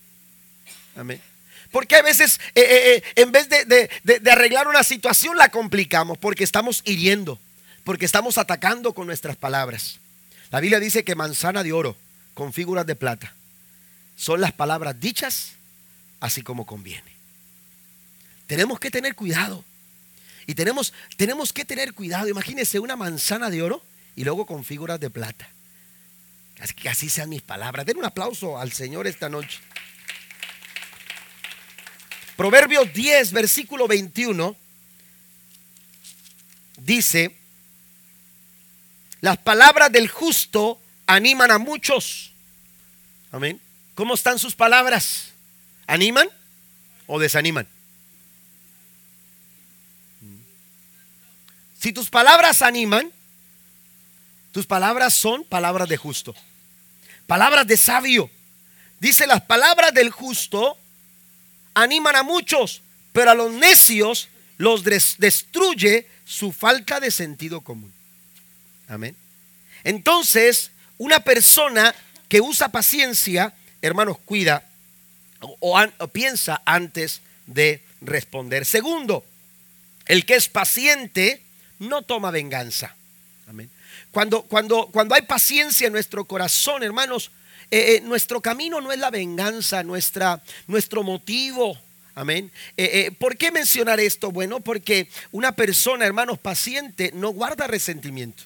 Amén. 0.95 1.21
Porque 1.71 1.97
a 1.97 2.03
veces, 2.03 2.41
en 2.55 3.33
vez 3.33 3.49
de, 3.49 3.91
de 4.03 4.31
arreglar 4.31 4.69
una 4.69 4.83
situación, 4.83 5.37
la 5.37 5.51
complicamos 5.51 6.17
porque 6.17 6.45
estamos 6.45 6.81
hiriendo, 6.87 7.39
porque 7.85 8.07
estamos 8.07 8.39
atacando 8.39 8.95
con 8.95 9.07
nuestras 9.07 9.37
palabras. 9.37 9.99
La 10.51 10.61
Biblia 10.61 10.81
dice 10.81 11.05
que 11.05 11.15
manzana 11.15 11.63
de 11.63 11.73
oro 11.73 11.97
con 12.37 12.53
figuras 12.53 12.85
de 12.85 12.95
plata. 12.95 13.33
Son 14.15 14.43
las 14.43 14.53
palabras 14.53 15.01
dichas 15.01 15.53
así 16.21 16.43
como 16.43 16.67
conviene. 16.67 17.11
Tenemos 18.47 18.79
que 18.79 18.91
tener 18.91 19.15
cuidado. 19.15 19.65
Y 20.47 20.55
tenemos, 20.55 20.93
tenemos 21.17 21.55
que 21.55 21.65
tener 21.65 21.95
cuidado. 21.95 22.29
Imagínense 22.29 22.79
una 22.79 22.95
manzana 22.95 23.49
de 23.49 23.63
oro 23.63 23.83
y 24.17 24.25
luego 24.25 24.45
con 24.45 24.67
figuras 24.67 25.01
de 25.01 25.09
plata. 25.09 25.49
Así 26.61 26.75
que 26.75 26.91
así 26.91 27.09
sean 27.09 27.31
mis 27.31 27.41
palabras. 27.41 27.87
Den 27.87 27.97
un 27.97 28.05
aplauso 28.05 28.59
al 28.59 28.71
Señor 28.71 29.07
esta 29.07 29.31
noche. 29.31 29.59
Proverbios 32.37 32.93
10, 32.93 33.33
versículo 33.33 33.89
21, 33.89 34.55
dice, 36.77 37.35
las 39.23 39.39
palabras 39.39 39.91
del 39.91 40.09
justo 40.09 40.79
animan 41.07 41.51
a 41.51 41.59
muchos. 41.59 42.33
Amén. 43.33 43.61
¿Cómo 43.95 44.15
están 44.15 44.39
sus 44.39 44.55
palabras? 44.55 45.33
¿Animan 45.87 46.29
o 47.07 47.19
desaniman? 47.19 47.67
Si 51.79 51.93
tus 51.93 52.11
palabras 52.11 52.63
animan, 52.63 53.13
tus 54.53 54.67
palabras 54.67 55.15
son 55.15 55.45
palabras 55.45 55.89
de 55.89 55.97
justo, 55.97 56.35
palabras 57.27 57.67
de 57.67 57.77
sabio. 57.77 58.31
Dice 58.99 59.27
las 59.27 59.43
palabras 59.43 59.93
del 59.95 60.11
justo 60.11 60.77
animan 61.75 62.17
a 62.17 62.23
muchos, 62.23 62.83
pero 63.13 63.31
a 63.31 63.35
los 63.35 63.53
necios 63.53 64.29
los 64.57 64.83
destruye 64.83 66.09
su 66.25 66.53
falta 66.53 66.99
de 66.99 67.11
sentido 67.11 67.61
común. 67.61 67.93
Amén. 68.89 69.15
Entonces, 69.85 70.71
una 70.99 71.21
persona 71.21 71.95
que 72.29 72.41
usa 72.41 72.69
paciencia, 72.69 73.55
hermanos, 73.83 74.19
cuida 74.25 74.65
o, 75.41 76.09
piensa 76.13 76.63
antes 76.65 77.21
de 77.47 77.83
responder. 78.01 78.65
Segundo, 78.65 79.25
el 80.07 80.25
que 80.25 80.35
es 80.35 80.49
paciente 80.49 81.43
no 81.79 82.03
toma 82.03 82.31
venganza. 82.31 82.95
Amén. 83.49 83.71
Cuando, 84.11 84.43
cuando, 84.43 84.87
cuando 84.87 85.15
hay 85.15 85.23
paciencia 85.23 85.87
en 85.87 85.93
nuestro 85.93 86.25
corazón, 86.25 86.83
hermanos, 86.83 87.31
eh, 87.71 87.97
eh, 87.97 88.01
nuestro 88.03 88.41
camino 88.41 88.81
no 88.81 88.93
es 88.93 88.99
la 88.99 89.11
venganza, 89.11 89.83
nuestra, 89.83 90.43
nuestro 90.67 91.03
motivo. 91.03 91.79
Amén. 92.15 92.51
Eh, 92.77 93.11
¿Por 93.19 93.37
qué 93.37 93.53
mencionar 93.53 94.01
esto? 94.01 94.33
Bueno, 94.33 94.61
porque 94.61 95.09
una 95.33 95.53
persona, 95.53 96.07
hermanos, 96.07 96.39
paciente 96.39 97.11
no 97.15 97.31
guarda 97.31 97.67
resentimiento. 97.67 98.45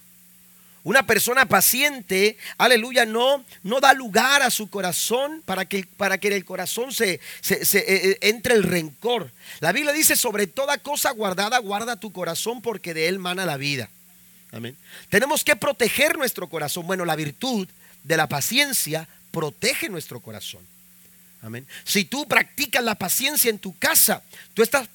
Una 0.83 1.07
persona 1.07 1.47
paciente, 1.47 2.39
aleluya, 2.57 3.05
no, 3.05 3.45
no 3.63 3.81
da 3.81 3.93
lugar 3.93 4.41
a 4.43 4.51
su 4.51 4.71
corazón 4.71 5.43
para 5.45 5.67
que, 5.67 5.87
para 5.97 6.17
que 6.17 6.29
en 6.29 6.35
el 6.35 6.45
corazón 6.47 6.93
se, 6.93 7.15
eh, 7.15 7.21
eh, 7.51 8.19
entre 8.23 8.55
el 8.55 8.63
rencor. 8.63 9.31
La 9.61 9.73
Biblia 9.73 9.93
dice, 9.93 10.17
sobre 10.17 10.47
toda 10.47 10.79
cosa 10.79 11.11
guardada, 11.11 11.59
guarda 11.59 12.01
tu 12.01 12.13
corazón 12.13 12.63
porque 12.63 12.95
de 12.95 13.09
él 13.09 13.19
mana 13.19 13.45
la 13.45 13.59
vida. 13.59 13.91
Amén. 14.53 14.75
Tenemos 15.11 15.45
que 15.45 15.55
proteger 15.55 16.17
nuestro 16.17 16.49
corazón. 16.49 16.87
Bueno, 16.87 17.05
la 17.05 17.15
virtud 17.15 17.69
de 18.03 18.17
la 18.17 18.27
paciencia 18.27 19.07
protege 19.31 19.91
nuestro 19.91 20.21
corazón. 20.21 20.63
Amén. 21.43 21.67
Si 21.85 22.05
tú 22.05 22.27
practicas 22.27 22.83
la 22.83 22.95
paciencia 22.95 23.51
en 23.51 23.59
tu 23.59 23.79
casa, 23.79 24.23
tú 24.55 24.63
estás, 24.63 24.89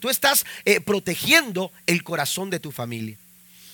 tú 0.00 0.08
estás 0.08 0.44
eh, 0.64 0.80
protegiendo 0.80 1.72
el 1.86 2.02
corazón 2.02 2.50
de 2.50 2.58
tu 2.58 2.72
familia. 2.72 3.16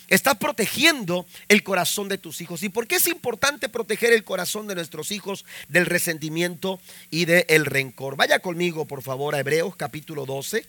Estás 0.08 0.36
protegiendo 0.36 1.26
el 1.48 1.62
corazón 1.62 2.08
de 2.08 2.18
tus 2.18 2.40
hijos. 2.40 2.62
¿Y 2.62 2.68
por 2.68 2.86
qué 2.86 2.96
es 2.96 3.08
importante 3.08 3.68
proteger 3.68 4.12
el 4.12 4.24
corazón 4.24 4.66
de 4.68 4.74
nuestros 4.76 5.10
hijos 5.10 5.44
del 5.68 5.86
resentimiento 5.86 6.80
y 7.10 7.24
del 7.24 7.66
rencor? 7.66 8.16
Vaya 8.16 8.38
conmigo, 8.38 8.84
por 8.84 9.02
favor, 9.02 9.34
a 9.34 9.40
Hebreos 9.40 9.74
capítulo 9.76 10.24
12, 10.24 10.64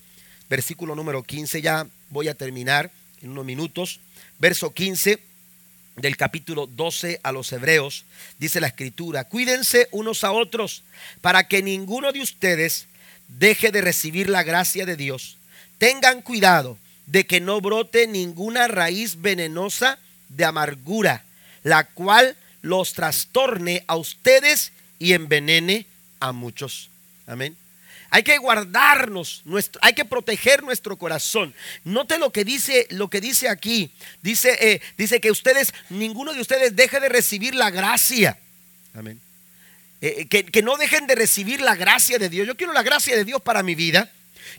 versículo 0.49 0.95
número 0.95 1.21
15. 1.21 1.61
Ya 1.61 1.88
voy 2.09 2.29
a 2.29 2.35
terminar 2.35 2.91
en 3.21 3.29
unos 3.31 3.45
minutos. 3.45 3.99
Verso 4.39 4.73
15 4.73 5.19
del 5.97 6.15
capítulo 6.15 6.67
12 6.67 7.19
a 7.23 7.31
los 7.31 7.51
Hebreos, 7.51 8.05
dice 8.38 8.61
la 8.61 8.67
escritura, 8.67 9.23
cuídense 9.23 9.88
unos 9.91 10.23
a 10.23 10.31
otros 10.31 10.83
para 11.21 11.47
que 11.47 11.63
ninguno 11.63 12.11
de 12.11 12.21
ustedes 12.21 12.88
deje 13.27 13.71
de 13.71 13.81
recibir 13.81 14.29
la 14.29 14.43
gracia 14.43 14.85
de 14.85 14.95
Dios. 14.95 15.38
Tengan 15.79 16.21
cuidado 16.21 16.77
de 17.07 17.25
que 17.25 17.41
no 17.41 17.59
brote 17.59 18.05
ninguna 18.05 18.67
raíz 18.67 19.21
venenosa 19.21 19.97
de 20.29 20.45
amargura, 20.45 21.25
la 21.63 21.85
cual 21.85 22.35
los 22.61 22.93
trastorne 22.93 23.83
a 23.87 23.95
ustedes 23.95 24.71
y 24.99 25.13
envenene 25.13 25.87
a 26.19 26.31
muchos. 26.31 26.89
Amén. 27.25 27.55
Hay 28.09 28.23
que 28.23 28.37
guardarnos, 28.37 29.41
nuestro, 29.45 29.79
hay 29.83 29.93
que 29.93 30.05
proteger 30.05 30.63
nuestro 30.63 30.97
corazón. 30.97 31.53
Note 31.83 32.17
lo 32.17 32.31
que 32.31 32.45
dice, 32.45 32.87
lo 32.89 33.09
que 33.09 33.19
dice 33.19 33.49
aquí. 33.49 33.91
Dice, 34.21 34.57
eh, 34.61 34.81
dice 34.97 35.19
que 35.19 35.31
ustedes, 35.31 35.73
ninguno 35.89 36.33
de 36.33 36.41
ustedes 36.41 36.75
deje 36.75 36.99
de 36.99 37.09
recibir 37.09 37.53
la 37.53 37.69
gracia. 37.69 38.37
Amén. 38.93 39.19
Eh, 39.99 40.27
que, 40.29 40.45
que 40.45 40.61
no 40.61 40.77
dejen 40.77 41.07
de 41.07 41.15
recibir 41.15 41.59
la 41.59 41.75
gracia 41.75 42.17
de 42.17 42.29
Dios. 42.29 42.47
Yo 42.47 42.55
quiero 42.55 42.71
la 42.71 42.83
gracia 42.83 43.15
de 43.15 43.25
Dios 43.25 43.41
para 43.41 43.63
mi 43.63 43.75
vida. 43.75 44.09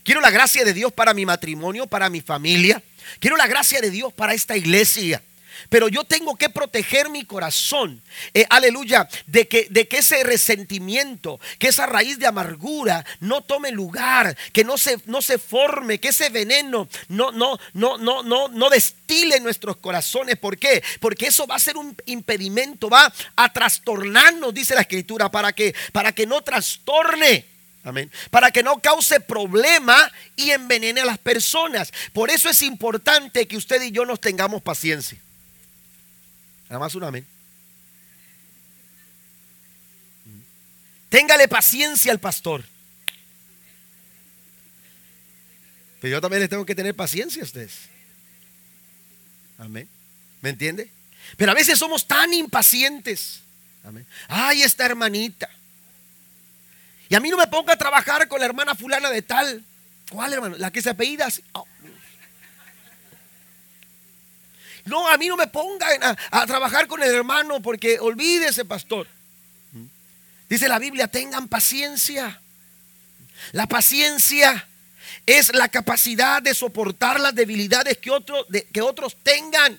Quiero 0.02 0.20
la 0.20 0.30
gracia 0.30 0.64
de 0.64 0.72
Dios 0.72 0.92
para 0.92 1.14
mi 1.14 1.26
matrimonio, 1.26 1.86
para 1.86 2.08
mi 2.08 2.20
familia. 2.20 2.82
Quiero 3.20 3.36
la 3.36 3.46
gracia 3.46 3.80
de 3.80 3.90
Dios 3.90 4.12
para 4.12 4.34
esta 4.34 4.56
iglesia. 4.56 5.22
Pero 5.68 5.88
yo 5.88 6.04
tengo 6.04 6.36
que 6.36 6.48
proteger 6.48 7.10
mi 7.10 7.24
corazón, 7.24 8.00
eh, 8.32 8.46
aleluya, 8.48 9.08
de 9.26 9.48
que, 9.48 9.66
de 9.70 9.88
que 9.88 9.98
ese 9.98 10.22
resentimiento, 10.22 11.40
que 11.58 11.68
esa 11.68 11.86
raíz 11.86 12.18
de 12.18 12.26
amargura 12.26 13.04
no 13.20 13.42
tome 13.42 13.70
lugar, 13.70 14.36
que 14.52 14.64
no 14.64 14.78
se, 14.78 14.98
no 15.06 15.20
se 15.20 15.38
forme, 15.38 15.98
que 15.98 16.08
ese 16.08 16.30
veneno 16.30 16.88
no, 17.08 17.32
no, 17.32 17.58
no, 17.74 17.98
no, 17.98 18.22
no, 18.22 18.48
no 18.48 18.70
destile 18.70 19.36
en 19.36 19.42
nuestros 19.42 19.76
corazones. 19.78 20.38
¿Por 20.38 20.58
qué? 20.58 20.82
Porque 21.00 21.26
eso 21.26 21.46
va 21.46 21.56
a 21.56 21.60
ser 21.60 21.76
un 21.76 21.96
impedimento, 22.06 22.88
va 22.88 23.12
a 23.36 23.52
trastornarnos, 23.52 24.54
dice 24.54 24.74
la 24.74 24.82
escritura, 24.82 25.30
para 25.30 25.52
que, 25.52 25.74
para 25.92 26.12
que 26.12 26.26
no 26.26 26.42
trastorne 26.42 27.57
Amén. 27.84 28.10
Para 28.30 28.50
que 28.50 28.62
no 28.62 28.80
cause 28.80 29.20
problema 29.20 30.10
y 30.36 30.50
envenene 30.50 31.00
a 31.00 31.06
las 31.06 31.18
personas. 31.18 31.92
Por 32.12 32.30
eso 32.30 32.48
es 32.48 32.62
importante 32.62 33.46
que 33.46 33.56
usted 33.56 33.80
y 33.82 33.90
yo 33.90 34.04
nos 34.04 34.20
tengamos 34.20 34.62
paciencia. 34.62 35.18
Nada 36.68 36.80
más 36.80 36.94
un 36.94 37.04
amén. 37.04 37.26
Téngale 41.08 41.48
paciencia 41.48 42.12
al 42.12 42.20
pastor. 42.20 42.64
Pero 46.00 46.12
yo 46.12 46.20
también 46.20 46.40
les 46.40 46.50
tengo 46.50 46.66
que 46.66 46.74
tener 46.74 46.94
paciencia 46.94 47.42
a 47.42 47.44
ustedes. 47.44 47.72
Amén. 49.56 49.88
¿Me 50.42 50.50
entiende? 50.50 50.90
Pero 51.36 51.52
a 51.52 51.54
veces 51.54 51.78
somos 51.78 52.06
tan 52.06 52.32
impacientes. 52.32 53.40
Amén. 53.84 54.06
Ay, 54.28 54.62
esta 54.62 54.84
hermanita. 54.84 55.48
Y 57.08 57.14
a 57.14 57.20
mí 57.20 57.30
no 57.30 57.36
me 57.36 57.46
ponga 57.46 57.72
a 57.72 57.78
trabajar 57.78 58.28
con 58.28 58.40
la 58.40 58.46
hermana 58.46 58.74
fulana 58.74 59.10
de 59.10 59.22
tal. 59.22 59.64
¿Cuál 60.10 60.32
hermano? 60.32 60.56
La 60.58 60.70
que 60.70 60.82
se 60.82 60.90
apellida 60.90 61.28
oh. 61.52 61.66
No, 64.84 65.08
a 65.08 65.18
mí 65.18 65.28
no 65.28 65.36
me 65.36 65.46
pongan 65.46 66.02
a, 66.02 66.16
a, 66.30 66.46
trabajar 66.46 66.86
con 66.86 67.02
el 67.02 67.14
hermano 67.14 67.60
porque 67.60 67.98
olvídese, 68.00 68.64
pastor. 68.64 69.06
Dice 70.48 70.68
la 70.68 70.78
Biblia, 70.78 71.08
tengan 71.08 71.46
paciencia. 71.48 72.40
La 73.52 73.66
paciencia 73.66 74.66
es 75.26 75.54
la 75.54 75.68
capacidad 75.68 76.42
de 76.42 76.54
soportar 76.54 77.20
las 77.20 77.34
debilidades 77.34 77.98
que, 77.98 78.10
que 78.72 78.82
otros 78.82 79.16
tengan. 79.22 79.78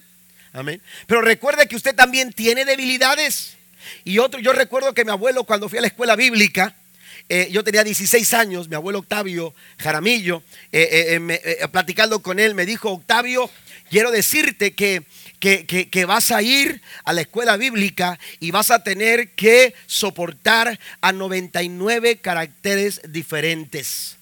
Amén. 0.53 0.81
Pero 1.07 1.21
recuerde 1.21 1.67
que 1.67 1.75
usted 1.75 1.95
también 1.95 2.33
tiene 2.33 2.65
debilidades. 2.65 3.57
Y 4.03 4.19
otro, 4.19 4.39
yo 4.39 4.53
recuerdo 4.53 4.93
que 4.93 5.05
mi 5.05 5.11
abuelo 5.11 5.43
cuando 5.43 5.69
fui 5.69 5.79
a 5.79 5.81
la 5.81 5.87
escuela 5.87 6.15
bíblica, 6.15 6.75
eh, 7.31 7.47
yo 7.51 7.63
tenía 7.63 7.83
16 7.83 8.33
años, 8.33 8.69
mi 8.69 8.75
abuelo 8.75 8.99
Octavio 8.99 9.53
Jaramillo, 9.77 10.41
eh, 10.71 11.19
eh, 11.29 11.67
platicando 11.71 12.23
con 12.23 12.39
él, 12.39 12.55
me 12.55 12.65
dijo, 12.65 12.89
Octavio, 12.89 13.51
quiero 13.91 14.09
decirte 14.09 14.73
que, 14.73 15.03
que, 15.39 15.67
que, 15.67 16.05
vas 16.05 16.31
a 16.31 16.41
ir 16.41 16.81
a 17.03 17.13
la 17.13 17.21
escuela 17.21 17.55
bíblica 17.55 18.17
y 18.39 18.49
vas 18.49 18.71
a 18.71 18.83
tener 18.83 19.29
que 19.33 19.75
soportar 19.85 20.79
a 21.01 21.11
99 21.11 22.17
caracteres 22.17 22.99
diferentes. 23.07 24.17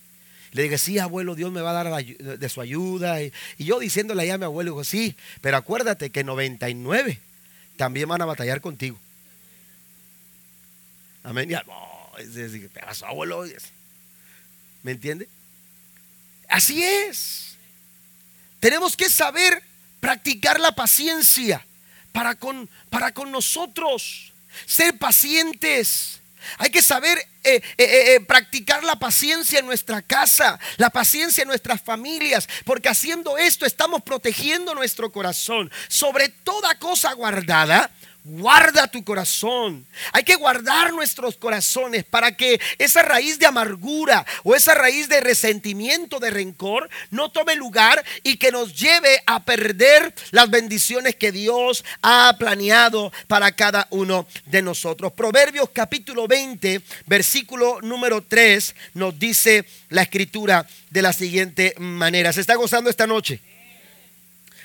Le 0.52 0.64
dije, 0.64 0.78
sí, 0.78 1.00
abuelo, 1.00 1.36
Dios 1.36 1.50
me 1.54 1.62
va 1.62 1.80
a 1.80 1.84
dar 1.84 2.04
de 2.04 2.50
su 2.50 2.60
ayuda. 2.60 3.22
Y, 3.24 3.32
yo 3.58 3.80
diciéndole 3.80 4.24
allá 4.24 4.34
a 4.34 4.38
mi 4.38 4.46
abuelo, 4.46 4.72
dijo, 4.72 4.84
sí, 4.84 5.16
pero 5.40 5.56
acuérdate 5.56 6.10
que 6.10 6.26
99 6.26 7.20
también 7.78 8.10
van 8.10 8.22
a 8.22 8.26
batallar 8.26 8.60
contigo. 8.60 9.00
Amén. 11.24 11.50
¿Qué 12.18 12.70
pasó, 12.82 13.06
abuelo? 13.06 13.46
¿Me 14.84 14.92
entiende? 14.92 15.28
Así 16.48 16.84
es. 16.84 17.58
Tenemos 18.60 18.98
que 18.98 19.10
saber 19.10 19.62
practicar 20.00 20.60
la 20.60 20.74
paciencia 20.74 21.66
para 22.12 22.36
con, 22.36 22.70
para 22.90 23.14
con 23.14 23.32
nosotros. 23.32 24.34
Ser 24.66 24.98
pacientes. 24.98 26.20
Hay 26.58 26.70
que 26.70 26.82
saber 26.82 27.18
eh, 27.44 27.62
eh, 27.78 28.16
eh, 28.16 28.20
practicar 28.22 28.84
la 28.84 28.98
paciencia 28.98 29.60
en 29.60 29.66
nuestra 29.66 30.02
casa, 30.02 30.60
la 30.78 30.90
paciencia 30.90 31.42
en 31.42 31.48
nuestras 31.48 31.82
familias, 31.82 32.48
porque 32.66 32.90
haciendo 32.90 33.38
esto 33.38 33.66
estamos 33.66 34.02
protegiendo 34.02 34.74
nuestro 34.74 35.12
corazón. 35.12 35.72
Sobre 35.88 36.30
toda 36.30 36.80
cosa 36.80 37.14
guardada, 37.14 37.92
Guarda 38.30 38.88
tu 38.88 39.06
corazón. 39.06 39.88
Hay 40.12 40.26
que 40.26 40.36
guardar 40.36 40.92
nuestros 40.92 41.38
corazones 41.38 42.04
para 42.04 42.36
que 42.36 42.60
esa 42.78 43.02
raíz 43.02 43.40
de 43.40 43.46
amargura 43.46 44.26
o 44.44 44.54
esa 44.54 44.74
raíz 44.76 45.08
de 45.08 45.22
resentimiento, 45.22 46.20
de 46.20 46.30
rencor, 46.30 46.90
no 47.10 47.30
tome 47.32 47.56
lugar 47.56 48.04
y 48.24 48.36
que 48.36 48.52
nos 48.52 48.78
lleve 48.78 49.24
a 49.28 49.46
perder 49.46 50.14
las 50.32 50.50
bendiciones 50.50 51.16
que 51.16 51.32
Dios 51.32 51.86
ha 52.02 52.36
planeado 52.38 53.14
para 53.28 53.54
cada 53.54 53.88
uno 53.92 54.28
de 54.46 54.62
nosotros. 54.62 55.14
Proverbios 55.14 55.70
capítulo 55.70 56.28
20, 56.28 56.82
versículo 57.06 57.80
número 57.82 58.22
3 58.22 58.76
nos 58.96 59.18
dice 59.18 59.64
la 59.88 60.02
escritura 60.02 60.68
de 60.90 61.02
la 61.02 61.14
siguiente 61.14 61.76
manera. 61.78 62.34
¿Se 62.34 62.42
está 62.42 62.56
gozando 62.56 62.90
esta 62.90 63.08
noche? 63.08 63.40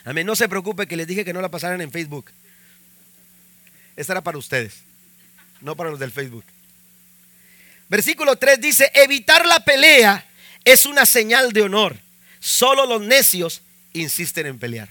Amén. 0.04 0.26
No 0.26 0.34
se 0.34 0.48
preocupe 0.48 0.88
que 0.88 0.96
les 0.96 1.06
dije 1.06 1.24
que 1.24 1.32
no 1.32 1.40
la 1.40 1.48
pasaran 1.48 1.80
en 1.80 1.92
Facebook. 1.92 2.32
Esta 3.96 4.14
era 4.14 4.20
para 4.22 4.38
ustedes, 4.38 4.74
no 5.60 5.76
para 5.76 5.90
los 5.90 5.98
del 5.98 6.10
Facebook. 6.10 6.44
Versículo 7.88 8.36
3 8.36 8.60
dice, 8.60 8.90
evitar 8.94 9.44
la 9.44 9.64
pelea 9.64 10.26
es 10.64 10.86
una 10.86 11.04
señal 11.04 11.52
de 11.52 11.62
honor. 11.62 11.98
Solo 12.40 12.86
los 12.86 13.02
necios 13.02 13.60
insisten 13.92 14.46
en 14.46 14.58
pelear. 14.58 14.88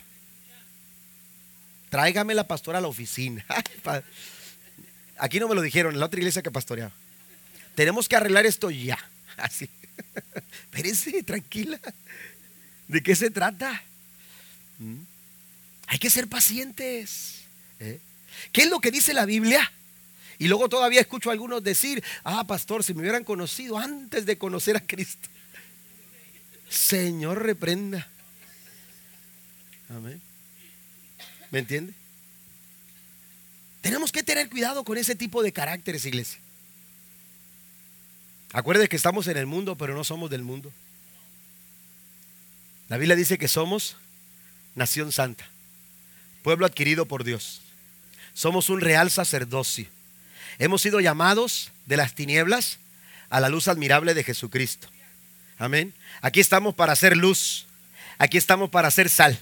Tráigame 1.90 2.34
la 2.36 2.48
pastora 2.48 2.78
a 2.78 2.82
la 2.82 2.88
oficina. 2.88 3.46
Aquí 5.18 5.40
no 5.40 5.48
me 5.48 5.56
lo 5.56 5.62
dijeron, 5.62 5.94
en 5.94 6.00
la 6.00 6.06
otra 6.06 6.20
iglesia 6.20 6.42
que 6.42 6.52
pastoreaba. 6.52 6.92
Tenemos 7.76 8.08
que 8.08 8.16
arreglar 8.16 8.46
esto 8.46 8.70
ya. 8.70 8.98
Así. 9.38 9.70
Espérense, 10.66 11.24
tranquila. 11.24 11.80
¿De 12.88 13.02
qué 13.02 13.16
se 13.16 13.30
trata? 13.30 13.82
¿Mm? 14.80 15.02
Hay 15.88 16.00
que 16.00 16.10
ser 16.10 16.28
pacientes. 16.28 17.42
¿eh? 17.80 18.00
¿Qué 18.52 18.64
es 18.64 18.70
lo 18.70 18.80
que 18.80 18.92
dice 18.92 19.14
la 19.14 19.26
Biblia? 19.26 19.72
Y 20.40 20.48
luego 20.48 20.70
todavía 20.70 21.02
escucho 21.02 21.30
a 21.30 21.34
algunos 21.34 21.64
decir, 21.64 22.04
ah, 22.24 22.46
pastor, 22.46 22.84
si 22.84 22.94
me 22.94 23.02
hubieran 23.02 23.24
conocido 23.24 23.78
antes 23.78 24.26
de 24.26 24.38
conocer 24.38 24.76
a 24.76 24.80
Cristo. 24.80 25.30
Señor, 26.70 27.44
reprenda. 27.44 28.08
Amén. 29.90 30.22
¿Me 31.52 31.60
entiende? 31.60 31.94
Tenemos 33.82 34.12
que 34.12 34.24
tener 34.24 34.50
cuidado 34.50 34.84
con 34.84 34.98
ese 34.98 35.16
tipo 35.16 35.44
de 35.44 35.52
caracteres, 35.52 36.06
iglesia. 36.06 36.40
Acuerde 38.54 38.90
que 38.90 38.96
estamos 38.96 39.28
en 39.28 39.38
el 39.38 39.46
mundo, 39.46 39.76
pero 39.76 39.96
no 39.96 40.04
somos 40.04 40.30
del 40.30 40.44
mundo. 40.44 40.72
La 42.90 42.98
Biblia 42.98 43.16
dice 43.16 43.38
que 43.38 43.48
somos 43.48 43.96
nación 44.76 45.12
santa, 45.12 45.48
pueblo 46.44 46.66
adquirido 46.66 47.06
por 47.06 47.24
Dios. 47.24 47.62
Somos 48.34 48.70
un 48.70 48.82
real 48.82 49.12
sacerdocio. 49.12 49.88
Hemos 50.60 50.82
sido 50.82 51.00
llamados 51.00 51.72
de 51.86 51.98
las 51.98 52.16
tinieblas 52.16 52.80
a 53.30 53.40
la 53.40 53.50
luz 53.50 53.68
admirable 53.68 54.14
de 54.14 54.24
Jesucristo. 54.24 54.88
Amén. 55.58 55.94
Aquí 56.22 56.40
estamos 56.40 56.76
para 56.76 56.94
hacer 56.94 57.18
luz. 57.18 57.66
Aquí 58.18 58.38
estamos 58.38 58.70
para 58.70 58.88
hacer 58.88 59.10
sal. 59.10 59.40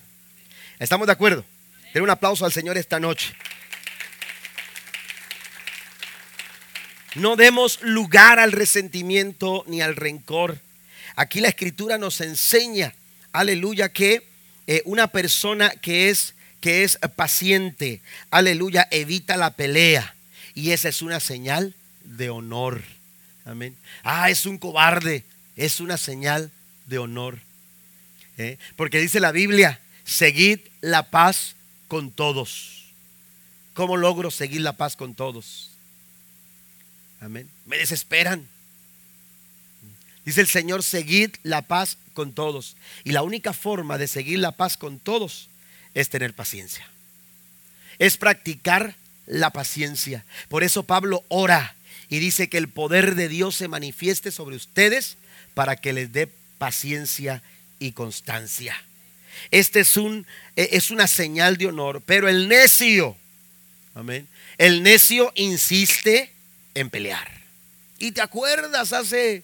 ¿Estamos 0.79 1.07
de 1.07 1.13
acuerdo? 1.13 1.43
Den 1.93 2.03
un 2.03 2.09
aplauso 2.09 2.45
al 2.45 2.53
Señor 2.53 2.77
esta 2.77 2.99
noche. 2.99 3.35
No 7.15 7.35
demos 7.35 7.81
lugar 7.81 8.39
al 8.39 8.51
resentimiento 8.51 9.63
ni 9.67 9.81
al 9.81 9.95
rencor. 9.95 10.59
Aquí 11.15 11.41
la 11.41 11.49
escritura 11.49 11.97
nos 11.97 12.21
enseña, 12.21 12.93
aleluya, 13.31 13.89
que 13.89 14.27
eh, 14.67 14.83
una 14.85 15.07
persona 15.07 15.71
que 15.71 16.09
es 16.09 16.35
que 16.61 16.83
es 16.83 16.97
paciente, 17.15 18.01
aleluya, 18.31 18.87
evita 18.91 19.37
la 19.37 19.51
pelea. 19.51 20.15
Y 20.55 20.71
esa 20.71 20.89
es 20.89 21.01
una 21.01 21.19
señal 21.19 21.73
de 22.03 22.29
honor. 22.29 22.83
Amén. 23.45 23.75
Ah, 24.03 24.29
es 24.29 24.45
un 24.45 24.57
cobarde. 24.57 25.23
Es 25.55 25.79
una 25.79 25.97
señal 25.97 26.51
de 26.85 26.97
honor. 26.97 27.39
¿Eh? 28.37 28.57
Porque 28.75 28.99
dice 28.99 29.19
la 29.19 29.31
Biblia, 29.31 29.79
seguid 30.03 30.59
la 30.81 31.09
paz 31.09 31.55
con 31.87 32.11
todos. 32.11 32.85
¿Cómo 33.73 33.97
logro 33.97 34.31
seguir 34.31 34.61
la 34.61 34.73
paz 34.73 34.95
con 34.95 35.15
todos? 35.15 35.71
Amén. 37.21 37.49
Me 37.65 37.77
desesperan. 37.77 38.47
Dice 40.25 40.41
el 40.41 40.47
Señor, 40.47 40.83
seguid 40.83 41.31
la 41.43 41.61
paz 41.61 41.97
con 42.13 42.33
todos. 42.33 42.75
Y 43.03 43.11
la 43.11 43.23
única 43.23 43.53
forma 43.53 43.97
de 43.97 44.07
seguir 44.07 44.39
la 44.39 44.51
paz 44.51 44.77
con 44.77 44.99
todos 44.99 45.48
es 45.93 46.09
tener 46.09 46.33
paciencia. 46.33 46.87
Es 47.97 48.17
practicar 48.17 48.95
la 49.25 49.51
paciencia. 49.51 50.25
Por 50.47 50.63
eso 50.63 50.83
Pablo 50.83 51.23
ora 51.27 51.75
y 52.09 52.19
dice 52.19 52.49
que 52.49 52.57
el 52.57 52.67
poder 52.67 53.15
de 53.15 53.29
Dios 53.29 53.55
se 53.55 53.67
manifieste 53.67 54.31
sobre 54.31 54.55
ustedes 54.55 55.17
para 55.53 55.75
que 55.75 55.93
les 55.93 56.11
dé 56.11 56.29
paciencia 56.57 57.41
y 57.79 57.91
constancia. 57.91 58.75
Este 59.51 59.81
es, 59.81 59.95
un, 59.95 60.25
e, 60.55 60.69
es 60.73 60.91
una 60.91 61.07
señal 61.07 61.57
de 61.57 61.67
honor, 61.67 62.01
pero 62.05 62.27
el 62.27 62.47
necio, 62.47 63.15
amén, 63.95 64.27
el 64.57 64.83
necio 64.83 65.31
insiste 65.35 66.31
en 66.73 66.89
pelear. 66.89 67.29
Y 67.99 68.11
te 68.11 68.21
acuerdas 68.21 68.91
hace, 68.91 69.43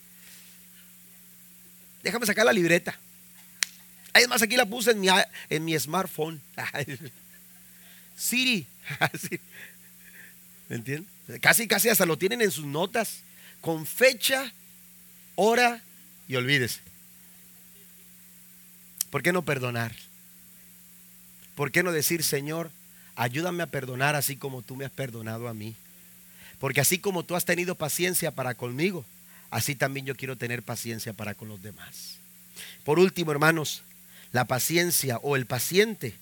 déjame 2.03 2.25
sacar 2.25 2.45
la 2.45 2.53
libreta. 2.53 2.97
Además, 4.15 4.41
aquí 4.41 4.55
la 4.55 4.65
puse 4.65 4.91
en 4.91 5.01
mi, 5.01 5.09
en 5.49 5.65
mi 5.65 5.77
smartphone. 5.77 6.39
Siri. 8.17 8.65
¿Me 10.69 10.77
entiendes? 10.77 11.11
Casi, 11.41 11.67
casi 11.67 11.89
hasta 11.89 12.05
lo 12.05 12.17
tienen 12.17 12.41
en 12.41 12.49
sus 12.49 12.65
notas. 12.65 13.17
Con 13.59 13.85
fecha 13.85 14.53
ora 15.35 15.81
y 16.29 16.37
olvídese. 16.37 16.79
¿Por 19.09 19.21
qué 19.21 19.33
no 19.33 19.43
perdonar? 19.43 19.93
¿Por 21.55 21.73
qué 21.73 21.83
no 21.83 21.91
decir, 21.91 22.23
Señor, 22.23 22.71
ayúdame 23.17 23.63
a 23.63 23.67
perdonar 23.67 24.15
así 24.15 24.37
como 24.37 24.61
tú 24.61 24.77
me 24.77 24.85
has 24.85 24.91
perdonado 24.91 25.49
a 25.49 25.53
mí? 25.53 25.75
Porque 26.59 26.79
así 26.79 26.99
como 26.99 27.23
tú 27.23 27.35
has 27.35 27.43
tenido 27.43 27.75
paciencia 27.75 28.31
para 28.31 28.53
conmigo, 28.53 29.03
así 29.51 29.75
también 29.75 30.05
yo 30.05 30.15
quiero 30.15 30.37
tener 30.37 30.63
paciencia 30.63 31.11
para 31.11 31.33
con 31.33 31.49
los 31.49 31.61
demás. 31.61 32.15
Por 32.85 32.97
último, 32.97 33.33
hermanos, 33.33 33.83
la 34.35 34.43
paciencia 34.43 35.17
o 35.19 35.37
el 35.37 35.45
paciente, 35.45 36.13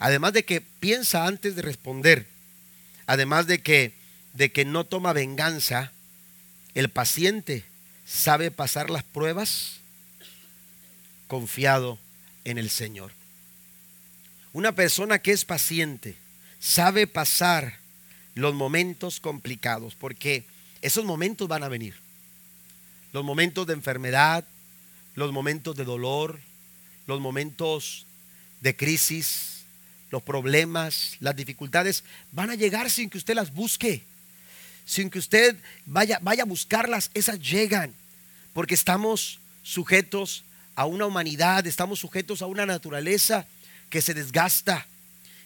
además 0.00 0.32
de 0.32 0.44
que 0.44 0.60
piensa 0.60 1.24
antes 1.24 1.54
de 1.54 1.62
responder, 1.62 2.26
además 3.06 3.46
de 3.46 3.62
que, 3.62 3.92
de 4.32 4.50
que 4.50 4.64
no 4.64 4.82
toma 4.82 5.12
venganza, 5.12 5.92
el 6.74 6.88
paciente 6.88 7.62
sabe 8.04 8.50
pasar 8.50 8.90
las 8.90 9.04
pruebas 9.04 9.76
confiado 11.28 12.00
en 12.42 12.58
el 12.58 12.70
Señor. 12.70 13.12
Una 14.52 14.72
persona 14.72 15.20
que 15.20 15.30
es 15.30 15.44
paciente 15.44 16.16
sabe 16.58 17.06
pasar 17.06 17.78
los 18.34 18.52
momentos 18.52 19.20
complicados, 19.20 19.94
porque 19.94 20.44
esos 20.82 21.04
momentos 21.04 21.46
van 21.46 21.62
a 21.62 21.68
venir. 21.68 21.94
Los 23.12 23.22
momentos 23.22 23.64
de 23.68 23.74
enfermedad, 23.74 24.44
los 25.14 25.30
momentos 25.30 25.76
de 25.76 25.84
dolor, 25.84 26.40
los 27.08 27.20
momentos 27.20 28.04
de 28.60 28.76
crisis, 28.76 29.62
los 30.10 30.22
problemas, 30.22 31.16
las 31.20 31.34
dificultades, 31.34 32.04
van 32.32 32.50
a 32.50 32.54
llegar 32.54 32.90
sin 32.90 33.08
que 33.08 33.18
usted 33.18 33.34
las 33.34 33.52
busque, 33.52 34.02
sin 34.84 35.10
que 35.10 35.18
usted 35.18 35.56
vaya, 35.86 36.18
vaya 36.22 36.42
a 36.42 36.46
buscarlas, 36.46 37.10
esas 37.14 37.40
llegan, 37.40 37.94
porque 38.52 38.74
estamos 38.74 39.40
sujetos 39.62 40.44
a 40.74 40.84
una 40.84 41.06
humanidad, 41.06 41.66
estamos 41.66 41.98
sujetos 41.98 42.42
a 42.42 42.46
una 42.46 42.66
naturaleza 42.66 43.46
que 43.88 44.02
se 44.02 44.12
desgasta, 44.12 44.86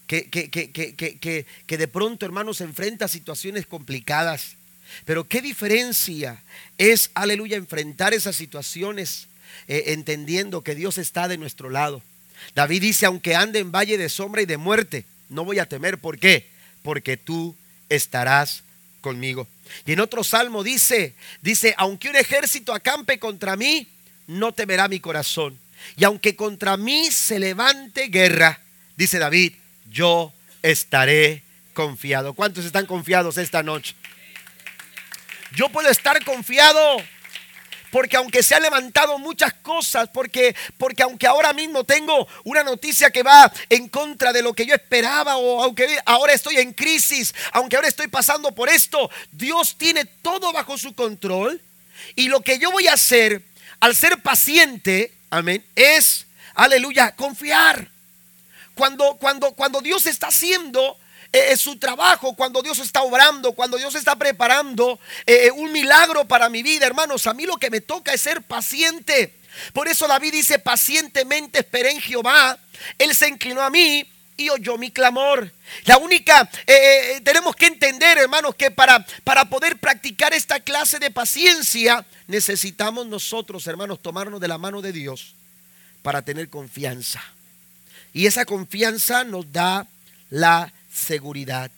que, 0.08 0.28
que, 0.28 0.50
que, 0.50 1.46
que, 1.66 1.78
de 1.78 1.88
pronto, 1.88 2.26
hermanos, 2.26 2.58
se 2.58 2.64
enfrenta 2.64 3.04
a 3.04 3.08
situaciones 3.08 3.66
complicadas. 3.66 4.56
Pero 5.04 5.26
qué 5.28 5.40
diferencia 5.40 6.42
es, 6.76 7.10
aleluya, 7.14 7.56
enfrentar 7.56 8.12
esas 8.12 8.36
situaciones 8.36 9.28
eh, 9.68 9.84
entendiendo 9.88 10.62
que 10.62 10.74
Dios 10.74 10.98
está 10.98 11.28
de 11.28 11.38
nuestro 11.38 11.70
lado. 11.70 12.02
David 12.54 12.82
dice, 12.82 13.06
aunque 13.06 13.34
ande 13.34 13.60
en 13.60 13.72
valle 13.72 13.98
de 13.98 14.08
sombra 14.08 14.42
y 14.42 14.46
de 14.46 14.56
muerte, 14.56 15.04
no 15.28 15.44
voy 15.44 15.58
a 15.58 15.66
temer. 15.66 15.98
¿Por 15.98 16.18
qué? 16.18 16.48
Porque 16.82 17.16
tú 17.16 17.54
estarás 17.88 18.62
conmigo. 19.00 19.46
Y 19.86 19.92
en 19.92 20.00
otro 20.00 20.24
salmo 20.24 20.62
dice, 20.62 21.14
dice, 21.40 21.74
aunque 21.78 22.10
un 22.10 22.16
ejército 22.16 22.74
acampe 22.74 23.18
contra 23.18 23.56
mí, 23.56 23.86
no 24.26 24.52
temerá 24.52 24.88
mi 24.88 25.00
corazón. 25.00 25.58
Y 25.96 26.04
aunque 26.04 26.36
contra 26.36 26.76
mí 26.76 27.10
se 27.10 27.38
levante 27.38 28.08
guerra, 28.08 28.60
dice 28.96 29.18
David, 29.18 29.54
yo 29.90 30.32
estaré 30.62 31.42
confiado. 31.74 32.34
¿Cuántos 32.34 32.64
están 32.64 32.86
confiados 32.86 33.38
esta 33.38 33.62
noche? 33.62 33.94
Yo 35.54 35.68
puedo 35.68 35.88
estar 35.90 36.24
confiado 36.24 37.02
porque 37.92 38.16
aunque 38.16 38.42
se 38.42 38.54
han 38.54 38.62
levantado 38.62 39.18
muchas 39.18 39.52
cosas, 39.52 40.08
porque, 40.14 40.56
porque 40.78 41.02
aunque 41.02 41.26
ahora 41.26 41.52
mismo 41.52 41.84
tengo 41.84 42.26
una 42.42 42.64
noticia 42.64 43.10
que 43.10 43.22
va 43.22 43.52
en 43.68 43.86
contra 43.90 44.32
de 44.32 44.40
lo 44.40 44.54
que 44.54 44.64
yo 44.64 44.74
esperaba, 44.74 45.36
o 45.36 45.62
aunque 45.62 45.98
ahora 46.06 46.32
estoy 46.32 46.56
en 46.56 46.72
crisis, 46.72 47.34
aunque 47.52 47.76
ahora 47.76 47.88
estoy 47.88 48.08
pasando 48.08 48.50
por 48.52 48.70
esto, 48.70 49.10
Dios 49.30 49.76
tiene 49.76 50.06
todo 50.06 50.54
bajo 50.54 50.78
su 50.78 50.94
control. 50.94 51.60
Y 52.16 52.28
lo 52.28 52.40
que 52.40 52.58
yo 52.58 52.72
voy 52.72 52.88
a 52.88 52.94
hacer 52.94 53.42
al 53.78 53.94
ser 53.94 54.22
paciente, 54.22 55.12
amén, 55.28 55.62
es, 55.76 56.26
aleluya, 56.54 57.14
confiar. 57.14 57.90
Cuando, 58.74 59.18
cuando, 59.18 59.52
cuando 59.52 59.82
Dios 59.82 60.06
está 60.06 60.28
haciendo 60.28 60.96
eh, 61.32 61.56
su 61.56 61.76
trabajo, 61.76 62.34
cuando 62.34 62.60
Dios 62.60 62.78
está 62.78 63.02
obrando, 63.02 63.52
cuando 63.52 63.78
Dios 63.78 63.94
está 63.94 64.16
preparando 64.16 65.00
eh, 65.24 65.50
un 65.50 65.72
milagro 65.72 66.26
para 66.26 66.50
mi 66.50 66.62
vida, 66.62 66.86
hermanos, 66.86 67.26
a 67.26 67.32
mí 67.32 67.46
lo 67.46 67.56
que 67.56 67.70
me 67.70 67.80
toca 67.80 68.12
es 68.12 68.20
ser 68.20 68.42
paciente. 68.42 69.34
Por 69.72 69.88
eso 69.88 70.06
David 70.06 70.32
dice, 70.32 70.58
pacientemente 70.58 71.60
esperé 71.60 71.92
en 71.92 72.00
Jehová, 72.00 72.58
Él 72.98 73.14
se 73.14 73.28
inclinó 73.28 73.62
a 73.62 73.70
mí 73.70 74.06
y 74.36 74.50
oyó 74.50 74.76
mi 74.76 74.90
clamor. 74.90 75.50
La 75.84 75.96
única, 75.96 76.50
eh, 76.66 77.20
tenemos 77.24 77.56
que 77.56 77.66
entender, 77.66 78.18
hermanos, 78.18 78.54
que 78.54 78.70
para, 78.70 79.04
para 79.24 79.46
poder 79.46 79.78
practicar 79.78 80.34
esta 80.34 80.60
clase 80.60 80.98
de 80.98 81.10
paciencia, 81.10 82.04
necesitamos 82.26 83.06
nosotros, 83.06 83.66
hermanos, 83.66 84.02
tomarnos 84.02 84.40
de 84.40 84.48
la 84.48 84.58
mano 84.58 84.82
de 84.82 84.92
Dios 84.92 85.34
para 86.02 86.22
tener 86.22 86.50
confianza. 86.50 87.22
Y 88.12 88.26
esa 88.26 88.44
confianza 88.44 89.24
nos 89.24 89.50
da 89.50 89.86
la 90.28 90.72
seguridad. 90.92 91.70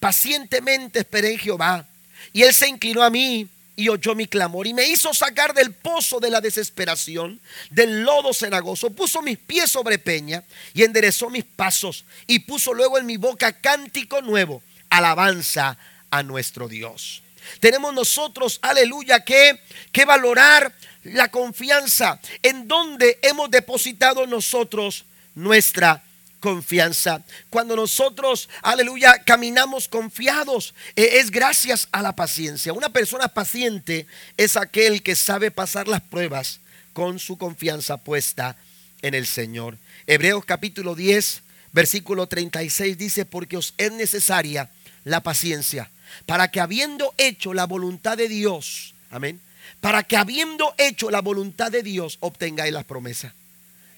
Pacientemente 0.00 1.00
esperé 1.00 1.32
en 1.32 1.38
Jehová 1.38 1.86
y 2.32 2.42
él 2.42 2.52
se 2.52 2.68
inclinó 2.68 3.02
a 3.02 3.10
mí 3.10 3.48
y 3.76 3.88
oyó 3.90 4.14
mi 4.14 4.26
clamor 4.26 4.66
y 4.66 4.74
me 4.74 4.88
hizo 4.88 5.12
sacar 5.12 5.52
del 5.52 5.72
pozo 5.72 6.18
de 6.18 6.30
la 6.30 6.40
desesperación, 6.40 7.38
del 7.70 8.02
lodo 8.02 8.32
cenagoso, 8.32 8.90
puso 8.90 9.20
mis 9.20 9.38
pies 9.38 9.70
sobre 9.70 9.98
peña 9.98 10.42
y 10.72 10.82
enderezó 10.82 11.28
mis 11.28 11.44
pasos 11.44 12.04
y 12.26 12.40
puso 12.40 12.72
luego 12.72 12.98
en 12.98 13.06
mi 13.06 13.18
boca 13.18 13.52
cántico 13.52 14.22
nuevo, 14.22 14.62
alabanza 14.88 15.76
a 16.10 16.22
nuestro 16.22 16.68
Dios. 16.68 17.22
Tenemos 17.60 17.94
nosotros, 17.94 18.58
aleluya, 18.62 19.24
que, 19.24 19.60
que 19.92 20.04
valorar 20.04 20.72
la 21.04 21.30
confianza 21.30 22.18
en 22.42 22.66
donde 22.66 23.18
hemos 23.22 23.50
depositado 23.50 24.26
nosotros 24.26 25.04
nuestra 25.34 26.02
confianza. 26.40 27.22
Cuando 27.50 27.76
nosotros, 27.76 28.48
aleluya, 28.62 29.22
caminamos 29.24 29.88
confiados, 29.88 30.74
eh, 30.94 31.20
es 31.20 31.30
gracias 31.30 31.88
a 31.92 32.02
la 32.02 32.14
paciencia. 32.14 32.72
Una 32.72 32.90
persona 32.90 33.28
paciente 33.28 34.06
es 34.36 34.56
aquel 34.56 35.02
que 35.02 35.16
sabe 35.16 35.50
pasar 35.50 35.88
las 35.88 36.02
pruebas 36.02 36.60
con 36.92 37.18
su 37.18 37.36
confianza 37.36 37.96
puesta 37.96 38.56
en 39.02 39.14
el 39.14 39.26
Señor. 39.26 39.76
Hebreos 40.06 40.44
capítulo 40.44 40.94
10, 40.94 41.42
versículo 41.72 42.26
36 42.26 42.96
dice, 42.96 43.24
porque 43.24 43.56
os 43.56 43.74
es 43.76 43.92
necesaria 43.92 44.70
la 45.04 45.22
paciencia, 45.22 45.90
para 46.24 46.50
que 46.50 46.60
habiendo 46.60 47.14
hecho 47.18 47.54
la 47.54 47.66
voluntad 47.66 48.16
de 48.16 48.28
Dios, 48.28 48.94
amén, 49.10 49.40
para 49.80 50.02
que 50.02 50.16
habiendo 50.16 50.74
hecho 50.78 51.10
la 51.10 51.20
voluntad 51.20 51.70
de 51.70 51.82
Dios 51.82 52.18
obtengáis 52.20 52.72
las 52.72 52.84
promesas. 52.84 53.32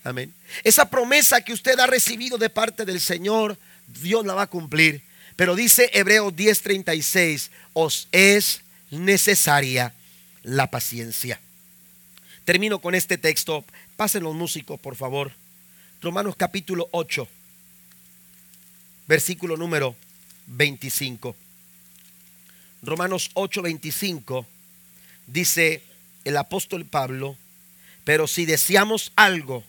Amén. 0.08 0.32
Esa 0.64 0.88
promesa 0.88 1.42
que 1.42 1.52
usted 1.52 1.78
ha 1.78 1.86
recibido 1.86 2.38
de 2.38 2.50
parte 2.50 2.84
del 2.84 3.00
Señor, 3.00 3.58
Dios 3.86 4.24
la 4.24 4.34
va 4.34 4.42
a 4.42 4.46
cumplir. 4.46 5.02
Pero 5.36 5.54
dice 5.54 5.90
Hebreos 5.92 6.34
10:36, 6.34 7.50
os 7.74 8.08
es 8.10 8.62
necesaria 8.90 9.94
la 10.42 10.70
paciencia. 10.70 11.40
Termino 12.44 12.80
con 12.80 12.94
este 12.94 13.18
texto. 13.18 13.64
Pasen 13.96 14.22
los 14.22 14.34
músicos, 14.34 14.80
por 14.80 14.96
favor. 14.96 15.32
Romanos 16.00 16.36
capítulo 16.36 16.88
8, 16.92 17.28
versículo 19.06 19.56
número 19.56 19.94
25. 20.46 21.36
Romanos 22.82 23.30
8, 23.34 23.62
25 23.62 24.46
dice 25.26 25.82
el 26.24 26.36
apóstol 26.36 26.84
Pablo, 26.86 27.36
pero 28.04 28.26
si 28.26 28.46
deseamos 28.46 29.12
algo 29.16 29.64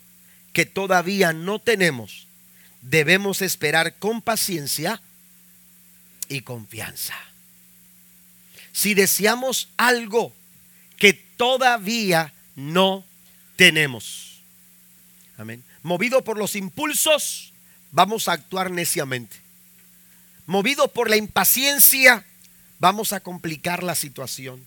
que 0.53 0.65
todavía 0.65 1.33
no 1.33 1.59
tenemos, 1.59 2.27
debemos 2.81 3.41
esperar 3.41 3.95
con 3.97 4.21
paciencia 4.21 5.01
y 6.27 6.41
confianza. 6.41 7.15
Si 8.71 8.93
deseamos 8.93 9.69
algo 9.77 10.33
que 10.97 11.13
todavía 11.13 12.33
no 12.55 13.03
tenemos, 13.55 14.41
amén. 15.37 15.63
Movido 15.81 16.23
por 16.23 16.37
los 16.37 16.55
impulsos, 16.55 17.53
vamos 17.91 18.27
a 18.27 18.33
actuar 18.33 18.71
neciamente. 18.71 19.37
Movido 20.45 20.87
por 20.89 21.09
la 21.09 21.15
impaciencia, 21.15 22.25
vamos 22.79 23.13
a 23.13 23.19
complicar 23.19 23.83
la 23.83 23.95
situación. 23.95 24.65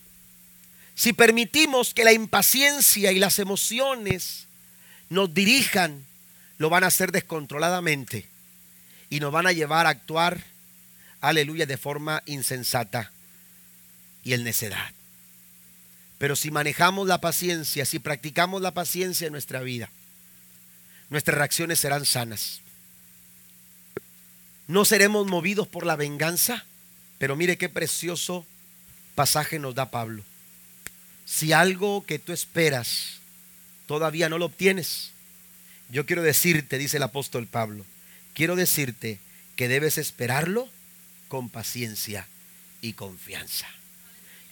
Si 0.94 1.12
permitimos 1.12 1.94
que 1.94 2.04
la 2.04 2.12
impaciencia 2.12 3.12
y 3.12 3.18
las 3.18 3.38
emociones 3.38 4.46
nos 5.12 5.34
dirijan, 5.34 6.06
lo 6.56 6.70
van 6.70 6.84
a 6.84 6.86
hacer 6.86 7.12
descontroladamente 7.12 8.26
y 9.10 9.20
nos 9.20 9.30
van 9.30 9.46
a 9.46 9.52
llevar 9.52 9.86
a 9.86 9.90
actuar, 9.90 10.42
aleluya, 11.20 11.66
de 11.66 11.76
forma 11.76 12.22
insensata 12.24 13.12
y 14.24 14.32
en 14.32 14.42
necedad. 14.42 14.90
Pero 16.16 16.34
si 16.34 16.50
manejamos 16.50 17.06
la 17.06 17.20
paciencia, 17.20 17.84
si 17.84 17.98
practicamos 17.98 18.62
la 18.62 18.72
paciencia 18.72 19.26
en 19.26 19.32
nuestra 19.32 19.60
vida, 19.60 19.90
nuestras 21.10 21.36
reacciones 21.36 21.78
serán 21.78 22.06
sanas. 22.06 22.60
No 24.66 24.86
seremos 24.86 25.26
movidos 25.26 25.68
por 25.68 25.84
la 25.84 25.96
venganza, 25.96 26.64
pero 27.18 27.36
mire 27.36 27.58
qué 27.58 27.68
precioso 27.68 28.46
pasaje 29.14 29.58
nos 29.58 29.74
da 29.74 29.90
Pablo. 29.90 30.24
Si 31.26 31.52
algo 31.52 32.06
que 32.06 32.18
tú 32.18 32.32
esperas 32.32 33.20
todavía 33.86 34.28
no 34.28 34.38
lo 34.38 34.46
obtienes, 34.46 35.12
yo 35.90 36.06
quiero 36.06 36.22
decirte, 36.22 36.78
dice 36.78 36.96
el 36.96 37.02
apóstol 37.02 37.46
Pablo, 37.46 37.84
quiero 38.34 38.56
decirte 38.56 39.18
que 39.56 39.68
debes 39.68 39.98
esperarlo 39.98 40.68
con 41.28 41.50
paciencia 41.50 42.26
y 42.80 42.94
confianza. 42.94 43.66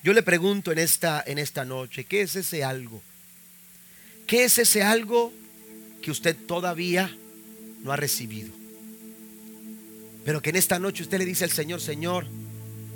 Yo 0.03 0.13
le 0.13 0.23
pregunto 0.23 0.71
en 0.71 0.79
esta, 0.79 1.23
en 1.27 1.39
esta 1.39 1.65
noche, 1.65 2.05
¿qué 2.05 2.23
es 2.23 2.37
ese 2.37 2.63
algo? 2.63 3.03
¿Qué 4.27 4.45
es 4.45 4.59
ese 4.59 4.83
algo 4.83 5.33
que 6.03 6.11
usted 6.11 6.37
todavía 6.47 7.15
no 7.83 7.93
ha 7.93 7.97
recibido? 7.97 8.51
Pero 10.25 10.43
que 10.43 10.51
en 10.51 10.57
esta 10.57 10.79
noche 10.79 11.03
usted 11.03 11.19
le 11.19 11.25
dice 11.25 11.45
al 11.45 11.51
Señor, 11.51 11.81
Señor, 11.81 12.27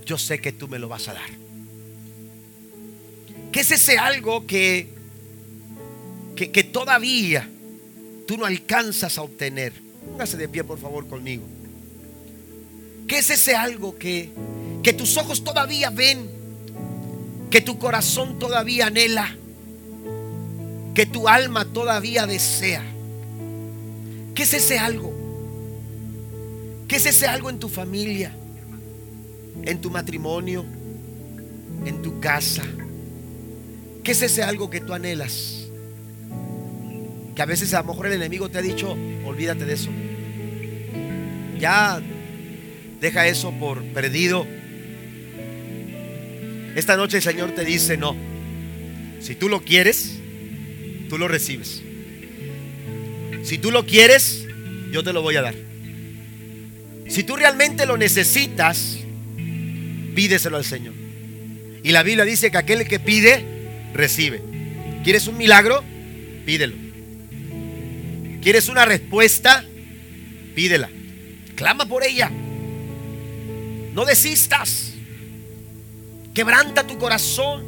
yo 0.05 0.19
sé 0.19 0.39
que 0.39 0.53
tú 0.53 0.69
me 0.69 0.79
lo 0.79 0.89
vas 0.89 1.09
a 1.09 1.15
dar. 1.15 1.31
¿Qué 3.53 3.61
es 3.61 3.71
ese 3.71 3.99
algo 3.99 4.47
que, 4.47 4.89
que, 6.37 6.51
que 6.51 6.65
todavía 6.65 7.49
tú 8.27 8.37
no 8.37 8.47
alcanzas 8.47 9.19
a 9.19 9.23
obtener? 9.23 9.73
Póngase 10.11 10.37
de 10.37 10.49
pie, 10.49 10.65
por 10.65 10.79
favor, 10.79 11.07
conmigo. 11.07 11.45
¿Qué 13.07 13.19
es 13.19 13.31
ese 13.31 13.55
algo 13.55 13.99
que, 13.99 14.31
que 14.83 14.93
tus 14.93 15.17
ojos 15.17 15.45
todavía 15.45 15.91
ven? 15.91 16.29
Que 17.51 17.61
tu 17.61 17.79
corazón 17.79 18.39
todavía 18.39 18.87
anhela? 18.87 19.37
Que 20.95 21.07
tu 21.07 21.29
alma 21.29 21.65
todavía 21.67 22.27
desea? 22.27 22.83
¿Qué 24.35 24.43
es 24.43 24.55
ese 24.55 24.79
algo? 24.79 25.13
¿Qué 26.89 26.97
es 26.97 27.07
ese 27.07 27.27
algo 27.27 27.51
en 27.51 27.59
tu 27.59 27.69
familia? 27.69 28.35
¿En 29.63 29.81
tu 29.81 29.91
matrimonio? 29.91 30.65
¿En 31.85 32.03
tu 32.03 32.21
casa? 32.21 32.63
¿Qué 34.03 34.13
es 34.13 34.23
ese 34.23 34.43
algo 34.43 34.71
que 34.71 34.81
tú 34.81 34.93
anhelas? 34.93 35.64
Que 37.35 37.43
a 37.43 37.47
veces 37.47 37.75
a 37.75 37.83
lo 37.83 37.89
mejor 37.89 38.07
el 38.07 38.13
enemigo 38.15 38.49
te 38.49 38.59
ha 38.59 38.63
dicho, 38.63 38.97
olvídate 39.25 39.65
de 39.65 39.75
eso. 39.75 39.91
Ya 41.59 42.01
deja 43.01 43.27
eso 43.27 43.53
por 43.53 43.83
perdido. 43.85 44.47
Esta 46.77 46.97
noche 46.97 47.19
el 47.19 47.23
Señor 47.23 47.53
te 47.53 47.65
dice, 47.65 47.97
no. 47.97 48.17
Si 49.21 49.35
tú 49.35 49.49
lo 49.49 49.63
quieres, 49.63 50.19
tú 51.09 51.19
lo 51.19 51.29
recibes. 51.29 51.83
Si 53.43 53.59
tú 53.59 53.71
lo 53.71 53.85
quieres, 53.85 54.47
yo 54.93 55.03
te 55.03 55.13
lo 55.13 55.23
voy 55.23 55.37
a 55.37 55.43
dar. 55.43 55.55
Si 57.09 57.23
tú 57.25 57.37
realmente 57.37 57.85
lo 57.87 57.97
necesitas, 57.97 58.99
pídeselo 60.15 60.57
al 60.57 60.65
Señor. 60.65 60.95
Y 61.83 61.91
la 61.91 62.03
Biblia 62.03 62.25
dice 62.25 62.51
que 62.51 62.59
aquel 62.59 62.87
que 62.89 62.99
pide, 62.99 63.45
recibe. 63.93 64.41
¿Quieres 65.05 65.27
un 65.27 65.37
milagro? 65.37 65.85
Pídelo. 66.47 66.84
¿Quieres 68.45 68.69
una 68.69 68.85
respuesta? 68.85 69.65
Pídela. 70.55 70.91
Clama 71.57 71.87
por 71.87 72.05
ella. 72.05 72.31
No 73.95 74.05
desistas. 74.05 74.91
Quebranta 76.35 76.87
tu 76.87 76.99
corazón. 76.99 77.65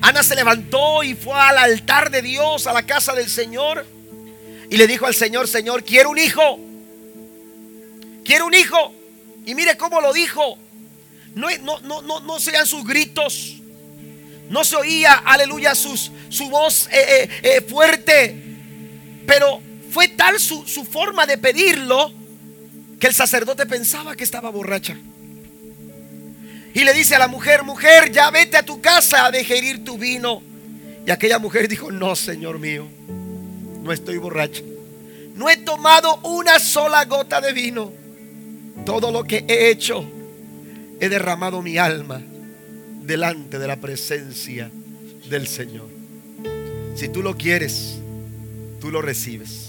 Ana 0.00 0.22
se 0.22 0.34
levantó 0.34 1.02
y 1.02 1.14
fue 1.14 1.38
al 1.38 1.58
altar 1.58 2.10
de 2.10 2.22
Dios, 2.22 2.66
a 2.66 2.72
la 2.72 2.86
casa 2.86 3.12
del 3.12 3.28
Señor. 3.28 3.84
Y 4.70 4.78
le 4.78 4.86
dijo 4.86 5.04
al 5.04 5.14
Señor, 5.14 5.46
Señor, 5.48 5.84
quiero 5.84 6.08
un 6.08 6.18
hijo. 6.18 6.58
Quiero 8.24 8.46
un 8.46 8.54
hijo. 8.54 8.94
Y 9.44 9.54
mire 9.54 9.76
cómo 9.76 10.00
lo 10.00 10.14
dijo. 10.14 10.56
No, 11.34 11.48
no, 11.60 11.78
no, 11.80 12.00
no, 12.00 12.20
no 12.20 12.40
sean 12.40 12.66
sus 12.66 12.86
gritos. 12.86 13.56
No 14.48 14.64
se 14.64 14.76
oía, 14.76 15.12
aleluya, 15.12 15.74
sus, 15.74 16.10
su 16.30 16.48
voz 16.48 16.88
eh, 16.90 17.28
eh, 17.34 17.40
eh, 17.42 17.60
fuerte. 17.60 18.49
Pero 19.30 19.60
fue 19.92 20.08
tal 20.08 20.40
su, 20.40 20.66
su 20.66 20.84
forma 20.84 21.24
de 21.24 21.38
pedirlo 21.38 22.12
que 22.98 23.06
el 23.06 23.14
sacerdote 23.14 23.64
pensaba 23.64 24.16
que 24.16 24.24
estaba 24.24 24.50
borracha. 24.50 24.96
Y 26.74 26.82
le 26.82 26.92
dice 26.92 27.14
a 27.14 27.20
la 27.20 27.28
mujer, 27.28 27.62
mujer, 27.62 28.10
ya 28.10 28.28
vete 28.32 28.56
a 28.56 28.64
tu 28.64 28.80
casa 28.80 29.26
a 29.26 29.30
dejerir 29.30 29.84
tu 29.84 29.96
vino. 29.96 30.42
Y 31.06 31.12
aquella 31.12 31.38
mujer 31.38 31.68
dijo, 31.68 31.92
no, 31.92 32.16
Señor 32.16 32.58
mío, 32.58 32.88
no 33.84 33.92
estoy 33.92 34.18
borracha. 34.18 34.62
No 35.36 35.48
he 35.48 35.58
tomado 35.58 36.16
una 36.24 36.58
sola 36.58 37.04
gota 37.04 37.40
de 37.40 37.52
vino. 37.52 37.92
Todo 38.84 39.12
lo 39.12 39.22
que 39.22 39.44
he 39.46 39.70
hecho, 39.70 40.04
he 40.98 41.08
derramado 41.08 41.62
mi 41.62 41.78
alma 41.78 42.20
delante 43.02 43.60
de 43.60 43.66
la 43.68 43.76
presencia 43.76 44.72
del 45.28 45.46
Señor. 45.46 45.86
Si 46.96 47.08
tú 47.08 47.22
lo 47.22 47.36
quieres, 47.36 48.00
tú 48.80 48.90
lo 48.90 49.02
recibes. 49.02 49.68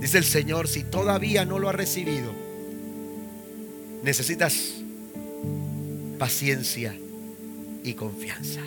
Dice 0.00 0.18
el 0.18 0.24
Señor, 0.24 0.68
si 0.68 0.84
todavía 0.84 1.44
no 1.44 1.58
lo 1.58 1.68
has 1.68 1.74
recibido, 1.74 2.32
necesitas 4.02 4.74
paciencia 6.18 6.94
y 7.82 7.94
confianza. 7.94 8.60